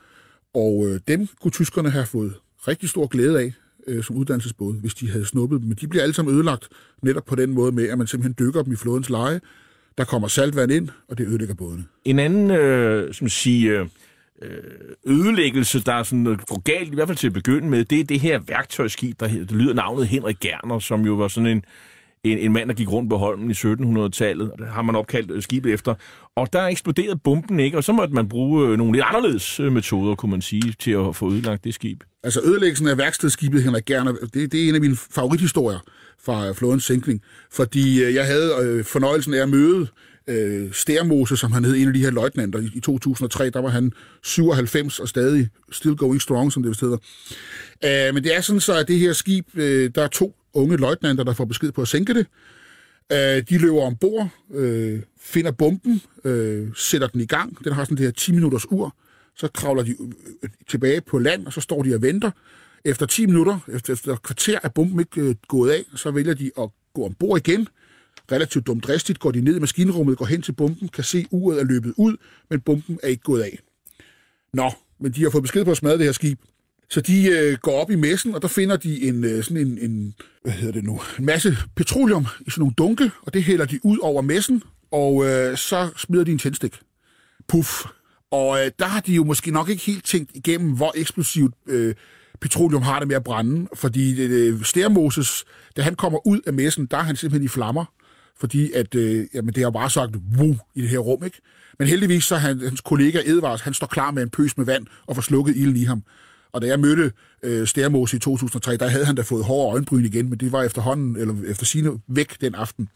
Og 0.54 0.86
øh, 0.88 1.00
dem 1.08 1.28
kunne 1.40 1.50
tyskerne 1.50 1.90
have 1.90 2.06
fået 2.06 2.34
rigtig 2.68 2.88
stor 2.88 3.06
glæde 3.06 3.40
af 3.40 3.52
øh, 3.86 4.04
som 4.04 4.16
uddannelsesbåde, 4.16 4.78
hvis 4.78 4.94
de 4.94 5.10
havde 5.10 5.24
snuppet 5.26 5.60
dem. 5.60 5.68
Men 5.68 5.78
de 5.80 5.88
bliver 5.88 6.02
alle 6.02 6.14
sammen 6.14 6.34
ødelagt 6.34 6.68
netop 7.02 7.24
på 7.24 7.34
den 7.34 7.50
måde 7.50 7.72
med, 7.72 7.88
at 7.88 7.98
man 7.98 8.06
simpelthen 8.06 8.46
dykker 8.46 8.62
dem 8.62 8.72
i 8.72 8.76
flodens 8.76 9.10
leje. 9.10 9.40
Der 9.98 10.04
kommer 10.04 10.28
saltvand 10.28 10.72
ind, 10.72 10.88
og 11.08 11.18
det 11.18 11.26
ødelægger 11.26 11.54
bådene. 11.54 11.84
En 12.04 12.18
anden, 12.18 12.50
øh, 12.50 13.14
som 13.14 13.28
siger, 13.28 13.86
øh, 14.42 14.50
ødelæggelse, 15.06 15.84
der 15.84 15.92
er 15.92 16.02
sådan, 16.02 16.26
øh, 16.26 16.38
går 16.38 16.60
galt, 16.60 16.92
i 16.92 16.94
hvert 16.94 17.08
fald 17.08 17.18
til 17.18 17.26
at 17.26 17.32
begynde 17.32 17.68
med, 17.68 17.84
det 17.84 18.00
er 18.00 18.04
det 18.04 18.20
her 18.20 18.40
værktøjskib, 18.46 19.20
der 19.20 19.28
hedder, 19.28 19.46
det 19.46 19.56
lyder 19.56 19.74
navnet 19.74 20.06
Henrik 20.06 20.36
Gerner, 20.40 20.78
som 20.78 21.00
jo 21.00 21.14
var 21.14 21.28
sådan 21.28 21.46
en, 21.46 21.64
en, 22.24 22.38
en 22.38 22.52
mand, 22.52 22.68
der 22.68 22.74
gik 22.74 22.92
rundt 22.92 23.10
på 23.10 23.16
Holmen 23.16 23.50
i 23.50 23.54
1700-tallet. 23.54 24.50
Har 24.68 24.82
man 24.82 24.96
opkaldt 24.96 25.30
øh, 25.30 25.42
skibet 25.42 25.72
efter. 25.72 25.94
Og 26.36 26.52
der 26.52 26.62
eksploderede 26.62 27.16
bomben 27.24 27.60
ikke, 27.60 27.76
og 27.76 27.84
så 27.84 27.92
måtte 27.92 28.14
man 28.14 28.28
bruge 28.28 28.68
øh, 28.68 28.78
nogle 28.78 28.92
lidt 28.92 29.04
anderledes 29.08 29.60
øh, 29.60 29.72
metoder, 29.72 30.14
kunne 30.14 30.30
man 30.30 30.42
sige, 30.42 30.74
til 30.78 30.90
at 30.90 31.16
få 31.16 31.32
ødelagt 31.32 31.64
det 31.64 31.74
skib. 31.74 32.00
Altså 32.22 32.40
ødelæggelsen 32.44 32.88
af 32.88 32.98
værkstedsskibet 32.98 33.62
Henrik 33.62 33.84
Gerner, 33.84 34.12
det, 34.12 34.52
det 34.52 34.64
er 34.64 34.68
en 34.68 34.74
af 34.74 34.80
mine 34.80 34.96
favorithistorier 34.96 35.78
fra 36.24 36.52
flådens 36.52 36.84
sænkning. 36.84 37.22
Fordi 37.52 38.14
jeg 38.14 38.26
havde 38.26 38.52
øh, 38.62 38.84
fornøjelsen 38.84 39.34
af 39.34 39.42
at 39.42 39.48
møde 39.48 39.86
øh, 40.28 40.72
Stærmose, 40.72 41.36
som 41.36 41.52
han 41.52 41.64
hed, 41.64 41.76
en 41.76 41.88
af 41.88 41.94
de 41.94 42.00
her 42.00 42.10
løjtnanter. 42.10 42.58
I, 42.58 42.70
I 42.74 42.80
2003, 42.80 43.50
der 43.50 43.60
var 43.60 43.68
han 43.68 43.92
97 44.22 45.00
og 45.00 45.08
stadig 45.08 45.48
still 45.72 45.96
going 45.96 46.22
strong, 46.22 46.52
som 46.52 46.62
det 46.62 46.70
vist 46.70 46.80
hedder. 46.80 46.96
Øh, 47.84 48.14
men 48.14 48.24
det 48.24 48.36
er 48.36 48.40
sådan 48.40 48.60
så, 48.60 48.78
at 48.78 48.88
det 48.88 48.98
her 48.98 49.12
skib, 49.12 49.46
øh, 49.54 49.90
der 49.94 50.02
er 50.02 50.08
to 50.08 50.39
unge 50.54 50.76
løjtnanter, 50.76 51.24
der 51.24 51.32
får 51.32 51.44
besked 51.44 51.72
på 51.72 51.82
at 51.82 51.88
sænke 51.88 52.14
det. 52.14 52.26
Øh, 53.12 53.42
de 53.48 53.58
løber 53.58 53.82
ombord, 53.82 54.28
øh, 54.54 55.02
finder 55.20 55.50
bomben, 55.50 56.02
øh, 56.24 56.68
sætter 56.76 57.08
den 57.08 57.20
i 57.20 57.26
gang. 57.26 57.64
Den 57.64 57.72
har 57.72 57.84
sådan 57.84 57.96
det 57.96 58.04
her 58.04 58.12
10 58.12 58.32
minutters 58.32 58.70
ur. 58.70 58.96
Så 59.36 59.48
kravler 59.48 59.82
de 59.82 59.96
øh, 60.42 60.50
tilbage 60.68 61.00
på 61.00 61.18
land, 61.18 61.46
og 61.46 61.52
så 61.52 61.60
står 61.60 61.82
de 61.82 61.94
og 61.94 62.02
venter. 62.02 62.30
Efter 62.84 63.06
10 63.06 63.26
minutter, 63.26 63.58
efter, 63.68 63.92
efter 63.92 64.12
et 64.12 64.22
kvarter, 64.22 64.58
er 64.62 64.68
bomben 64.68 65.00
ikke 65.00 65.20
øh, 65.20 65.34
gået 65.48 65.70
af. 65.70 65.84
Så 65.96 66.10
vælger 66.10 66.34
de 66.34 66.50
at 66.58 66.70
gå 66.94 67.04
ombord 67.04 67.48
igen. 67.48 67.68
Relativt 68.32 68.66
dumdristigt 68.66 69.18
går 69.18 69.30
de 69.30 69.40
ned 69.40 69.56
i 69.56 69.60
maskinrummet, 69.60 70.18
går 70.18 70.24
hen 70.24 70.42
til 70.42 70.52
bomben, 70.52 70.88
kan 70.88 71.04
se 71.04 71.26
uret 71.30 71.60
er 71.60 71.64
løbet 71.64 71.94
ud, 71.96 72.16
men 72.50 72.60
bomben 72.60 72.98
er 73.02 73.08
ikke 73.08 73.22
gået 73.22 73.42
af. 73.42 73.58
Nå, 74.52 74.70
men 75.00 75.12
de 75.12 75.22
har 75.22 75.30
fået 75.30 75.42
besked 75.42 75.64
på 75.64 75.70
at 75.70 75.76
smadre 75.76 75.98
det 75.98 76.04
her 76.04 76.12
skib. 76.12 76.40
Så 76.90 77.00
de 77.00 77.28
øh, 77.28 77.58
går 77.62 77.80
op 77.80 77.90
i 77.90 77.94
messen, 77.94 78.34
og 78.34 78.42
der 78.42 78.48
finder 78.48 78.76
de 78.76 79.02
en, 79.02 79.24
øh, 79.24 79.44
sådan 79.44 79.66
en, 79.66 79.78
en, 79.78 80.14
hvad 80.42 80.52
hedder 80.52 80.72
det 80.72 80.84
nu, 80.84 81.00
en 81.18 81.24
masse 81.24 81.56
petroleum 81.76 82.26
i 82.40 82.50
sådan 82.50 82.60
nogle 82.60 82.74
dunke, 82.78 83.10
og 83.22 83.34
det 83.34 83.44
hælder 83.44 83.64
de 83.64 83.80
ud 83.82 83.98
over 83.98 84.22
messen, 84.22 84.62
og 84.90 85.26
øh, 85.26 85.56
så 85.56 85.90
smider 85.96 86.24
de 86.24 86.32
en 86.32 86.38
tændstik. 86.38 86.80
Puff. 87.48 87.84
Og 88.30 88.64
øh, 88.64 88.70
der 88.78 88.86
har 88.86 89.00
de 89.00 89.14
jo 89.14 89.24
måske 89.24 89.50
nok 89.50 89.68
ikke 89.68 89.82
helt 89.82 90.04
tænkt 90.04 90.30
igennem, 90.34 90.72
hvor 90.72 90.92
eksplosivt 90.96 91.54
øh, 91.66 91.94
petroleum 92.40 92.82
har 92.82 92.98
det 92.98 93.08
med 93.08 93.16
at 93.16 93.24
brænde, 93.24 93.68
fordi 93.74 94.22
øh, 94.22 94.64
Stermoses, 94.64 95.44
da 95.76 95.82
han 95.82 95.94
kommer 95.94 96.26
ud 96.26 96.40
af 96.46 96.52
messen, 96.52 96.86
der 96.86 96.96
er 96.96 97.02
han 97.02 97.16
simpelthen 97.16 97.44
i 97.44 97.48
flammer, 97.48 97.84
fordi 98.40 98.72
at, 98.72 98.94
øh, 98.94 99.26
jamen, 99.34 99.54
det 99.54 99.62
har 99.62 99.70
bare 99.70 99.90
sagt, 99.90 100.16
wow, 100.38 100.56
i 100.74 100.82
det 100.82 100.88
her 100.88 100.98
rum, 100.98 101.24
ikke? 101.24 101.40
Men 101.78 101.88
heldigvis 101.88 102.24
så 102.24 102.34
er 102.34 102.38
han, 102.38 102.60
hans 102.60 102.80
kollega 102.80 103.20
Edvars, 103.26 103.60
han 103.60 103.74
står 103.74 103.86
klar 103.86 104.10
med 104.10 104.22
en 104.22 104.30
pøs 104.30 104.56
med 104.56 104.66
vand 104.66 104.86
og 105.06 105.14
får 105.14 105.22
slukket 105.22 105.56
ilden 105.56 105.76
i 105.76 105.84
ham. 105.84 106.02
Og 106.52 106.62
da 106.62 106.66
jeg 106.66 106.80
mødte 106.80 107.12
øh, 107.42 107.66
Stærmose 107.66 108.16
i 108.16 108.20
2003, 108.20 108.76
der 108.76 108.88
havde 108.88 109.04
han 109.04 109.14
da 109.14 109.22
fået 109.22 109.44
hårde 109.44 109.72
øjenbryn 109.72 110.04
igen, 110.04 110.30
men 110.30 110.38
det 110.38 110.52
var 110.52 110.62
efterhånden, 110.62 111.16
eller 111.16 111.34
efter 111.46 111.66
sine 111.66 111.90
væk 112.06 112.40
den 112.40 112.54
aften. 112.54 112.88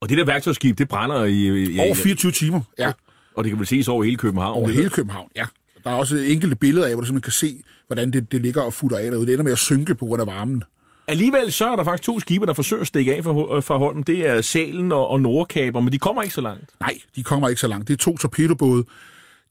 Og 0.00 0.08
det 0.08 0.18
der 0.18 0.24
værktøjsskib, 0.24 0.78
det 0.78 0.88
brænder 0.88 1.24
i... 1.24 1.46
i 1.74 1.78
Over 1.78 1.94
24 1.94 2.32
timer, 2.32 2.60
ja. 2.78 2.92
Og 3.34 3.44
det 3.44 3.50
kan 3.50 3.58
vel 3.58 3.66
ses 3.66 3.88
over 3.88 4.04
hele 4.04 4.16
København. 4.16 4.56
Over 4.56 4.68
hele 4.68 4.90
København, 4.90 5.28
ja. 5.36 5.44
Der 5.84 5.90
er 5.90 5.94
også 5.94 6.16
enkelte 6.16 6.56
billeder 6.56 6.86
af, 6.86 6.92
hvor 6.92 7.00
du 7.00 7.06
simpelthen 7.06 7.22
kan 7.22 7.32
se, 7.32 7.62
hvordan 7.86 8.10
det, 8.10 8.32
det 8.32 8.42
ligger 8.42 8.62
og 8.62 8.72
futter 8.72 8.98
af 8.98 9.10
derude. 9.10 9.26
Det 9.26 9.32
ender 9.32 9.44
med 9.44 9.52
at 9.52 9.58
synke 9.58 9.94
på 9.94 10.06
grund 10.06 10.20
af 10.20 10.26
varmen. 10.26 10.64
Alligevel 11.08 11.52
så 11.52 11.68
er 11.72 11.76
der 11.76 11.84
faktisk 11.84 12.02
to 12.02 12.20
skibe, 12.20 12.46
der 12.46 12.52
forsøger 12.52 12.80
at 12.80 12.86
stikke 12.86 13.16
af 13.16 13.24
fra, 13.24 13.60
fra 13.60 13.78
Holmen. 13.78 14.02
Det 14.02 14.26
er 14.28 14.40
Salen 14.40 14.92
og, 14.92 15.08
og 15.08 15.20
Nordkaber, 15.20 15.80
men 15.80 15.92
de 15.92 15.98
kommer 15.98 16.22
ikke 16.22 16.34
så 16.34 16.40
langt. 16.40 16.70
Nej, 16.80 16.98
de 17.16 17.22
kommer 17.22 17.48
ikke 17.48 17.60
så 17.60 17.68
langt. 17.68 17.88
Det 17.88 17.94
er 17.94 17.98
to 17.98 18.16
torpedobåde. 18.16 18.84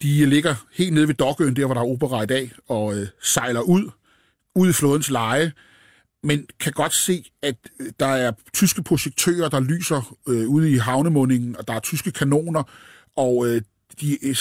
De 0.01 0.25
ligger 0.25 0.55
helt 0.71 0.93
nede 0.93 1.07
ved 1.07 1.15
Dokøen, 1.15 1.55
der 1.55 1.65
hvor 1.65 1.73
der 1.73 1.81
er 1.81 1.85
opera 1.85 2.23
i 2.23 2.25
dag, 2.25 2.51
og 2.67 2.97
øh, 2.97 3.07
sejler 3.21 3.61
ud, 3.61 3.89
ud 4.55 4.69
i 4.69 4.73
flodens 4.73 5.09
leje, 5.09 5.51
men 6.23 6.45
kan 6.59 6.73
godt 6.73 6.93
se, 6.93 7.31
at 7.41 7.55
øh, 7.79 7.87
der 7.99 8.05
er 8.05 8.31
tyske 8.53 8.83
projektører, 8.83 9.49
der 9.49 9.59
lyser 9.59 10.17
øh, 10.27 10.49
ude 10.49 10.71
i 10.71 10.77
havnemundingen, 10.77 11.55
og 11.55 11.67
der 11.67 11.73
er 11.73 11.79
tyske 11.79 12.11
kanoner, 12.11 12.63
og 13.15 13.47
øh, 13.47 13.61
de 14.01 14.25
øh, 14.25 14.35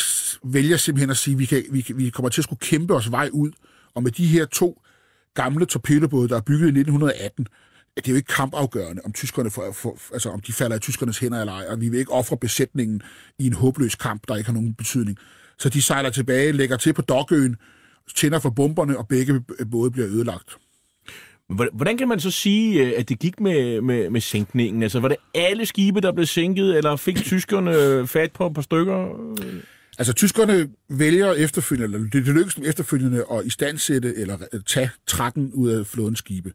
vælger 0.44 0.76
simpelthen 0.76 1.10
at 1.10 1.16
sige, 1.16 1.34
at 1.34 1.38
vi, 1.38 1.44
kan, 1.44 1.64
vi, 1.70 1.84
vi 1.94 2.10
kommer 2.10 2.28
til 2.28 2.40
at 2.40 2.44
skulle 2.44 2.60
kæmpe 2.60 2.94
os 2.94 3.10
vej 3.10 3.28
ud. 3.32 3.50
Og 3.94 4.02
med 4.02 4.10
de 4.10 4.26
her 4.26 4.44
to 4.44 4.82
gamle 5.34 5.66
torpedobåde, 5.66 6.28
der 6.28 6.36
er 6.36 6.40
bygget 6.40 6.66
i 6.66 6.78
1918, 6.80 7.46
at 7.96 8.04
det 8.04 8.10
er 8.10 8.12
jo 8.12 8.16
ikke 8.16 8.34
kampafgørende, 8.34 9.02
om, 9.04 9.12
tyskerne 9.12 9.50
får, 9.50 9.72
for, 9.72 9.96
altså 10.12 10.30
om 10.30 10.40
de 10.40 10.52
falder 10.52 10.76
i 10.76 10.80
tyskernes 10.80 11.18
hænder 11.18 11.40
eller 11.40 11.52
ej, 11.52 11.66
og 11.68 11.80
vi 11.80 11.88
vil 11.88 11.98
ikke 11.98 12.12
ofre 12.12 12.36
besætningen 12.36 13.02
i 13.38 13.46
en 13.46 13.52
håbløs 13.52 13.94
kamp, 13.94 14.22
der 14.28 14.36
ikke 14.36 14.46
har 14.46 14.54
nogen 14.54 14.74
betydning. 14.74 15.18
Så 15.58 15.68
de 15.68 15.82
sejler 15.82 16.10
tilbage, 16.10 16.52
lægger 16.52 16.76
til 16.76 16.92
på 16.92 17.02
Dokøen, 17.02 17.56
tænder 18.16 18.38
for 18.38 18.50
bomberne, 18.50 18.98
og 18.98 19.08
begge 19.08 19.40
både 19.70 19.90
bliver 19.90 20.08
ødelagt. 20.08 20.56
Hvordan 21.72 21.98
kan 21.98 22.08
man 22.08 22.20
så 22.20 22.30
sige, 22.30 22.86
øh, 22.86 22.92
at 22.96 23.08
det 23.08 23.18
gik 23.18 23.40
med, 23.40 23.80
med, 23.80 24.10
med 24.10 24.20
sænkningen? 24.20 24.82
Altså, 24.82 25.00
var 25.00 25.08
det 25.08 25.16
alle 25.34 25.66
skibe, 25.66 26.00
der 26.00 26.12
blev 26.12 26.26
sænket, 26.26 26.76
eller 26.76 26.96
fik 26.96 27.16
tyskerne 27.16 28.06
fat 28.06 28.32
på 28.32 28.46
et 28.46 28.54
par 28.54 28.62
stykker? 28.62 29.08
Altså, 29.98 30.12
tyskerne 30.12 30.68
vælger 30.88 31.32
efterfølgende, 31.32 31.96
eller 31.96 32.10
det, 32.10 32.22
lykkes 32.34 32.54
dem 32.54 32.64
efterfølgende 32.64 33.24
at 33.32 33.46
istandsætte 33.46 34.14
eller 34.16 34.38
øh, 34.52 34.60
tage 34.66 34.90
13 35.06 35.52
ud 35.54 35.70
af 35.70 35.86
flådens 35.86 36.18
skibe. 36.18 36.52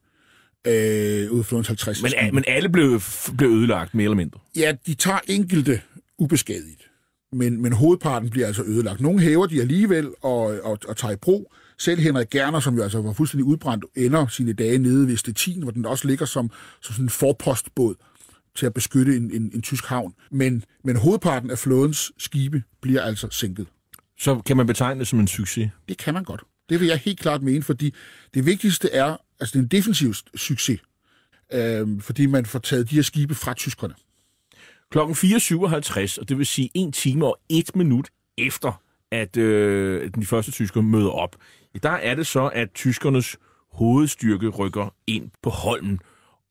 Øh, 0.68 1.32
ud 1.32 1.40
af 1.40 1.46
flådens 1.46 1.68
50 1.68 2.02
Men, 2.02 2.12
skibe. 2.12 2.32
men 2.32 2.44
alle 2.48 2.70
blev, 2.70 3.02
blev 3.38 3.50
ødelagt, 3.50 3.94
mere 3.94 4.04
eller 4.04 4.16
mindre. 4.16 4.40
Ja, 4.56 4.74
de 4.88 4.94
tager 4.94 5.20
enkelte 5.28 5.82
ubeskadiget, 6.18 6.88
men, 7.34 7.62
men 7.62 7.74
hovedparten 7.74 8.30
bliver 8.30 8.48
altså 8.48 8.64
ødelagt. 8.64 9.02
Nogle 9.02 9.22
hæver 9.22 9.46
de 9.46 9.62
alligevel 9.62 10.10
og, 10.22 10.42
og, 10.64 10.80
og 10.88 10.98
tager 10.98 11.12
i 11.12 11.16
brug, 11.16 11.54
Selv 11.78 12.00
Henrik 12.00 12.30
Gerner, 12.30 12.60
som 12.60 12.76
jo 12.76 12.84
altså 12.84 13.02
var 13.02 13.14
fuldstændig 13.14 13.46
udbrændt, 13.46 13.86
ender 13.96 14.28
sine 14.28 14.54
dage 14.54 14.78
nede 14.78 15.08
ved 15.08 15.18
Stettin, 15.18 15.64
hvor 15.64 15.72
den 15.72 15.86
også 15.86 16.08
ligger 16.08 16.26
som, 16.26 16.52
som 16.82 16.94
sådan 16.94 17.06
en 17.06 17.10
forpostbåd 17.10 17.96
til 18.56 18.66
at 18.66 18.74
beskytte 18.74 19.18
en, 19.18 19.32
en, 19.32 19.52
en 19.54 19.62
tysk 19.62 19.86
havn. 19.86 20.14
Men, 20.32 20.64
men 20.84 20.96
hovedparten 20.96 21.52
af 21.52 21.58
flådens 21.58 22.12
skibe 22.18 22.64
bliver 22.82 23.02
altså 23.02 23.28
sænket. 23.32 23.68
Så 24.20 24.42
kan 24.46 24.58
man 24.58 24.68
betegne 24.68 25.00
det 25.00 25.08
som 25.08 25.20
en 25.20 25.28
succes? 25.28 25.70
Det 25.90 25.98
kan 25.98 26.14
man 26.14 26.24
godt. 26.24 26.44
Det 26.70 26.80
vil 26.80 26.88
jeg 26.88 26.98
helt 26.98 27.20
klart 27.20 27.42
mene, 27.42 27.64
fordi 27.64 27.94
det 28.34 28.46
vigtigste 28.46 28.92
er, 28.92 29.18
altså 29.40 29.54
det 29.54 29.60
er 29.60 29.64
en 29.64 29.68
defensiv 29.68 30.14
succes, 30.36 30.80
øh, 31.54 32.02
fordi 32.02 32.26
man 32.26 32.46
får 32.46 32.60
taget 32.60 32.90
de 32.90 32.96
her 32.96 33.02
skibe 33.02 33.36
fra 33.36 33.54
tyskerne. 33.54 33.94
Klokken 34.94 35.16
4.57, 35.16 36.20
og 36.22 36.30
det 36.30 36.38
vil 36.38 36.46
sige 36.46 36.70
en 36.74 36.92
time 36.92 37.26
og 37.26 37.40
et 37.50 37.76
minut 37.76 38.10
efter, 38.38 38.82
at 39.12 39.38
øh, 39.38 40.12
de 40.16 40.26
første 40.26 40.52
tyskere 40.52 40.84
møder 40.84 41.10
op, 41.10 41.36
der 41.84 41.90
er 41.90 42.16
det 42.16 42.28
så, 42.28 42.48
at 42.48 42.70
tyskernes 42.76 43.38
hovedstyrke 43.72 44.48
rykker 44.48 44.94
ind 45.08 45.32
på 45.44 45.50
Holmen. 45.50 46.00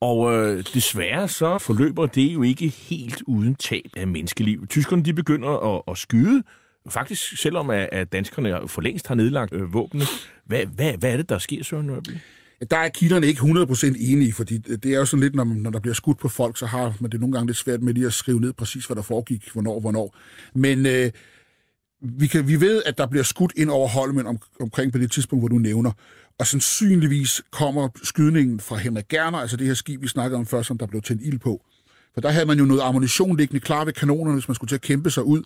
Og 0.00 0.34
øh, 0.34 0.64
desværre 0.74 1.28
så 1.28 1.58
forløber 1.58 2.06
det 2.06 2.34
jo 2.34 2.42
ikke 2.42 2.68
helt 2.68 3.22
uden 3.26 3.54
tab 3.54 3.90
af 3.96 4.06
menneskeliv. 4.06 4.66
Tyskerne 4.66 5.02
de 5.02 5.14
begynder 5.14 5.76
at, 5.76 5.82
at 5.88 5.98
skyde, 5.98 6.42
faktisk 6.88 7.36
selvom 7.42 7.70
at, 7.70 7.88
at 7.92 8.12
danskerne 8.12 8.68
for 8.68 8.82
længst 8.82 9.08
har 9.08 9.14
nedlagt 9.14 9.52
øh, 9.52 9.74
våbnene. 9.74 10.04
Hvad, 10.44 10.66
hvad, 10.66 10.92
hvad 10.92 11.12
er 11.12 11.16
det, 11.16 11.28
der 11.28 11.38
sker, 11.38 11.64
Søren 11.64 11.86
Nørby? 11.86 12.10
Der 12.70 12.76
er 12.76 12.88
kilderne 12.88 13.26
ikke 13.26 13.40
100% 13.40 13.86
enige, 13.98 14.32
fordi 14.32 14.58
det 14.58 14.94
er 14.94 14.98
jo 14.98 15.04
sådan 15.04 15.22
lidt, 15.22 15.34
når, 15.34 15.44
man, 15.44 15.56
når 15.56 15.70
der 15.70 15.80
bliver 15.80 15.94
skudt 15.94 16.18
på 16.18 16.28
folk, 16.28 16.58
så 16.58 16.66
har 16.66 16.94
man 17.00 17.10
det 17.10 17.20
nogle 17.20 17.32
gange 17.32 17.46
lidt 17.46 17.56
svært 17.56 17.82
med 17.82 17.94
lige 17.94 18.06
at 18.06 18.12
skrive 18.12 18.40
ned 18.40 18.52
præcis, 18.52 18.86
hvad 18.86 18.96
der 18.96 19.02
foregik, 19.02 19.48
hvornår, 19.52 19.80
hvornår. 19.80 20.16
Men 20.54 20.86
øh, 20.86 21.10
vi, 22.00 22.26
kan, 22.26 22.48
vi 22.48 22.60
ved, 22.60 22.82
at 22.86 22.98
der 22.98 23.06
bliver 23.06 23.22
skudt 23.22 23.52
ind 23.56 23.70
over 23.70 23.88
Holmen 23.88 24.26
om, 24.26 24.38
omkring 24.60 24.92
på 24.92 24.98
det 24.98 25.10
tidspunkt, 25.10 25.40
hvor 25.42 25.48
du 25.48 25.58
nævner. 25.58 25.92
Og 26.38 26.46
sandsynligvis 26.46 27.42
kommer 27.50 27.88
skydningen 28.02 28.60
fra 28.60 28.76
Henrik 28.76 29.08
Gerner, 29.08 29.38
altså 29.38 29.56
det 29.56 29.66
her 29.66 29.74
skib, 29.74 30.02
vi 30.02 30.08
snakkede 30.08 30.38
om 30.38 30.46
før, 30.46 30.62
som 30.62 30.78
der 30.78 30.86
blev 30.86 31.02
tændt 31.02 31.22
ild 31.22 31.38
på. 31.38 31.62
For 32.14 32.20
der 32.20 32.30
havde 32.30 32.46
man 32.46 32.58
jo 32.58 32.64
noget 32.64 32.80
ammunition 32.80 33.36
liggende 33.36 33.60
klar 33.60 33.84
ved 33.84 33.92
kanonerne, 33.92 34.32
hvis 34.32 34.48
man 34.48 34.54
skulle 34.54 34.68
til 34.68 34.74
at 34.74 34.80
kæmpe 34.80 35.10
sig 35.10 35.24
ud. 35.24 35.42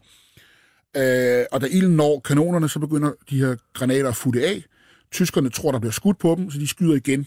Øh, 0.97 1.45
og 1.53 1.61
da 1.61 1.67
ilden 1.67 1.97
når 1.97 2.21
kanonerne, 2.21 2.69
så 2.69 2.79
begynder 2.79 3.13
de 3.31 3.39
her 3.39 3.57
granater 3.75 4.09
at 4.09 4.17
futte 4.17 4.47
af. 4.47 4.65
Tyskerne 5.13 5.51
tror, 5.51 5.73
der 5.73 5.79
bliver 5.79 5.93
skudt 5.93 6.19
på 6.19 6.35
dem, 6.39 6.51
så 6.51 6.59
de 6.59 6.67
skyder 6.67 6.95
igen. 6.95 7.27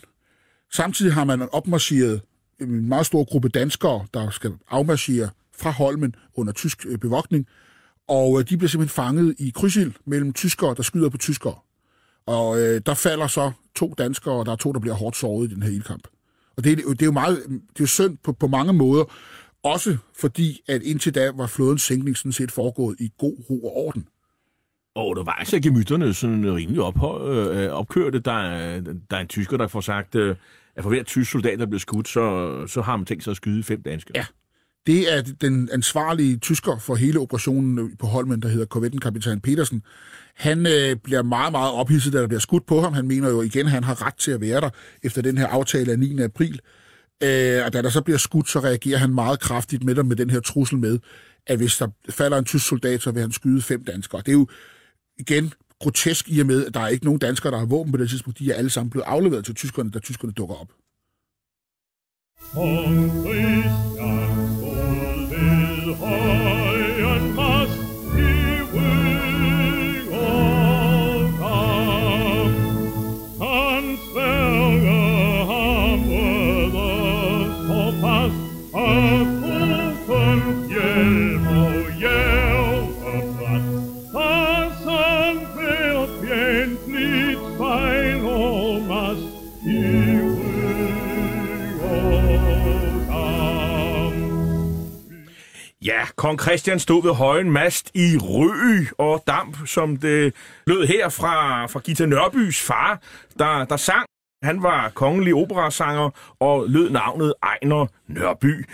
Samtidig 0.74 1.14
har 1.14 1.24
man 1.24 1.50
opmarcheret 1.52 2.22
en 2.62 2.88
meget 2.88 3.06
stor 3.06 3.24
gruppe 3.24 3.50
danskere, 3.50 4.06
der 4.14 4.30
skal 4.30 4.52
afmarchere 4.70 5.30
fra 5.58 5.72
Holmen 5.72 6.16
under 6.36 6.54
tysk 6.54 6.86
øh, 6.86 6.98
bevogtning. 6.98 7.48
Og 8.08 8.40
øh, 8.40 8.50
de 8.50 8.58
bliver 8.58 8.70
simpelthen 8.70 8.96
fanget 8.96 9.36
i 9.40 9.52
krydsild 9.56 9.94
mellem 10.06 10.34
tyskere, 10.34 10.76
der 10.76 10.84
skyder 10.84 11.10
på 11.10 11.18
tyskere. 11.18 11.56
Og 12.26 12.62
øh, 12.62 12.82
der 12.86 12.94
falder 12.94 13.28
så 13.28 13.52
to 13.76 13.94
danskere, 13.98 14.34
og 14.34 14.46
der 14.46 14.52
er 14.52 14.56
to, 14.56 14.72
der 14.72 14.80
bliver 14.80 14.96
hårdt 14.96 15.18
såret 15.18 15.52
i 15.52 15.54
den 15.54 15.64
her 15.64 15.70
ildkamp. 15.70 16.08
Og 16.58 16.64
det, 16.64 16.72
er, 16.72 16.76
det 16.76 17.02
er 17.02 17.06
jo 17.06 17.12
meget, 17.12 17.38
det 17.48 17.80
er 17.80 17.80
jo 17.80 17.86
synd 17.86 18.18
på, 18.24 18.34
på 18.34 18.48
mange 18.48 18.74
måder, 18.74 19.04
også 19.64 19.98
fordi, 20.16 20.62
at 20.68 20.82
indtil 20.84 21.16
da 21.16 21.32
var 21.32 21.48
flådens 21.48 21.82
sænkning 21.82 22.18
sådan 22.18 22.32
set 22.32 22.52
foregået 22.52 22.96
i 23.00 23.12
god 23.18 23.36
ro 23.50 23.66
og 23.66 23.78
orden. 23.78 24.08
Og 25.00 25.08
undervejs 25.08 25.54
er 25.54 25.60
gemytterne 25.60 26.14
sådan 26.14 26.56
rimelig 26.56 26.82
op, 26.82 27.26
øh, 27.28 27.64
øh, 27.64 27.70
opkørte. 27.70 28.20
Der 28.20 28.32
er, 28.32 28.82
der 28.82 29.18
er 29.18 29.22
en 29.22 29.28
tysker, 29.28 29.58
der 29.58 29.68
får 29.68 29.82
sagt, 29.82 30.16
øh, 30.16 30.36
at 30.76 30.84
for 30.84 30.90
hver 30.90 31.04
tysk 31.04 31.32
soldat, 31.32 31.60
der 31.60 31.66
bliver 31.66 31.80
skudt, 31.80 32.08
så, 32.08 32.68
så 32.68 32.82
har 32.82 32.98
man 32.98 33.06
tænkt 33.06 33.24
sig 33.24 33.32
at 33.32 33.38
skyde 33.38 33.64
fem 33.64 33.82
danskere. 33.82 34.12
Ja, 34.16 34.26
det 34.88 35.14
er 35.14 35.22
den 35.42 35.70
ansvarlige 35.74 36.38
tysker 36.38 36.78
for 36.80 36.96
hele 36.96 37.20
operationen 37.20 37.98
på 37.98 38.08
Holmen, 38.08 38.42
der 38.42 38.48
hedder 38.48 38.66
korvetten 38.66 39.00
kapitan 39.00 39.42
Petersen. 39.42 39.84
Han 40.36 40.68
øh, 40.68 40.96
bliver 41.04 41.24
meget, 41.24 41.52
meget 41.52 41.74
ophidset, 41.74 42.14
da 42.14 42.22
der 42.22 42.28
bliver 42.28 42.40
skudt 42.40 42.66
på 42.66 42.82
ham. 42.82 42.94
Han 42.94 43.08
mener 43.08 43.30
jo 43.30 43.42
igen, 43.42 43.66
at 43.66 43.72
han 43.72 43.84
har 43.84 44.06
ret 44.06 44.16
til 44.16 44.32
at 44.32 44.42
være 44.42 44.62
der 44.62 44.70
efter 45.04 45.22
den 45.22 45.38
her 45.38 45.48
aftale 45.48 45.92
af 45.92 46.00
9. 46.00 46.22
april. 46.22 46.60
Øh, 47.24 47.66
og 47.66 47.74
da 47.74 47.82
der 47.82 47.90
så 47.90 48.02
bliver 48.02 48.18
skudt, 48.18 48.50
så 48.50 48.60
reagerer 48.60 48.98
han 48.98 49.14
meget 49.14 49.40
kraftigt 49.40 49.84
med, 49.84 50.04
med 50.04 50.16
den 50.16 50.30
her 50.30 50.40
trussel 50.40 50.78
med, 50.78 51.00
at 51.48 51.58
hvis 51.58 51.78
der 51.78 51.88
falder 52.10 52.38
en 52.38 52.46
tysk 52.46 52.68
soldat, 52.68 53.02
så 53.02 53.12
vil 53.12 53.22
han 53.22 53.32
skyde 53.32 53.62
fem 53.62 53.84
danskere. 53.84 54.22
Det 54.22 54.28
er 54.28 54.34
jo 54.34 54.48
igen 55.20 55.54
grotesk 55.80 56.30
i 56.30 56.40
og 56.40 56.46
med, 56.46 56.66
at 56.66 56.74
der 56.74 56.80
er 56.80 56.88
ikke 56.88 57.06
nogen 57.06 57.20
danskere, 57.20 57.52
der 57.52 57.58
har 57.58 57.66
våben 57.66 57.92
på 57.92 57.98
det 57.98 58.10
tidspunkt. 58.10 58.40
De 58.40 58.52
er 58.52 58.56
alle 58.56 58.70
sammen 58.70 58.90
blevet 58.90 59.06
afleveret 59.06 59.46
til 59.46 59.56
tyskerne, 59.56 59.92
da 59.92 60.00
tyskerne 60.00 60.34
dukker 60.34 60.56
op. 60.56 60.72
Von 62.54 63.10
Christian 66.00 66.00
will 66.02 66.69
Ja, 95.90 96.06
kong 96.16 96.42
Christian 96.42 96.80
stod 96.80 97.04
ved 97.04 97.14
højen 97.14 97.52
mast 97.52 97.92
i 97.94 98.18
røg 98.22 98.88
og 98.98 99.24
damp, 99.28 99.58
som 99.68 99.98
det 99.98 100.34
lød 100.68 100.88
her 100.88 101.10
fra, 101.10 101.66
fra 101.66 101.80
Gita 101.80 102.06
Nørbys 102.06 102.62
far, 102.62 103.02
der, 103.40 103.66
der 103.66 103.78
sang. 103.78 104.06
Han 104.44 104.64
var 104.64 104.90
kongelig 104.90 105.36
operasanger 105.36 106.10
og 106.40 106.70
lød 106.70 106.90
navnet 106.90 107.34
Ejner 107.44 107.86
Nørby. 108.08 108.66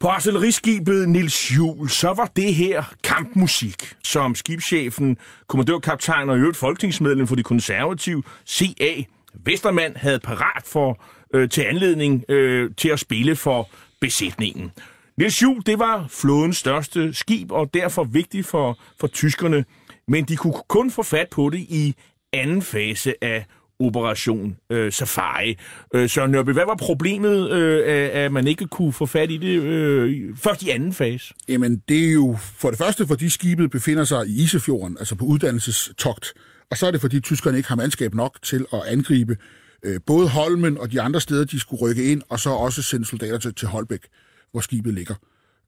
På 0.00 0.08
artilleriskibet 0.08 1.08
Nils 1.08 1.56
Juhl, 1.56 1.88
så 1.88 2.12
var 2.12 2.30
det 2.36 2.54
her 2.54 2.94
kampmusik, 3.04 3.94
som 4.04 4.34
skibschefen, 4.34 5.16
kommandørkaptajn 5.46 6.30
og 6.30 6.36
i 6.36 6.40
øvrigt 6.40 6.56
folketingsmedlem 6.56 7.26
for 7.26 7.34
de 7.34 7.42
konservative, 7.42 8.22
C.A. 8.48 9.02
Vestermand, 9.44 9.96
havde 9.96 10.18
parat 10.18 10.62
for 10.66 11.02
øh, 11.34 11.48
til 11.48 11.62
anledning 11.62 12.24
øh, 12.28 12.70
til 12.76 12.88
at 12.88 13.00
spille 13.00 13.36
for 13.36 13.68
besætningen. 14.00 14.72
Niels 15.18 15.42
Juhl, 15.42 15.62
det 15.66 15.78
var 15.78 16.06
flådens 16.10 16.56
største 16.56 17.14
skib, 17.14 17.52
og 17.52 17.74
derfor 17.74 18.04
vigtigt 18.04 18.46
for, 18.46 18.78
for 19.00 19.06
tyskerne, 19.06 19.64
men 20.08 20.24
de 20.24 20.36
kunne 20.36 20.54
kun 20.68 20.90
få 20.90 21.02
fat 21.02 21.28
på 21.30 21.50
det 21.50 21.58
i 21.58 21.94
anden 22.32 22.62
fase 22.62 23.14
af 23.24 23.46
Operation 23.80 24.56
øh, 24.70 24.92
Safari. 24.92 25.58
Øh, 25.94 26.08
Søren 26.08 26.30
Nørby, 26.30 26.50
hvad 26.50 26.64
var 26.66 26.76
problemet, 26.76 27.50
øh, 27.50 28.10
at, 28.12 28.32
man 28.32 28.46
ikke 28.46 28.66
kunne 28.66 28.92
få 28.92 29.06
fat 29.06 29.30
i 29.30 29.36
det 29.36 29.62
øh, 29.62 30.36
først 30.36 30.62
i 30.62 30.70
anden 30.70 30.92
fase? 30.92 31.34
Jamen, 31.48 31.82
det 31.88 32.08
er 32.08 32.12
jo 32.12 32.36
for 32.40 32.68
det 32.68 32.78
første, 32.78 33.06
fordi 33.06 33.28
skibet 33.28 33.70
befinder 33.70 34.04
sig 34.04 34.26
i 34.26 34.42
Isefjorden, 34.42 34.96
altså 34.98 35.14
på 35.14 35.24
uddannelsestogt. 35.24 36.32
Og 36.70 36.76
så 36.76 36.86
er 36.86 36.90
det, 36.90 37.00
fordi 37.00 37.20
tyskerne 37.20 37.56
ikke 37.56 37.68
har 37.68 37.76
mandskab 37.76 38.14
nok 38.14 38.38
til 38.42 38.66
at 38.72 38.80
angribe 38.86 39.36
øh, 39.82 40.00
både 40.06 40.28
Holmen 40.28 40.78
og 40.78 40.92
de 40.92 41.00
andre 41.00 41.20
steder, 41.20 41.44
de 41.44 41.60
skulle 41.60 41.82
rykke 41.82 42.04
ind, 42.04 42.22
og 42.28 42.40
så 42.40 42.50
også 42.50 42.82
sende 42.82 43.06
soldater 43.06 43.38
til, 43.38 43.54
til 43.54 43.68
Holbæk, 43.68 44.00
skibet 44.60 44.94
ligger. 44.94 45.14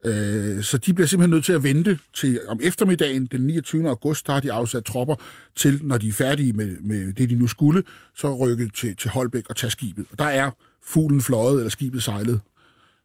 Øh, 0.04 0.62
så 0.62 0.78
de 0.78 0.94
bliver 0.94 1.06
simpelthen 1.06 1.30
nødt 1.30 1.44
til 1.44 1.52
at 1.52 1.62
vente 1.62 1.98
til 2.14 2.40
om 2.48 2.60
eftermiddagen, 2.62 3.26
den 3.26 3.40
29. 3.40 3.88
august, 3.88 4.26
der 4.26 4.32
har 4.32 4.40
de 4.40 4.52
afsat 4.52 4.84
tropper 4.84 5.14
til, 5.56 5.80
når 5.82 5.98
de 5.98 6.08
er 6.08 6.12
færdige 6.12 6.52
med, 6.52 6.76
med 6.80 7.12
det, 7.12 7.30
de 7.30 7.34
nu 7.34 7.46
skulle, 7.46 7.82
så 8.16 8.36
rykke 8.36 8.68
til, 8.68 8.96
til 8.96 9.10
Holbæk 9.10 9.50
og 9.50 9.56
tage 9.56 9.70
skibet. 9.70 10.06
Og 10.12 10.18
der 10.18 10.24
er 10.24 10.50
fuglen 10.86 11.20
fløjet, 11.20 11.56
eller 11.56 11.70
skibet 11.70 12.02
sejlet. 12.02 12.40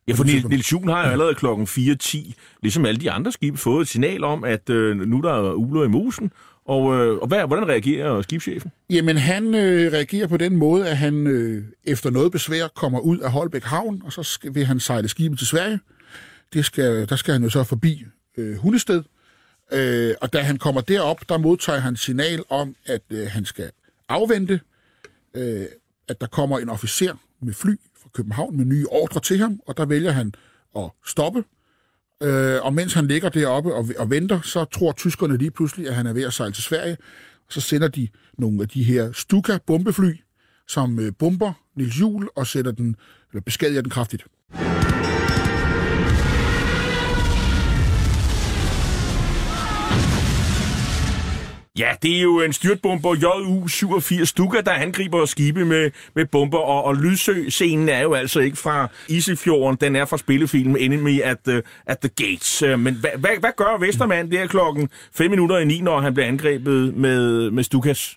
Ja, 0.08 0.14
for 0.14 0.24
Niels, 0.24 0.46
Niels 0.46 0.72
Juhl 0.72 0.90
har 0.90 1.06
jo 1.06 1.12
allerede 1.12 1.36
klokken 1.36 1.68
4.10, 1.68 2.34
ligesom 2.62 2.86
alle 2.86 3.02
de 3.02 3.12
andre 3.12 3.32
skibe, 3.32 3.58
fået 3.58 3.82
et 3.82 3.88
signal 3.88 4.24
om, 4.24 4.44
at 4.44 4.70
øh, 4.70 4.98
nu 4.98 5.22
der 5.22 5.34
er 5.34 5.54
uler 5.54 5.84
i 5.84 5.88
musen. 5.88 6.32
Og, 6.70 6.96
øh, 6.96 7.18
og 7.18 7.28
hvad, 7.28 7.48
hvordan 7.48 7.68
reagerer 7.68 8.22
skibschefen? 8.22 8.72
Jamen, 8.90 9.18
han 9.18 9.56
øh, 9.56 9.94
reagerer 9.94 10.28
på 10.28 10.38
den 10.38 10.56
måde, 10.56 10.88
at 10.90 10.98
han 10.98 11.28
øh, 11.28 11.64
efter 11.84 12.10
noget 12.10 12.32
besvær 12.32 12.68
kommer 12.68 13.00
ud 13.00 13.18
af 13.18 13.32
Holbæk 13.32 13.64
Havn, 13.64 14.02
og 14.06 14.14
så 14.14 14.24
skal, 14.24 14.56
vil 14.56 14.66
han 14.66 14.80
sejle 14.80 15.08
skibet 15.08 15.38
til 15.38 15.48
Sverige. 15.48 15.80
Det 16.54 16.66
skal, 16.66 17.10
der 17.10 17.16
skal 17.16 17.34
han 17.34 17.44
jo 17.44 17.50
så 17.50 17.64
forbi 17.64 18.06
øh, 18.38 18.58
Hundested. 18.58 19.04
Øh, 19.72 20.16
og 20.22 20.34
da 20.34 20.42
han 20.42 20.58
kommer 20.58 20.82
derop, 20.82 21.30
der 21.30 21.38
modtager 21.38 21.80
han 21.80 21.96
signal 21.96 22.44
om, 22.50 22.76
at 22.86 23.02
øh, 23.10 23.28
han 23.28 23.46
skal 23.46 23.72
afvente, 24.10 24.60
øh, 25.34 25.66
at 26.08 26.22
der 26.22 26.28
kommer 26.28 26.60
en 26.60 26.70
officer 26.70 27.14
med 27.42 27.54
fly 27.54 27.76
fra 28.02 28.10
København 28.14 28.58
med 28.58 28.66
nye 28.66 28.86
ordre 28.88 29.20
til 29.20 29.38
ham, 29.38 29.60
og 29.66 29.78
der 29.78 29.86
vælger 29.86 30.12
han 30.12 30.34
at 30.78 30.90
stoppe. 31.06 31.44
Øh, 32.24 32.66
og 32.66 32.74
mens 32.74 32.94
han 32.94 33.08
ligger 33.08 33.30
deroppe 33.30 33.74
og, 33.74 33.90
og 33.98 34.10
venter, 34.10 34.42
så 34.42 34.66
tror 34.66 34.92
tyskerne 34.92 35.38
lige 35.38 35.52
pludselig, 35.52 35.88
at 35.88 35.96
han 35.96 36.08
er 36.08 36.14
ved 36.14 36.24
at 36.24 36.34
sejle 36.34 36.54
til 36.54 36.64
Sverige. 36.64 36.98
Og 37.48 37.54
så 37.54 37.62
sender 37.62 37.88
de 37.88 38.08
nogle 38.38 38.62
af 38.62 38.68
de 38.68 38.84
her 38.84 39.12
Stuka-bombefly, 39.12 40.14
som 40.68 41.00
øh, 41.00 41.12
bomber 41.20 41.54
Nils 41.76 42.00
Jul 42.00 42.30
og 42.36 42.48
sætter 42.48 42.72
den, 42.72 42.96
eller 43.32 43.42
beskadiger 43.42 43.82
den 43.82 43.90
kraftigt. 43.90 44.26
Ja, 51.80 51.92
det 52.02 52.18
er 52.18 52.22
jo 52.22 52.42
en 52.42 52.54
styrtbomber 52.54 53.16
JU-87 53.16 54.26
Stuka, 54.26 54.62
der 54.62 54.72
angriber 54.72 55.26
skibe 55.26 55.66
med, 55.66 55.92
med 56.16 56.26
bomber, 56.26 56.58
og, 56.58 56.84
og 56.84 56.96
Lydsø-scenen 56.96 57.90
er 57.90 58.02
jo 58.02 58.14
altså 58.14 58.40
ikke 58.40 58.58
fra 58.58 58.88
Isefjorden, 59.10 59.78
den 59.82 59.96
er 59.96 60.06
fra 60.06 60.18
spillefilmen 60.18 60.78
Enemy 60.78 61.22
at 61.22 61.38
the, 61.48 61.62
at 61.86 62.00
the 62.00 62.10
Gates. 62.10 62.62
Øh, 62.62 62.80
men 62.80 62.96
hvad, 62.96 63.10
hvad, 63.18 63.30
hvad 63.40 63.52
gør 63.58 63.80
Vestermand 63.80 64.32
der 64.32 64.48
klokken 64.48 64.90
5 65.14 65.30
minutter 65.30 65.58
i 65.58 65.66
9, 65.66 65.82
når 65.82 66.00
han 66.00 66.14
bliver 66.14 66.28
angrebet 66.28 66.96
med, 66.96 67.52
med 67.52 67.64
Stukas? 67.64 68.16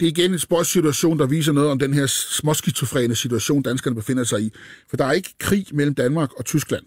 det 0.00 0.06
er 0.06 0.10
igen 0.10 0.32
en 0.32 0.38
sportssituation, 0.38 1.18
der 1.18 1.26
viser 1.26 1.52
noget 1.52 1.70
om 1.70 1.78
den 1.78 1.94
her 1.94 2.06
småskizofrene 2.06 3.14
situation, 3.14 3.62
danskerne 3.62 3.96
befinder 3.96 4.24
sig 4.24 4.40
i. 4.40 4.52
For 4.90 4.96
der 4.96 5.04
er 5.04 5.12
ikke 5.12 5.34
krig 5.38 5.66
mellem 5.72 5.94
Danmark 5.94 6.32
og 6.38 6.44
Tyskland. 6.44 6.82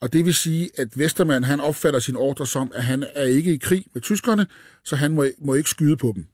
Og 0.00 0.12
det 0.12 0.24
vil 0.24 0.34
sige, 0.34 0.70
at 0.78 0.98
Vestermann 0.98 1.44
han 1.44 1.60
opfatter 1.60 2.00
sin 2.00 2.16
ordre 2.16 2.46
som, 2.46 2.72
at 2.74 2.84
han 2.84 3.04
er 3.14 3.24
ikke 3.24 3.54
i 3.54 3.56
krig 3.56 3.86
med 3.94 4.02
tyskerne, 4.02 4.46
så 4.84 4.96
han 4.96 5.12
må, 5.12 5.26
må 5.38 5.54
ikke 5.54 5.70
skyde 5.70 5.96
på 5.96 6.12
dem. 6.14 6.26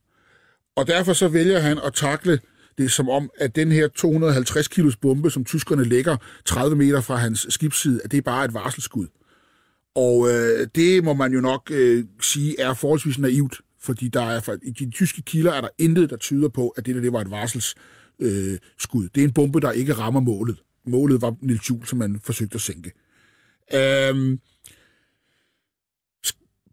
Og 0.77 0.87
derfor 0.87 1.13
så 1.13 1.29
vælger 1.29 1.61
han 1.61 1.79
at 1.85 1.95
takle 1.95 2.41
det 2.79 2.91
som 2.91 3.09
om, 3.09 3.31
at 3.39 3.57
den 3.57 3.73
her 3.73 3.89
250 3.89 4.69
kilos 4.69 4.97
bombe, 4.97 5.31
som 5.31 5.45
tyskerne 5.45 5.85
lægger 5.85 6.17
30 6.45 6.77
meter 6.77 7.01
fra 7.01 7.17
hans 7.17 7.47
skibsside, 7.49 8.01
at 8.05 8.11
det 8.11 8.19
er 8.19 8.23
bare 8.23 8.45
et 8.45 8.55
varselskud. 8.55 9.07
Og 9.95 10.29
øh, 10.29 10.67
det 10.75 11.05
må 11.05 11.15
man 11.15 11.33
jo 11.33 11.41
nok 11.41 11.71
øh, 11.71 12.05
sige 12.21 12.61
er 12.61 12.75
forholdsvis 12.75 13.19
naivt, 13.19 13.61
fordi 13.81 14.09
der 14.09 14.23
er, 14.23 14.57
i 14.63 14.71
de 14.71 14.91
tyske 14.91 15.23
kilder 15.23 15.53
er 15.53 15.61
der 15.61 15.69
intet, 15.79 16.11
der 16.11 16.17
tyder 16.17 16.49
på, 16.49 16.69
at 16.69 16.87
det 16.87 16.95
der 16.95 17.01
det 17.01 17.13
var 17.13 17.21
et 17.21 17.31
varselsskud. 17.31 17.83
Øh, 18.21 18.59
skud. 18.79 19.09
det 19.15 19.21
er 19.21 19.25
en 19.25 19.33
bombe, 19.33 19.61
der 19.61 19.73
ikke 19.73 19.93
rammer 19.93 20.21
målet. 20.21 20.63
Målet 20.87 21.23
var 21.23 21.35
Nils 21.41 21.71
Juhl, 21.71 21.87
som 21.87 21.99
man 21.99 22.21
forsøgte 22.25 22.55
at 22.55 22.61
sænke. 22.61 22.93
Øhm, 23.75 24.41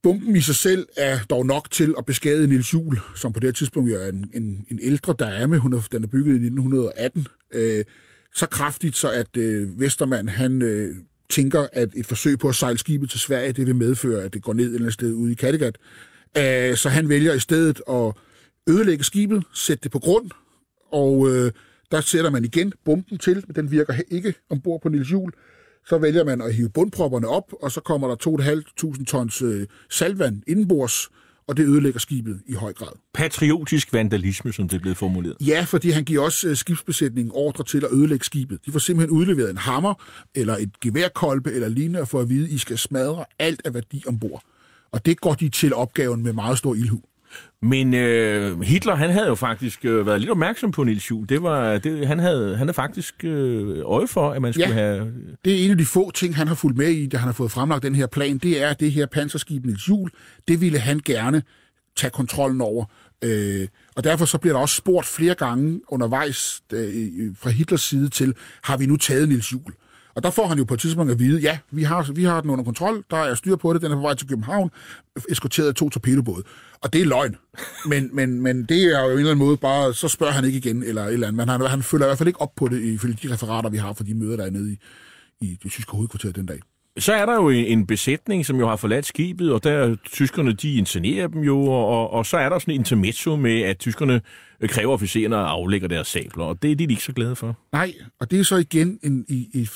bomben 0.03 0.35
i 0.35 0.41
sig 0.41 0.55
selv 0.55 0.87
er 0.97 1.19
dog 1.29 1.45
nok 1.45 1.71
til 1.71 1.95
at 1.97 2.05
beskade 2.05 2.47
Nils 2.47 2.73
Jul, 2.73 2.99
som 3.15 3.33
på 3.33 3.39
det 3.39 3.47
her 3.47 3.53
tidspunkt 3.53 3.91
er 3.91 4.07
en, 4.07 4.31
en, 4.33 4.65
en 4.71 4.79
ældre 4.81 5.13
dame. 5.13 5.57
Hun 5.57 5.73
er, 5.73 5.87
den 5.91 6.03
er 6.03 6.07
bygget 6.07 6.31
i 6.31 6.45
1918. 6.45 7.27
Øh, 7.53 7.85
så 8.35 8.45
kraftigt, 8.45 8.95
så 8.95 9.11
at 9.11 9.37
øh, 9.37 9.79
Vestermand 9.79 10.29
han 10.29 10.61
øh, 10.61 10.95
tænker, 11.29 11.67
at 11.73 11.89
et 11.95 12.05
forsøg 12.05 12.39
på 12.39 12.49
at 12.49 12.55
sejle 12.55 12.77
skibet 12.77 13.09
til 13.09 13.19
Sverige, 13.19 13.53
det 13.53 13.65
vil 13.65 13.75
medføre, 13.75 14.23
at 14.23 14.33
det 14.33 14.43
går 14.43 14.53
ned 14.53 14.65
et 14.65 14.67
eller 14.67 14.79
andet 14.79 14.93
sted 14.93 15.13
ude 15.13 15.31
i 15.31 15.35
Kattegat. 15.35 15.77
Øh, 16.37 16.77
så 16.77 16.89
han 16.89 17.09
vælger 17.09 17.33
i 17.33 17.39
stedet 17.39 17.81
at 17.89 18.13
ødelægge 18.69 19.03
skibet, 19.03 19.43
sætte 19.53 19.83
det 19.83 19.91
på 19.91 19.99
grund, 19.99 20.31
og 20.91 21.29
øh, 21.29 21.51
der 21.91 22.01
sætter 22.01 22.29
man 22.29 22.45
igen 22.45 22.73
bomben 22.85 23.17
til, 23.17 23.43
men 23.47 23.55
den 23.55 23.71
virker 23.71 23.93
ikke 24.11 24.33
ombord 24.49 24.81
på 24.81 24.89
Nils 24.89 25.11
Jul. 25.11 25.31
Så 25.89 25.97
vælger 25.97 26.23
man 26.23 26.41
at 26.41 26.53
hive 26.53 26.69
bundpropperne 26.69 27.27
op, 27.27 27.53
og 27.61 27.71
så 27.71 27.81
kommer 27.81 28.07
der 28.07 28.15
2.500 28.99 29.05
tons 29.05 29.41
øh, 29.41 29.67
salvand 29.89 30.41
indenbords, 30.47 31.09
og 31.47 31.57
det 31.57 31.65
ødelægger 31.67 31.99
skibet 31.99 32.41
i 32.47 32.53
høj 32.53 32.73
grad. 32.73 32.91
Patriotisk 33.13 33.93
vandalisme, 33.93 34.53
som 34.53 34.69
det 34.69 34.77
er 34.77 34.81
blevet 34.81 34.97
formuleret. 34.97 35.37
Ja, 35.47 35.65
fordi 35.67 35.89
han 35.89 36.03
giver 36.03 36.23
også 36.23 36.47
øh, 36.47 36.55
skibsbesætningen 36.55 37.31
ordre 37.35 37.63
til 37.63 37.83
at 37.85 37.91
ødelægge 37.91 38.25
skibet. 38.25 38.59
De 38.65 38.71
får 38.71 38.79
simpelthen 38.79 39.17
udleveret 39.17 39.49
en 39.49 39.57
hammer, 39.57 39.93
eller 40.35 40.57
et 40.57 40.79
geværkolbe, 40.79 41.51
eller 41.51 41.67
lignende, 41.69 42.05
for 42.05 42.19
at 42.19 42.29
vide, 42.29 42.45
at 42.45 42.51
I 42.51 42.57
skal 42.57 42.77
smadre 42.77 43.25
alt 43.39 43.61
af 43.65 43.73
værdi 43.73 44.03
ombord. 44.07 44.43
Og 44.91 45.05
det 45.05 45.21
går 45.21 45.33
de 45.33 45.49
til 45.49 45.73
opgaven 45.73 46.23
med 46.23 46.33
meget 46.33 46.57
stor 46.57 46.75
ildhu. 46.75 47.01
Men 47.61 47.93
øh, 47.93 48.61
Hitler, 48.61 48.95
han 48.95 49.09
havde 49.09 49.27
jo 49.27 49.35
faktisk 49.35 49.85
øh, 49.85 50.05
været 50.05 50.19
lidt 50.19 50.31
opmærksom 50.31 50.71
på 50.71 50.83
Niels 50.83 51.11
Juhl. 51.11 51.29
Det 51.29 51.43
var, 51.43 51.77
det, 51.77 52.07
han, 52.07 52.19
havde, 52.19 52.49
han 52.57 52.67
havde 52.67 52.73
faktisk 52.73 53.15
øh, 53.23 53.77
øje 53.85 54.07
for, 54.07 54.31
at 54.31 54.41
man 54.41 54.53
skulle 54.53 54.67
Ja. 54.69 54.73
have... 54.73 55.13
Det 55.45 55.53
er 55.61 55.65
en 55.65 55.71
af 55.71 55.77
de 55.77 55.85
få 55.85 56.11
ting, 56.11 56.35
han 56.35 56.47
har 56.47 56.55
fulgt 56.55 56.77
med 56.77 56.87
i, 56.87 57.07
da 57.07 57.17
han 57.17 57.27
har 57.27 57.33
fået 57.33 57.51
fremlagt 57.51 57.83
den 57.83 57.95
her 57.95 58.07
plan. 58.07 58.37
Det 58.37 58.63
er, 58.63 58.69
at 58.69 58.79
det 58.79 58.91
her 58.91 59.05
panserskib 59.05 59.65
Niels 59.65 59.89
Juhl, 59.89 60.11
det 60.47 60.61
ville 60.61 60.79
han 60.79 60.99
gerne 61.05 61.43
tage 61.95 62.11
kontrollen 62.11 62.61
over. 62.61 62.85
Øh, 63.23 63.67
og 63.95 64.03
derfor 64.03 64.25
så 64.25 64.37
bliver 64.37 64.53
der 64.53 64.61
også 64.61 64.75
spurgt 64.75 65.05
flere 65.07 65.33
gange 65.35 65.81
undervejs 65.87 66.61
øh, 66.73 67.07
fra 67.39 67.49
Hitlers 67.49 67.81
side 67.81 68.09
til, 68.09 68.33
har 68.63 68.77
vi 68.77 68.85
nu 68.85 68.97
taget 68.97 69.29
Niels 69.29 69.53
Juhl? 69.53 69.73
Og 70.15 70.23
der 70.23 70.29
får 70.29 70.47
han 70.47 70.57
jo 70.57 70.63
på 70.63 70.73
et 70.73 70.79
tidspunkt 70.79 71.11
at 71.11 71.19
vide, 71.19 71.39
ja, 71.39 71.57
vi 71.71 71.83
har, 71.83 72.11
vi 72.15 72.23
har 72.23 72.41
den 72.41 72.49
under 72.49 72.63
kontrol, 72.63 73.03
der 73.11 73.17
er 73.17 73.35
styr 73.35 73.55
på 73.55 73.73
det, 73.73 73.81
den 73.81 73.91
er 73.91 73.95
på 73.95 74.01
vej 74.01 74.13
til 74.13 74.27
København, 74.27 74.69
eskorteret 75.29 75.67
af 75.67 75.75
to 75.75 75.89
torpedobåde. 75.89 76.43
Og 76.81 76.93
det 76.93 77.01
er 77.01 77.05
løgn. 77.05 77.35
Men, 77.85 78.09
men, 78.13 78.41
men 78.41 78.63
det 78.65 78.83
er 78.83 78.99
jo 79.03 79.05
en 79.11 79.17
eller 79.17 79.31
anden 79.31 79.45
måde 79.45 79.57
bare, 79.57 79.93
så 79.93 80.07
spørger 80.07 80.33
han 80.33 80.45
ikke 80.45 80.57
igen, 80.57 80.83
eller 80.83 81.03
et 81.05 81.13
eller 81.13 81.27
andet. 81.27 81.37
Men 81.37 81.49
han, 81.49 81.61
han 81.61 81.83
følger 81.83 82.05
i 82.05 82.09
hvert 82.09 82.17
fald 82.17 82.27
ikke 82.27 82.41
op 82.41 82.55
på 82.55 82.67
det, 82.67 82.81
ifølge 82.83 83.17
de 83.23 83.33
referater, 83.33 83.69
vi 83.69 83.77
har 83.77 83.93
fra 83.93 84.03
de 84.03 84.13
møder, 84.13 84.37
der 84.37 84.45
er 84.45 84.49
nede 84.49 84.71
i, 84.71 84.77
i 85.41 85.57
det 85.63 85.71
tyske 85.71 85.91
hovedkvarter 85.91 86.31
den 86.31 86.45
dag. 86.45 86.59
Så 86.99 87.13
er 87.13 87.25
der 87.25 87.33
jo 87.33 87.49
en, 87.49 87.87
besætning, 87.87 88.45
som 88.45 88.59
jo 88.59 88.67
har 88.67 88.75
forladt 88.75 89.05
skibet, 89.05 89.51
og 89.53 89.63
der 89.63 89.95
tyskerne, 90.11 90.53
de 90.53 90.73
inscenerer 90.73 91.27
dem 91.27 91.41
jo, 91.41 91.59
og, 91.61 92.09
og, 92.13 92.25
så 92.25 92.37
er 92.37 92.49
der 92.49 92.59
sådan 92.59 92.73
en 92.73 92.79
intermezzo 92.79 93.35
med, 93.35 93.61
at 93.61 93.77
tyskerne 93.79 94.21
kræver 94.63 94.93
officererne 94.93 95.35
at 95.35 95.45
aflægge 95.45 95.87
deres 95.87 96.07
sabler, 96.07 96.43
og 96.45 96.61
det 96.61 96.71
er 96.71 96.75
de 96.75 96.83
ikke 96.83 97.03
så 97.03 97.13
glade 97.13 97.35
for. 97.35 97.57
Nej, 97.71 97.93
og 98.19 98.31
det 98.31 98.39
er 98.39 98.43
så 98.43 98.55
igen 98.55 98.99
en, 99.03 99.25
i, 99.29 99.49
i, 99.53 99.69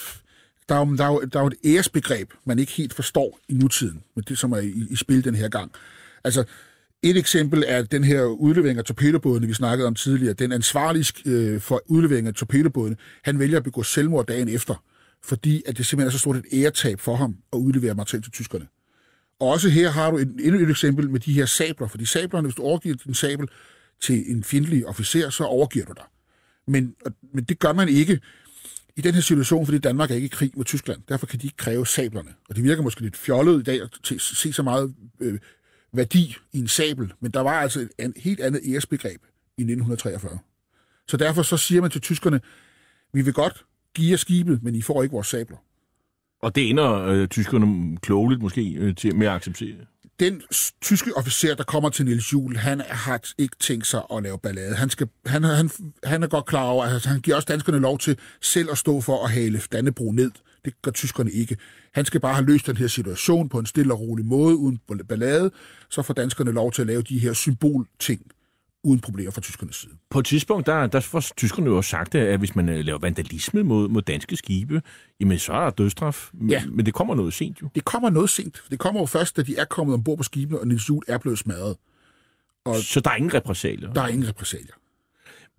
der, 0.70 0.76
er, 0.76 0.80
jo- 0.86 0.96
der, 0.96 1.04
er, 1.06 1.12
jo- 1.12 1.22
der 1.34 1.40
er 1.40 1.44
jo 1.44 1.48
et 1.48 1.56
æresbegreb, 1.76 2.30
man 2.46 2.60
ikke 2.60 2.72
helt 2.72 2.94
forstår 2.94 3.40
i 3.50 3.54
nutiden, 3.54 4.02
men 4.16 4.24
det 4.28 4.38
som 4.38 4.52
er 4.52 4.58
i, 4.58 4.74
i 4.90 4.96
spil 4.96 5.24
den 5.24 5.36
her 5.36 5.50
gang. 5.50 5.72
Altså, 6.24 6.44
et 7.04 7.18
eksempel 7.18 7.64
er 7.68 7.84
den 7.84 8.04
her 8.04 8.24
udlevering 8.24 8.78
af 8.80 8.86
torpedobådene, 8.86 9.48
vi 9.48 9.54
snakkede 9.54 9.88
om 9.88 9.96
tidligere. 9.96 10.34
Den 10.34 10.52
ansvarlige 10.52 11.14
øh, 11.26 11.62
for 11.62 11.82
udlevering 11.86 12.28
af 12.28 12.34
torpedobådene, 12.34 12.96
han 13.24 13.40
vælger 13.40 13.58
at 13.58 13.64
begå 13.64 13.84
selvmord 13.84 14.28
dagen 14.28 14.50
efter, 14.50 14.84
fordi 15.24 15.64
at 15.66 15.78
det 15.78 15.86
simpelthen 15.86 16.08
er 16.08 16.12
så 16.12 16.20
stort 16.20 16.36
et 16.36 16.46
æretab 16.54 17.00
for 17.00 17.16
ham 17.16 17.36
at 17.54 17.58
udlevere 17.58 17.94
materiel 17.96 18.24
til 18.24 18.32
tyskerne. 18.32 18.68
Og 19.40 19.48
også 19.48 19.70
her 19.70 19.90
har 19.92 20.12
du 20.12 20.18
et, 20.18 20.36
endnu 20.40 20.60
et 20.60 20.70
eksempel 20.70 21.10
med 21.10 21.20
de 21.20 21.34
her 21.34 21.46
sabler, 21.46 21.88
fordi 21.88 22.06
sablerne, 22.06 22.48
hvis 22.48 22.56
du 22.56 22.62
overgiver 22.62 22.96
din 23.06 23.14
sabel 23.14 23.48
til 24.02 24.24
en 24.32 24.44
fjendtlig 24.44 24.86
officer, 24.88 25.30
så 25.30 25.44
overgiver 25.44 25.86
du 25.86 25.94
dig. 25.96 26.06
Men, 26.68 26.96
og- 27.06 27.12
men 27.34 27.44
det 27.44 27.60
gør 27.60 27.74
man 27.74 27.90
ikke 27.90 28.20
i 28.98 29.02
den 29.02 29.14
her 29.14 29.22
situation, 29.22 29.66
fordi 29.66 29.78
Danmark 29.80 30.12
er 30.12 30.16
ikke 30.16 30.26
i 30.26 30.30
krig 30.30 30.52
med 30.56 30.66
Tyskland. 30.66 31.02
Derfor 31.10 31.26
kan 31.26 31.40
de 31.40 31.46
ikke 31.46 31.58
kræve 31.58 31.88
sablerne. 31.88 32.30
Og 32.50 32.56
det 32.56 32.64
virker 32.64 32.84
måske 32.84 33.02
lidt 33.02 33.18
fjollet 33.18 33.60
i 33.60 33.64
dag 33.64 33.82
at 33.82 33.90
se 34.20 34.54
så 34.54 34.64
meget 34.64 34.94
øh, 35.20 35.40
værdi 35.94 36.36
i 36.54 36.60
en 36.60 36.68
sabel, 36.68 37.14
men 37.20 37.32
der 37.32 37.40
var 37.40 37.62
altså 37.62 37.80
et 37.80 37.90
an, 37.98 38.14
helt 38.18 38.40
andet 38.40 38.62
æresbegreb 38.66 39.22
i 39.58 39.62
1943. 39.62 40.40
Så 41.08 41.18
derfor 41.18 41.42
så 41.42 41.58
siger 41.58 41.82
man 41.82 41.92
til 41.92 42.02
tyskerne, 42.02 42.42
vi 43.14 43.22
vil 43.22 43.34
godt 43.34 43.66
give 43.96 44.12
jer 44.12 44.18
skibet, 44.18 44.64
men 44.64 44.76
I 44.76 44.82
får 44.82 45.04
ikke 45.04 45.14
vores 45.14 45.28
sabler. 45.28 45.58
Og 46.42 46.56
det 46.56 46.70
ender 46.70 47.06
øh, 47.06 47.28
tyskerne 47.28 47.98
klogeligt 47.98 48.42
måske 48.42 48.74
øh, 48.74 48.96
til, 48.96 49.16
med 49.16 49.28
at 49.28 49.34
acceptere. 49.34 49.76
den 50.20 50.42
tyske 50.82 51.18
officer, 51.18 51.56
der 51.56 51.64
kommer 51.64 51.90
til 51.90 52.06
Niels 52.06 52.34
Juhl, 52.34 52.58
han 52.58 52.82
har 52.90 53.22
ikke 53.38 53.56
tænkt 53.60 53.88
sig 53.88 54.02
at 54.14 54.24
lave 54.24 54.40
ballade. 54.40 54.76
Han, 54.76 54.90
skal, 54.90 55.08
han, 55.26 55.44
han, 55.44 55.70
han 56.04 56.24
er 56.24 56.28
godt 56.28 56.46
klar 56.46 56.64
over, 56.64 56.86
at 56.86 57.06
han 57.06 57.22
giver 57.22 57.36
også 57.36 57.46
danskerne 57.46 57.80
lov 57.80 57.98
til 57.98 58.18
selv 58.42 58.72
at 58.72 58.78
stå 58.78 59.02
for 59.02 59.24
at 59.26 59.32
hale 59.32 59.62
Dannebro 59.72 60.12
ned. 60.12 60.32
Det 60.66 60.82
gør 60.82 60.92
tyskerne 60.92 61.32
ikke. 61.32 61.58
Han 61.94 62.06
skal 62.06 62.20
bare 62.22 62.34
have 62.34 62.46
løst 62.46 62.68
den 62.68 62.78
her 62.78 62.88
situation 62.88 63.50
på 63.50 63.60
en 63.60 63.66
stille 63.66 63.94
og 63.94 64.00
rolig 64.00 64.26
måde, 64.26 64.56
uden 64.56 64.80
ballade. 65.10 65.52
Så 65.90 66.02
får 66.02 66.14
danskerne 66.14 66.52
lov 66.52 66.72
til 66.72 66.82
at 66.82 66.88
lave 66.88 67.02
de 67.02 67.20
her 67.20 67.34
symbolting, 67.34 68.22
uden 68.84 69.00
problemer 69.00 69.32
fra 69.32 69.42
tyskernes 69.42 69.76
side. 69.76 69.92
På 70.10 70.20
et 70.20 70.26
tidspunkt, 70.26 70.68
der, 70.68 70.88
der 70.88 71.00
får 71.00 71.20
tyskerne 71.38 71.70
jo 71.70 71.78
også 71.78 71.90
sagt, 71.90 72.16
at 72.16 72.40
hvis 72.40 72.56
man 72.56 72.70
øh, 72.70 72.86
laver 72.86 73.00
vandalisme 73.00 73.64
mod, 73.64 73.90
mod 73.90 74.02
danske 74.02 74.38
skibe, 74.38 74.82
jamen 75.20 75.40
så 75.40 75.54
er 75.54 75.64
der 75.64 75.70
dødstraf. 75.70 76.30
Men, 76.34 76.50
Ja. 76.50 76.64
men 76.72 76.86
det 76.86 76.94
kommer 76.94 77.16
noget 77.16 77.34
sent 77.34 77.62
jo. 77.62 77.70
Det 77.76 77.86
kommer 77.86 78.10
noget 78.10 78.30
sent. 78.30 78.64
Det 78.72 78.80
kommer 78.80 79.02
jo 79.02 79.06
først, 79.06 79.38
da 79.38 79.42
de 79.42 79.56
er 79.58 79.66
kommet 79.66 79.94
ombord 79.94 80.18
på 80.18 80.24
skibene, 80.24 80.60
og 80.60 80.68
Niels 80.68 80.90
Juhl 80.90 81.04
er 81.08 81.18
blevet 81.18 81.40
smadret. 81.40 81.76
Og 82.66 82.76
Så 82.76 83.00
der 83.00 83.10
er 83.12 83.16
ingen 83.16 83.34
repressalier. 83.34 83.94
der 83.94 84.02
er 84.02 84.08
ingen 84.08 84.28
repressalier. 84.28 84.74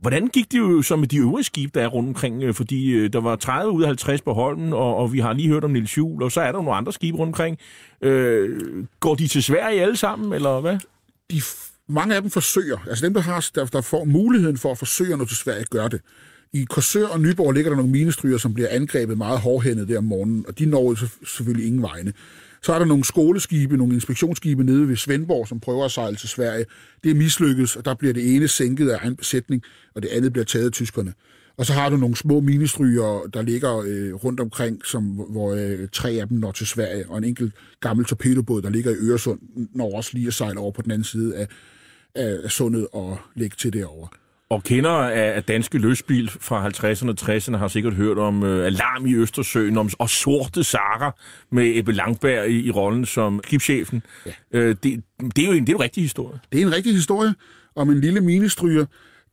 Hvordan 0.03 0.27
gik 0.27 0.53
det 0.53 0.59
jo 0.59 0.83
så 0.83 0.97
med 0.97 1.09
de 1.09 1.17
øvrige 1.17 1.45
skibe, 1.45 1.71
der 1.75 1.83
er 1.85 1.89
rundt 1.89 2.09
omkring? 2.09 2.43
Øh, 2.43 2.55
fordi 2.55 2.91
øh, 2.91 3.13
der 3.13 3.21
var 3.21 3.37
30 3.37 3.73
ud 3.73 3.83
af 3.83 3.89
50 3.89 4.21
på 4.21 4.33
Holmen, 4.33 4.73
og, 4.73 4.97
og 4.97 5.13
vi 5.13 5.19
har 5.21 5.33
lige 5.33 5.49
hørt 5.49 5.65
om 5.65 5.71
Nils 5.71 5.99
Juhl, 5.99 6.23
og 6.23 6.33
så 6.33 6.41
er 6.41 6.53
der 6.53 6.59
nogle 6.59 6.75
andre 6.75 6.93
skibe 6.93 7.19
rundt 7.19 7.29
omkring. 7.31 7.59
Øh, 8.03 8.61
går 9.01 9.15
de 9.15 9.29
til 9.29 9.43
Sverige 9.43 9.83
alle 9.83 9.97
sammen, 9.97 10.33
eller 10.33 10.61
hvad? 10.61 10.79
de, 11.31 11.39
f- 11.39 11.85
mange 11.89 12.15
af 12.15 12.23
dem 12.23 12.31
forsøger, 12.31 12.79
altså 12.89 13.07
dem, 13.07 13.15
der, 13.15 13.21
har, 13.21 13.49
der, 13.55 13.67
der 13.67 13.81
får 13.81 14.05
muligheden 14.05 14.59
for 14.59 14.71
at 14.71 14.79
forsøge 14.79 15.11
noget 15.11 15.29
til 15.29 15.37
Sverige, 15.37 15.65
gør 15.71 15.89
det. 15.89 16.01
I 16.53 16.65
Korsør 16.65 17.07
og 17.07 17.21
Nyborg 17.21 17.53
ligger 17.53 17.71
der 17.71 17.77
nogle 17.77 17.93
minestryger, 17.93 18.39
som 18.39 18.55
bliver 18.55 18.69
angrebet 18.71 19.19
meget 19.19 19.41
hårdhændet 19.41 19.89
der 19.89 19.99
om 19.99 20.05
morgenen, 20.05 20.45
og 20.49 20.59
de 20.59 20.67
når 20.67 20.97
selvfølgelig 21.27 21.67
ingen 21.67 21.83
vegne. 21.83 22.13
Så 22.63 22.73
er 22.73 22.79
der 22.79 22.87
nogle 22.87 23.05
skoleskibe, 23.05 23.77
nogle 23.77 23.95
inspektionsskibe 23.95 24.65
nede 24.65 24.89
ved 24.89 24.97
Svendborg, 24.97 25.49
som 25.49 25.61
prøver 25.61 25.85
at 25.85 25.91
sejle 25.91 26.17
til 26.17 26.29
Sverige. 26.29 26.65
Det 27.05 27.11
er 27.11 27.15
mislykket, 27.15 27.77
og 27.77 27.85
der 27.85 27.95
bliver 27.95 28.15
det 28.15 28.37
ene 28.37 28.49
sænket 28.49 28.89
af 28.91 28.99
egen 29.03 29.17
besætning, 29.17 29.63
og 29.95 30.03
det 30.03 30.09
andet 30.09 30.33
bliver 30.33 30.45
taget 30.45 30.67
af 30.67 30.73
tyskerne. 30.73 31.13
Og 31.57 31.67
så 31.67 31.73
har 31.73 31.89
du 31.89 31.97
nogle 31.97 32.17
små 32.17 32.41
ministryger, 32.41 33.31
der 33.35 33.43
ligger 33.43 33.79
øh, 33.87 34.15
rundt 34.15 34.41
omkring, 34.41 34.87
som, 34.87 35.05
hvor 35.05 35.55
øh, 35.55 35.89
tre 35.93 36.11
af 36.11 36.29
dem 36.29 36.39
når 36.39 36.53
til 36.53 36.67
Sverige, 36.67 37.09
og 37.09 37.19
en 37.19 37.25
enkelt 37.25 37.55
gammel 37.81 38.05
torpedobåd, 38.07 38.63
der 38.63 38.71
ligger 38.71 38.91
i 38.91 38.95
Øresund, 38.95 39.41
når 39.75 39.97
også 39.97 40.11
lige 40.15 40.27
at 40.27 40.35
sejle 40.35 40.59
over 40.59 40.73
på 40.73 40.83
den 40.83 40.91
anden 40.91 41.05
side 41.05 41.37
af, 41.37 41.49
af 42.15 42.51
sundet 42.51 42.87
og 42.93 43.19
lægge 43.35 43.57
til 43.59 43.73
derovre. 43.73 44.09
Og 44.53 44.63
kender 44.63 44.91
af, 44.91 45.45
danske 45.45 45.79
løsbil 45.79 46.31
fra 46.41 46.69
50'erne 46.69 47.09
og 47.09 47.17
60'erne 47.21 47.57
har 47.57 47.69
sikkert 47.69 47.95
hørt 47.95 48.19
om 48.19 48.43
øh, 48.43 48.67
Alarm 48.67 49.07
i 49.07 49.15
Østersøen 49.15 49.79
om, 49.79 49.91
og 49.99 50.11
Sorte 50.11 50.65
Sara 50.65 51.17
med 51.51 51.73
Ebbe 51.79 51.93
Langberg 51.93 52.51
i, 52.51 52.67
i 52.67 52.71
rollen 52.71 53.07
som 53.07 53.41
skibschefen. 53.45 54.03
Ja. 54.27 54.33
Øh, 54.53 54.77
det, 54.83 55.03
det, 55.37 55.45
er 55.45 55.47
jo 55.47 55.53
en, 55.53 55.61
det 55.61 55.69
er 55.69 55.73
jo 55.73 55.79
en 55.79 55.81
rigtig 55.81 56.03
historie. 56.03 56.41
Det 56.53 56.63
er 56.63 56.67
en 56.67 56.73
rigtig 56.73 56.95
historie 56.95 57.35
om 57.75 57.91
en 57.91 58.01
lille 58.01 58.21
minestryger, 58.21 58.87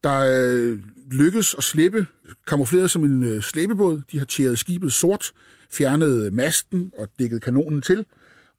der 0.04 0.20
øh, 0.20 0.80
lykkes 1.12 1.56
at 1.58 1.64
slippe, 1.64 2.06
kamufleret 2.48 2.92
som 2.92 3.04
en 3.04 3.24
øh, 3.24 3.42
slæbebåd. 3.42 4.02
De 4.12 4.18
har 4.18 4.26
tjeret 4.26 4.60
skibet 4.60 4.94
sort, 4.94 5.32
fjernet 5.72 6.34
masten 6.34 6.92
og 6.98 7.08
dækket 7.20 7.42
kanonen 7.42 7.82
til, 7.82 8.06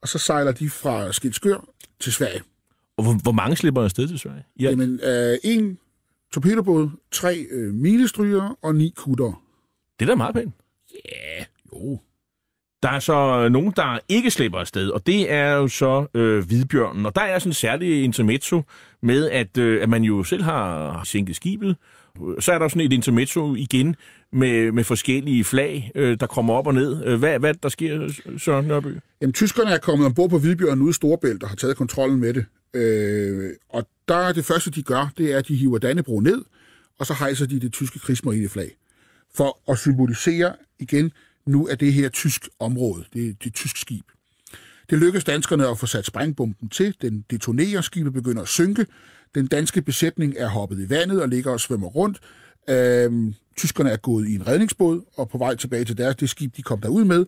og 0.02 0.08
så 0.08 0.18
sejler 0.18 0.52
de 0.52 0.70
fra 0.70 1.12
Skidskør 1.12 1.64
til 2.00 2.12
Sverige. 2.12 2.42
Og 2.96 3.04
hvor, 3.04 3.14
hvor 3.22 3.32
mange 3.32 3.56
slipper 3.56 3.82
afsted 3.82 4.08
til 4.08 4.18
Sverige? 4.18 4.44
Ja. 4.60 4.70
Jamen, 4.70 5.00
øh, 5.04 5.38
en 5.44 5.78
torpedobåd, 6.32 6.90
tre 7.12 7.46
øh, 7.50 7.74
minestryger 7.74 8.58
og 8.62 8.74
ni 8.74 8.92
kutter. 8.96 9.42
Det 10.00 10.06
er 10.06 10.10
da 10.10 10.14
meget 10.14 10.34
pænt. 10.34 10.54
Ja, 11.04 11.44
jo. 11.72 12.00
Der 12.82 12.88
er 12.88 12.98
så 12.98 13.48
nogen, 13.48 13.72
der 13.76 13.98
ikke 14.08 14.30
slipper 14.30 14.58
afsted, 14.58 14.90
og 14.90 15.06
det 15.06 15.32
er 15.32 15.52
jo 15.52 15.68
så 15.68 16.06
øh, 16.14 16.44
hvidbjørnen. 16.46 17.06
Og 17.06 17.14
der 17.14 17.20
er 17.20 17.38
sådan 17.38 17.50
en 17.50 17.54
særlig 17.54 18.04
intermezzo 18.04 18.62
med, 19.02 19.30
at, 19.30 19.58
øh, 19.58 19.82
at 19.82 19.88
man 19.88 20.02
jo 20.04 20.24
selv 20.24 20.42
har 20.42 21.00
sænket 21.04 21.36
skibet. 21.36 21.76
Så 22.38 22.52
er 22.52 22.58
der 22.58 22.68
sådan 22.68 22.82
et 22.82 22.92
intermezzo 22.92 23.54
igen 23.54 23.96
med, 24.32 24.72
med 24.72 24.84
forskellige 24.84 25.44
flag, 25.44 25.90
øh, 25.94 26.20
der 26.20 26.26
kommer 26.26 26.54
op 26.54 26.66
og 26.66 26.74
ned. 26.74 27.04
Øh, 27.06 27.18
hvad, 27.18 27.38
hvad 27.38 27.54
der 27.54 27.68
sker, 27.68 28.12
Søren 28.38 28.66
Nørby? 28.66 28.98
Jamen, 29.20 29.32
tyskerne 29.32 29.70
er 29.70 29.78
kommet 29.78 30.06
ombord 30.06 30.30
på 30.30 30.38
Hvidbjørnen 30.38 30.82
ude 30.82 30.90
i 30.90 30.92
Storebælt 30.92 31.42
og 31.42 31.48
har 31.48 31.56
taget 31.56 31.76
kontrollen 31.76 32.20
med 32.20 32.34
det. 32.34 32.44
Øh, 32.74 33.50
og 33.68 33.86
der 34.08 34.16
er 34.16 34.32
det 34.32 34.44
første, 34.44 34.70
de 34.70 34.82
gør, 34.82 35.12
det 35.18 35.32
er, 35.32 35.38
at 35.38 35.48
de 35.48 35.56
hiver 35.56 35.78
Dannebro 35.78 36.20
ned, 36.20 36.44
og 36.98 37.06
så 37.06 37.14
hejser 37.14 37.46
de 37.46 37.60
det 37.60 37.72
tyske 37.72 37.98
krigsmarineflag. 37.98 38.76
For 39.34 39.70
at 39.72 39.78
symbolisere 39.78 40.56
igen, 40.78 41.12
nu 41.46 41.66
er 41.66 41.74
det 41.74 41.92
her 41.92 42.08
tysk 42.08 42.48
område, 42.58 43.04
det 43.12 43.28
er 43.28 43.32
det 43.44 43.54
tysk 43.54 43.76
skib. 43.76 44.04
Det 44.90 44.98
lykkes 44.98 45.24
danskerne 45.24 45.68
at 45.68 45.78
få 45.78 45.86
sat 45.86 46.06
sprængbomben 46.06 46.68
til, 46.68 46.94
den 47.02 47.24
detonerer, 47.30 47.80
skibet 47.80 48.12
begynder 48.12 48.42
at 48.42 48.48
synke, 48.48 48.86
den 49.34 49.46
danske 49.46 49.82
besætning 49.82 50.34
er 50.38 50.48
hoppet 50.48 50.80
i 50.80 50.90
vandet 50.90 51.22
og 51.22 51.28
ligger 51.28 51.52
og 51.52 51.60
svømmer 51.60 51.88
rundt. 51.88 52.20
Øhm, 52.68 53.34
tyskerne 53.56 53.90
er 53.90 53.96
gået 53.96 54.28
i 54.28 54.34
en 54.34 54.46
redningsbåd 54.46 55.02
og 55.16 55.28
på 55.28 55.38
vej 55.38 55.54
tilbage 55.54 55.84
til 55.84 55.98
deres, 55.98 56.16
det 56.16 56.30
skib, 56.30 56.56
de 56.56 56.62
kom 56.62 56.80
derud 56.80 57.04
med. 57.04 57.26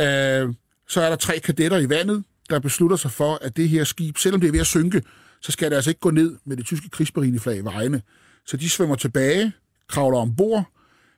Øhm, 0.00 0.54
så 0.88 1.00
er 1.00 1.08
der 1.08 1.16
tre 1.16 1.38
kadetter 1.38 1.78
i 1.78 1.88
vandet, 1.88 2.24
der 2.52 2.58
beslutter 2.58 2.96
sig 2.96 3.10
for, 3.10 3.38
at 3.42 3.56
det 3.56 3.68
her 3.68 3.84
skib, 3.84 4.18
selvom 4.18 4.40
det 4.40 4.48
er 4.48 4.52
ved 4.52 4.60
at 4.60 4.66
synke, 4.66 5.02
så 5.40 5.52
skal 5.52 5.70
det 5.70 5.76
altså 5.76 5.90
ikke 5.90 6.00
gå 6.00 6.10
ned 6.10 6.36
med 6.44 6.56
det 6.56 6.66
tyske 6.66 6.88
krigsmarineflag 6.88 7.56
i 7.56 7.60
vejene. 7.60 8.02
Så 8.46 8.56
de 8.56 8.70
svømmer 8.70 8.96
tilbage, 8.96 9.52
kravler 9.88 10.18
ombord, 10.18 10.64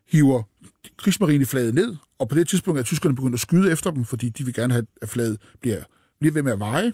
hiver 0.08 0.42
krigsmarineflaget 0.96 1.74
ned, 1.74 1.96
og 2.18 2.28
på 2.28 2.34
det 2.34 2.48
tidspunkt 2.48 2.80
er 2.80 2.84
tyskerne 2.84 3.14
begyndt 3.14 3.34
at 3.34 3.40
skyde 3.40 3.72
efter 3.72 3.90
dem, 3.90 4.04
fordi 4.04 4.28
de 4.28 4.44
vil 4.44 4.54
gerne 4.54 4.72
have, 4.72 4.86
at 5.02 5.08
flaget 5.08 5.40
bliver, 5.60 5.82
bliver 6.20 6.32
ved 6.32 6.42
med 6.42 6.52
at 6.52 6.58
veje. 6.58 6.92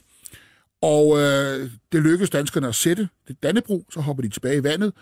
Og 0.83 1.19
øh, 1.19 1.71
det 1.93 2.03
lykkes 2.03 2.31
danskerne 2.31 2.69
at 2.69 2.75
sætte 2.75 3.09
det 3.29 3.43
Dannebro, 3.43 3.87
så 3.93 4.01
hopper 4.01 4.23
de 4.23 4.29
tilbage 4.29 4.57
i 4.57 4.65
vandet. 4.65 4.93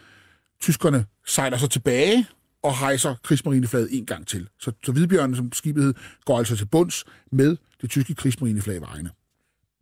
Tyskerne 0.60 1.06
sejler 1.26 1.56
så 1.56 1.68
tilbage 1.68 2.26
og 2.62 2.78
hejser 2.78 3.14
krigsmarineflaget 3.22 3.88
en 3.90 4.06
gang 4.06 4.26
til. 4.26 4.48
Så, 4.60 4.72
så 4.84 4.92
Hvidbjørnen, 4.92 5.36
som 5.36 5.52
skibet 5.52 5.84
hed, 5.84 5.94
går 6.24 6.38
altså 6.38 6.56
til 6.56 6.66
bunds 6.66 7.04
med 7.32 7.56
det 7.80 7.90
tyske 7.90 8.14
krigsmarineflag 8.14 8.80
vejene. 8.80 9.10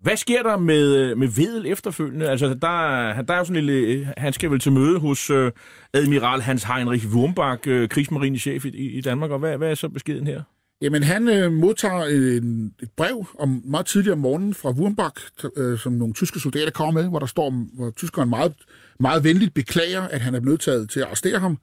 Hvad 0.06 0.16
sker 0.16 0.42
der 0.42 0.58
med, 0.58 0.96
øh, 0.96 1.18
med 1.18 1.28
Vedel 1.28 1.66
efterfølgende? 1.66 2.28
Altså, 2.28 2.46
der, 2.46 3.22
der 3.22 3.34
er 3.34 3.38
jo 3.38 3.44
sådan 3.44 3.56
en 3.56 3.66
lille... 3.66 4.12
Han 4.16 4.32
skal 4.32 4.50
vel 4.50 4.60
til 4.60 4.72
møde 4.72 4.98
hos 4.98 5.30
øh, 5.30 5.52
admiral 5.94 6.40
Hans 6.40 6.64
Heinrich 6.64 7.06
Wurmbach, 7.06 7.62
øh, 7.66 7.88
krigsmarinechef 7.88 8.64
i, 8.64 8.98
i 8.98 9.00
Danmark, 9.00 9.30
og 9.30 9.38
hvad, 9.38 9.58
hvad 9.58 9.70
er 9.70 9.74
så 9.74 9.88
beskeden 9.88 10.26
her? 10.26 10.42
Jamen, 10.80 11.02
han 11.02 11.28
øh, 11.28 11.52
modtager 11.52 12.04
en, 12.04 12.74
et 12.82 12.90
brev 12.96 13.26
om 13.38 13.62
meget 13.64 13.86
tidligere 13.86 14.12
om 14.12 14.18
morgenen 14.18 14.54
fra 14.54 14.70
Wurmbach, 14.70 15.28
øh, 15.56 15.78
som 15.78 15.92
nogle 15.92 16.14
tyske 16.14 16.40
soldater 16.40 16.70
kommer 16.70 17.02
med, 17.02 17.10
hvor 17.10 17.18
der 17.18 17.26
står, 17.26 17.50
hvor 17.50 17.90
tyskeren 17.90 18.28
meget, 18.28 18.54
meget 19.00 19.24
venligt 19.24 19.54
beklager, 19.54 20.02
at 20.02 20.20
han 20.20 20.34
er 20.34 20.40
blevet 20.40 20.60
taget 20.60 20.90
til 20.90 21.00
at 21.00 21.06
arrestere 21.06 21.38
ham. 21.38 21.58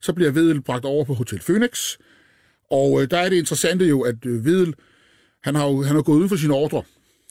Så 0.00 0.12
bliver 0.12 0.30
Vedel 0.30 0.62
bragt 0.62 0.84
over 0.84 1.04
på 1.04 1.14
Hotel 1.14 1.40
Phoenix, 1.46 1.96
og 2.70 3.02
øh, 3.02 3.10
der 3.10 3.18
er 3.18 3.28
det 3.28 3.36
interessante 3.36 3.84
jo, 3.84 4.00
at 4.00 4.26
øh, 4.26 4.44
Vedel, 4.44 4.74
han 5.42 5.54
har 5.54 5.66
jo 5.66 5.82
han 5.82 5.94
har 5.94 6.02
gået 6.02 6.22
ud 6.22 6.28
for 6.28 6.36
sine 6.36 6.54
ordre. 6.54 6.82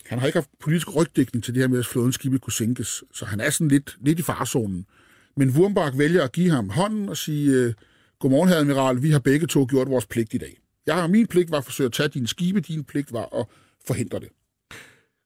Han 0.09 0.19
har 0.19 0.27
ikke 0.27 0.37
haft 0.37 0.49
politisk 0.59 0.95
rygdækning 0.95 1.43
til 1.43 1.53
det 1.53 1.63
her 1.63 1.67
med, 1.67 1.79
at 1.79 1.85
flådens 1.85 2.15
skibe 2.15 2.39
kunne 2.39 2.53
sænkes, 2.53 3.03
så 3.13 3.25
han 3.25 3.39
er 3.39 3.49
sådan 3.49 3.67
lidt, 3.67 3.97
lidt 4.01 4.19
i 4.19 4.21
farzonen. 4.21 4.85
Men 5.37 5.49
Wurmbach 5.49 5.97
vælger 5.97 6.23
at 6.23 6.31
give 6.31 6.49
ham 6.49 6.69
hånden 6.69 7.09
og 7.09 7.17
sige, 7.17 7.51
øh, 7.51 7.73
godmorgen, 8.19 8.49
herre 8.49 8.59
admiral, 8.59 9.03
vi 9.03 9.11
har 9.11 9.19
begge 9.19 9.47
to 9.47 9.65
gjort 9.69 9.89
vores 9.89 10.05
pligt 10.05 10.33
i 10.33 10.37
dag. 10.37 10.57
Jeg 10.85 10.95
har 10.95 11.07
min 11.07 11.27
pligt 11.27 11.51
var 11.51 11.57
at 11.57 11.65
forsøge 11.65 11.85
at 11.85 11.93
tage 11.93 12.09
dine 12.09 12.27
skibe, 12.27 12.59
din 12.59 12.83
pligt 12.83 13.13
var 13.13 13.39
at 13.39 13.45
forhindre 13.87 14.19
det. 14.19 14.27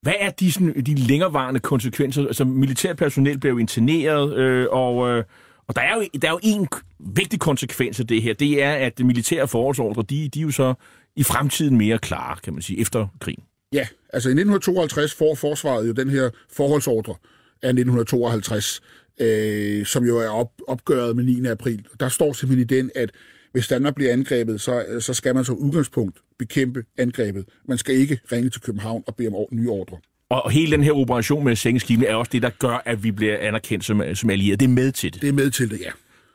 Hvad 0.01 0.13
er 0.19 0.29
de, 0.29 0.51
sådan, 0.51 0.83
de 0.85 0.95
længerevarende 0.95 1.59
konsekvenser? 1.59 2.27
Altså, 2.27 2.45
militærpersonel 2.45 3.39
bliver 3.39 3.59
interneret, 3.59 4.37
øh, 4.37 4.67
og, 4.71 5.09
øh, 5.09 5.23
og 5.67 5.75
der 5.75 5.81
er, 5.81 5.95
jo, 5.95 6.07
der 6.21 6.27
er 6.27 6.31
jo 6.31 6.39
en 6.43 6.67
vigtig 6.99 7.39
konsekvens 7.39 7.99
af 7.99 8.07
det 8.07 8.21
her. 8.21 8.33
Det 8.33 8.63
er, 8.63 8.73
at 8.73 8.97
de 8.97 9.03
militære 9.03 9.47
forholdsordre, 9.47 10.03
de, 10.09 10.29
de 10.29 10.39
er 10.39 10.43
jo 10.43 10.51
så 10.51 10.73
i 11.15 11.23
fremtiden 11.23 11.77
mere 11.77 11.97
klare, 11.97 12.37
kan 12.43 12.53
man 12.53 12.61
sige, 12.61 12.79
efter 12.79 13.07
krigen. 13.19 13.43
Ja, 13.73 13.87
altså 14.13 14.29
i 14.29 14.31
1952 14.31 15.13
får 15.13 15.35
forsvaret 15.35 15.87
jo 15.87 15.91
den 15.91 16.09
her 16.09 16.29
forholdsordre 16.51 17.15
af 17.61 17.69
1952, 17.69 18.81
øh, 19.19 19.85
som 19.85 20.05
jo 20.05 20.17
er 20.17 20.29
op, 20.29 20.51
opgøret 20.67 21.15
med 21.15 21.23
9. 21.23 21.45
april. 21.47 21.85
Der 21.99 22.09
står 22.09 22.33
simpelthen 22.33 22.77
i 22.77 22.81
den, 22.81 22.91
at 22.95 23.11
hvis 23.51 23.67
Danmark 23.67 23.95
bliver 23.95 24.13
angrebet, 24.13 24.61
så, 24.61 24.85
så 24.99 25.13
skal 25.13 25.35
man 25.35 25.45
som 25.45 25.57
udgangspunkt 25.57 26.17
bekæmpe 26.39 26.83
angrebet. 26.97 27.45
Man 27.67 27.77
skal 27.77 27.95
ikke 27.95 28.19
ringe 28.31 28.49
til 28.49 28.61
København 28.61 29.03
og 29.07 29.15
bede 29.15 29.27
om 29.27 29.45
nye 29.51 29.69
ordre. 29.69 29.97
Og 30.29 30.51
hele 30.51 30.71
den 30.71 30.83
her 30.83 30.91
operation 30.91 31.43
med 31.43 31.55
sænkeskibene 31.55 32.07
er 32.07 32.15
også 32.15 32.29
det, 32.33 32.41
der 32.41 32.49
gør, 32.49 32.81
at 32.85 33.03
vi 33.03 33.11
bliver 33.11 33.37
anerkendt 33.37 33.85
som, 33.85 34.15
som 34.15 34.29
allierede. 34.29 34.57
Det 34.57 34.65
er 34.65 34.69
med 34.69 34.91
til 34.91 35.13
det. 35.13 35.21
Det 35.21 35.29
er 35.29 35.33
med 35.33 35.51
til 35.51 35.71
det, 35.71 35.79
ja. 35.81 35.89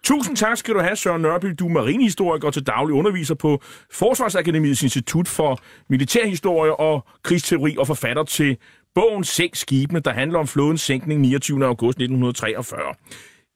Tusind 0.04 0.36
tak 0.36 0.56
skal 0.56 0.74
du 0.74 0.80
have, 0.80 0.96
Søren 0.96 1.22
Nørby. 1.22 1.46
Du 1.58 1.66
er 1.66 1.72
marinehistoriker 1.72 2.46
og 2.46 2.54
til 2.54 2.66
daglig 2.66 2.94
underviser 2.94 3.34
på 3.34 3.62
Forsvarsakademiets 3.92 4.82
Institut 4.82 5.28
for 5.28 5.58
Militærhistorie 5.88 6.76
og 6.76 7.04
Krigsteori 7.22 7.76
og 7.78 7.86
forfatter 7.86 8.22
til 8.22 8.56
bogen 8.94 9.24
Sænk 9.24 9.56
skibene, 9.56 10.00
der 10.00 10.12
handler 10.12 10.38
om 10.38 10.46
flådens 10.46 10.80
sænkning 10.80 11.20
29. 11.20 11.66
august 11.66 11.96
1943. 11.96 12.94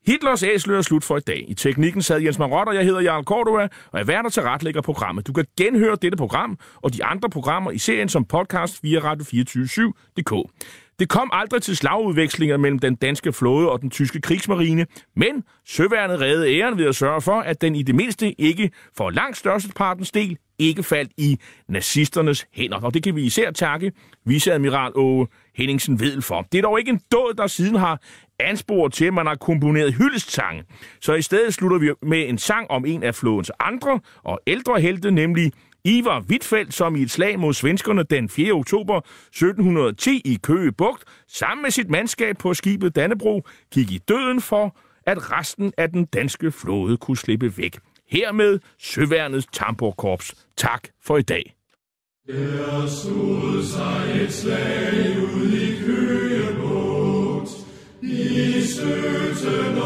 Hitlers 0.07 0.43
æsler 0.43 0.79
er 0.79 0.83
slut 0.83 1.05
for 1.05 1.17
i 1.17 1.21
dag. 1.21 1.45
I 1.49 1.55
teknikken 1.55 2.03
sad 2.03 2.21
Jens 2.21 2.39
Marot, 2.39 2.69
og 2.69 2.75
jeg 2.75 2.85
hedder 2.85 3.01
Jarl 3.01 3.25
Cordua, 3.25 3.69
og 3.93 3.99
jeg 3.99 4.07
værter 4.07 4.31
til 4.31 4.43
retlægger 4.43 4.81
programmet. 4.81 5.27
Du 5.27 5.33
kan 5.33 5.45
genhøre 5.57 5.97
dette 6.03 6.17
program 6.17 6.59
og 6.77 6.95
de 6.95 7.05
andre 7.05 7.31
programmer 7.31 7.71
i 7.71 7.79
serien 7.79 8.09
som 8.09 8.25
podcast 8.25 8.83
via 8.83 9.13
radio247.dk. 9.13 10.33
Det 11.03 11.11
kom 11.11 11.31
aldrig 11.33 11.63
til 11.63 11.77
slagudvekslinger 11.77 12.57
mellem 12.57 12.79
den 12.79 12.95
danske 12.95 13.33
flåde 13.33 13.71
og 13.71 13.81
den 13.81 13.91
tyske 13.91 14.21
krigsmarine, 14.21 14.87
men 15.17 15.45
søværnet 15.67 16.21
redde 16.21 16.59
æren 16.59 16.79
ved 16.79 16.87
at 16.87 16.97
sørge 16.97 17.21
for, 17.21 17.41
at 17.41 17.61
den 17.61 17.75
i 17.75 17.83
det 17.83 17.95
mindste 17.95 18.41
ikke 18.41 18.71
for 18.97 19.11
langt 19.11 19.37
størstepartens 19.37 20.11
del 20.11 20.39
ikke 20.59 20.83
faldt 20.83 21.13
i 21.17 21.39
nazisternes 21.69 22.47
hænder. 22.53 22.81
Og 22.81 22.95
det 22.95 23.03
kan 23.03 23.17
vi 23.17 23.23
især 23.23 23.51
takke 23.51 23.93
viceadmiral 24.27 24.93
Åge 24.95 25.27
Henningsen 25.55 26.01
Vedel 26.01 26.23
for. 26.23 26.47
Det 26.53 26.59
er 26.59 26.63
dog 26.63 26.79
ikke 26.79 26.91
en 26.91 27.01
død, 27.13 27.35
der 27.35 27.47
siden 27.47 27.77
har 27.77 28.01
ansporet 28.39 28.93
til, 28.93 29.05
at 29.05 29.15
man 29.15 29.27
har 29.27 29.35
komponeret 29.35 29.95
hyldestsange. 29.95 30.65
Så 31.01 31.15
i 31.15 31.23
stedet 31.23 31.55
slutter 31.55 31.79
vi 31.79 31.91
med 32.03 32.29
en 32.29 32.39
sang 32.39 32.71
om 32.71 32.85
en 32.87 33.03
af 33.03 33.15
flådens 33.15 33.51
andre 33.61 34.01
og 34.25 34.41
ældre 34.47 34.81
helte, 34.81 35.11
nemlig 35.11 35.53
Ivar 35.85 36.21
Wittfeldt, 36.21 36.75
som 36.75 36.97
i 36.97 37.03
et 37.03 37.11
slag 37.11 37.39
mod 37.39 37.55
svenskerne 37.55 38.03
den 38.03 38.29
4. 38.29 38.53
oktober 38.53 38.97
1710 38.97 40.23
i 40.25 40.39
Køge 40.43 40.73
Bugt, 40.73 41.05
sammen 41.29 41.63
med 41.63 41.71
sit 41.71 41.91
mandskab 41.91 42.39
på 42.39 42.55
skibet 42.55 42.97
Dannebro, 42.97 43.43
gik 43.75 43.91
i 43.91 43.99
døden 43.99 44.41
for, 44.41 44.77
at 45.07 45.33
resten 45.33 45.73
af 45.79 45.91
den 45.91 46.05
danske 46.05 46.53
flåde 46.53 46.97
kunne 46.97 47.17
slippe 47.17 47.59
væk. 47.59 47.79
Hermed 48.11 48.59
Søværnets 48.79 49.47
Tamborkorps. 49.53 50.47
Tak 50.57 50.89
for 51.05 51.17
i 51.17 51.23
dag. 51.23 51.55
Der 52.27 52.87
stod 52.87 53.63
sig 53.63 54.23
et 54.23 54.33
slag 54.33 55.17
ud 55.35 55.53
i 55.53 55.85
Køge 55.85 56.57
Bugt, 56.61 57.51
i 58.03 58.63
17 58.63 59.83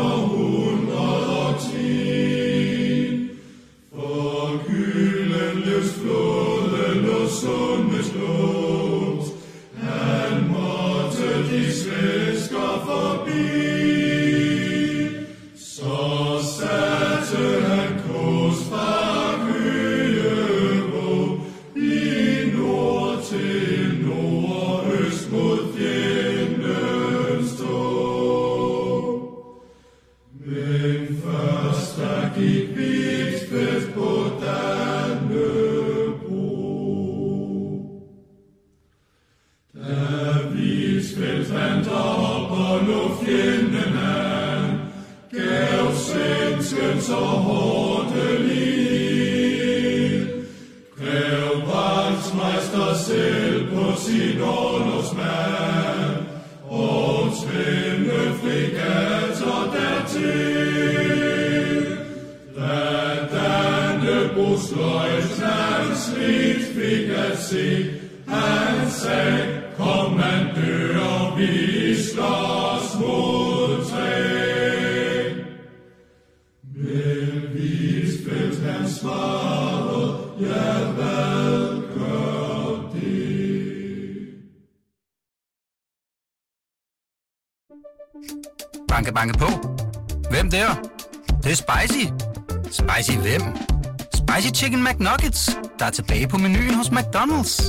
tilbage 95.97 96.29
på 96.29 96.39
menuen 96.39 96.75
hos 96.75 96.91
McDonald's. 96.93 97.66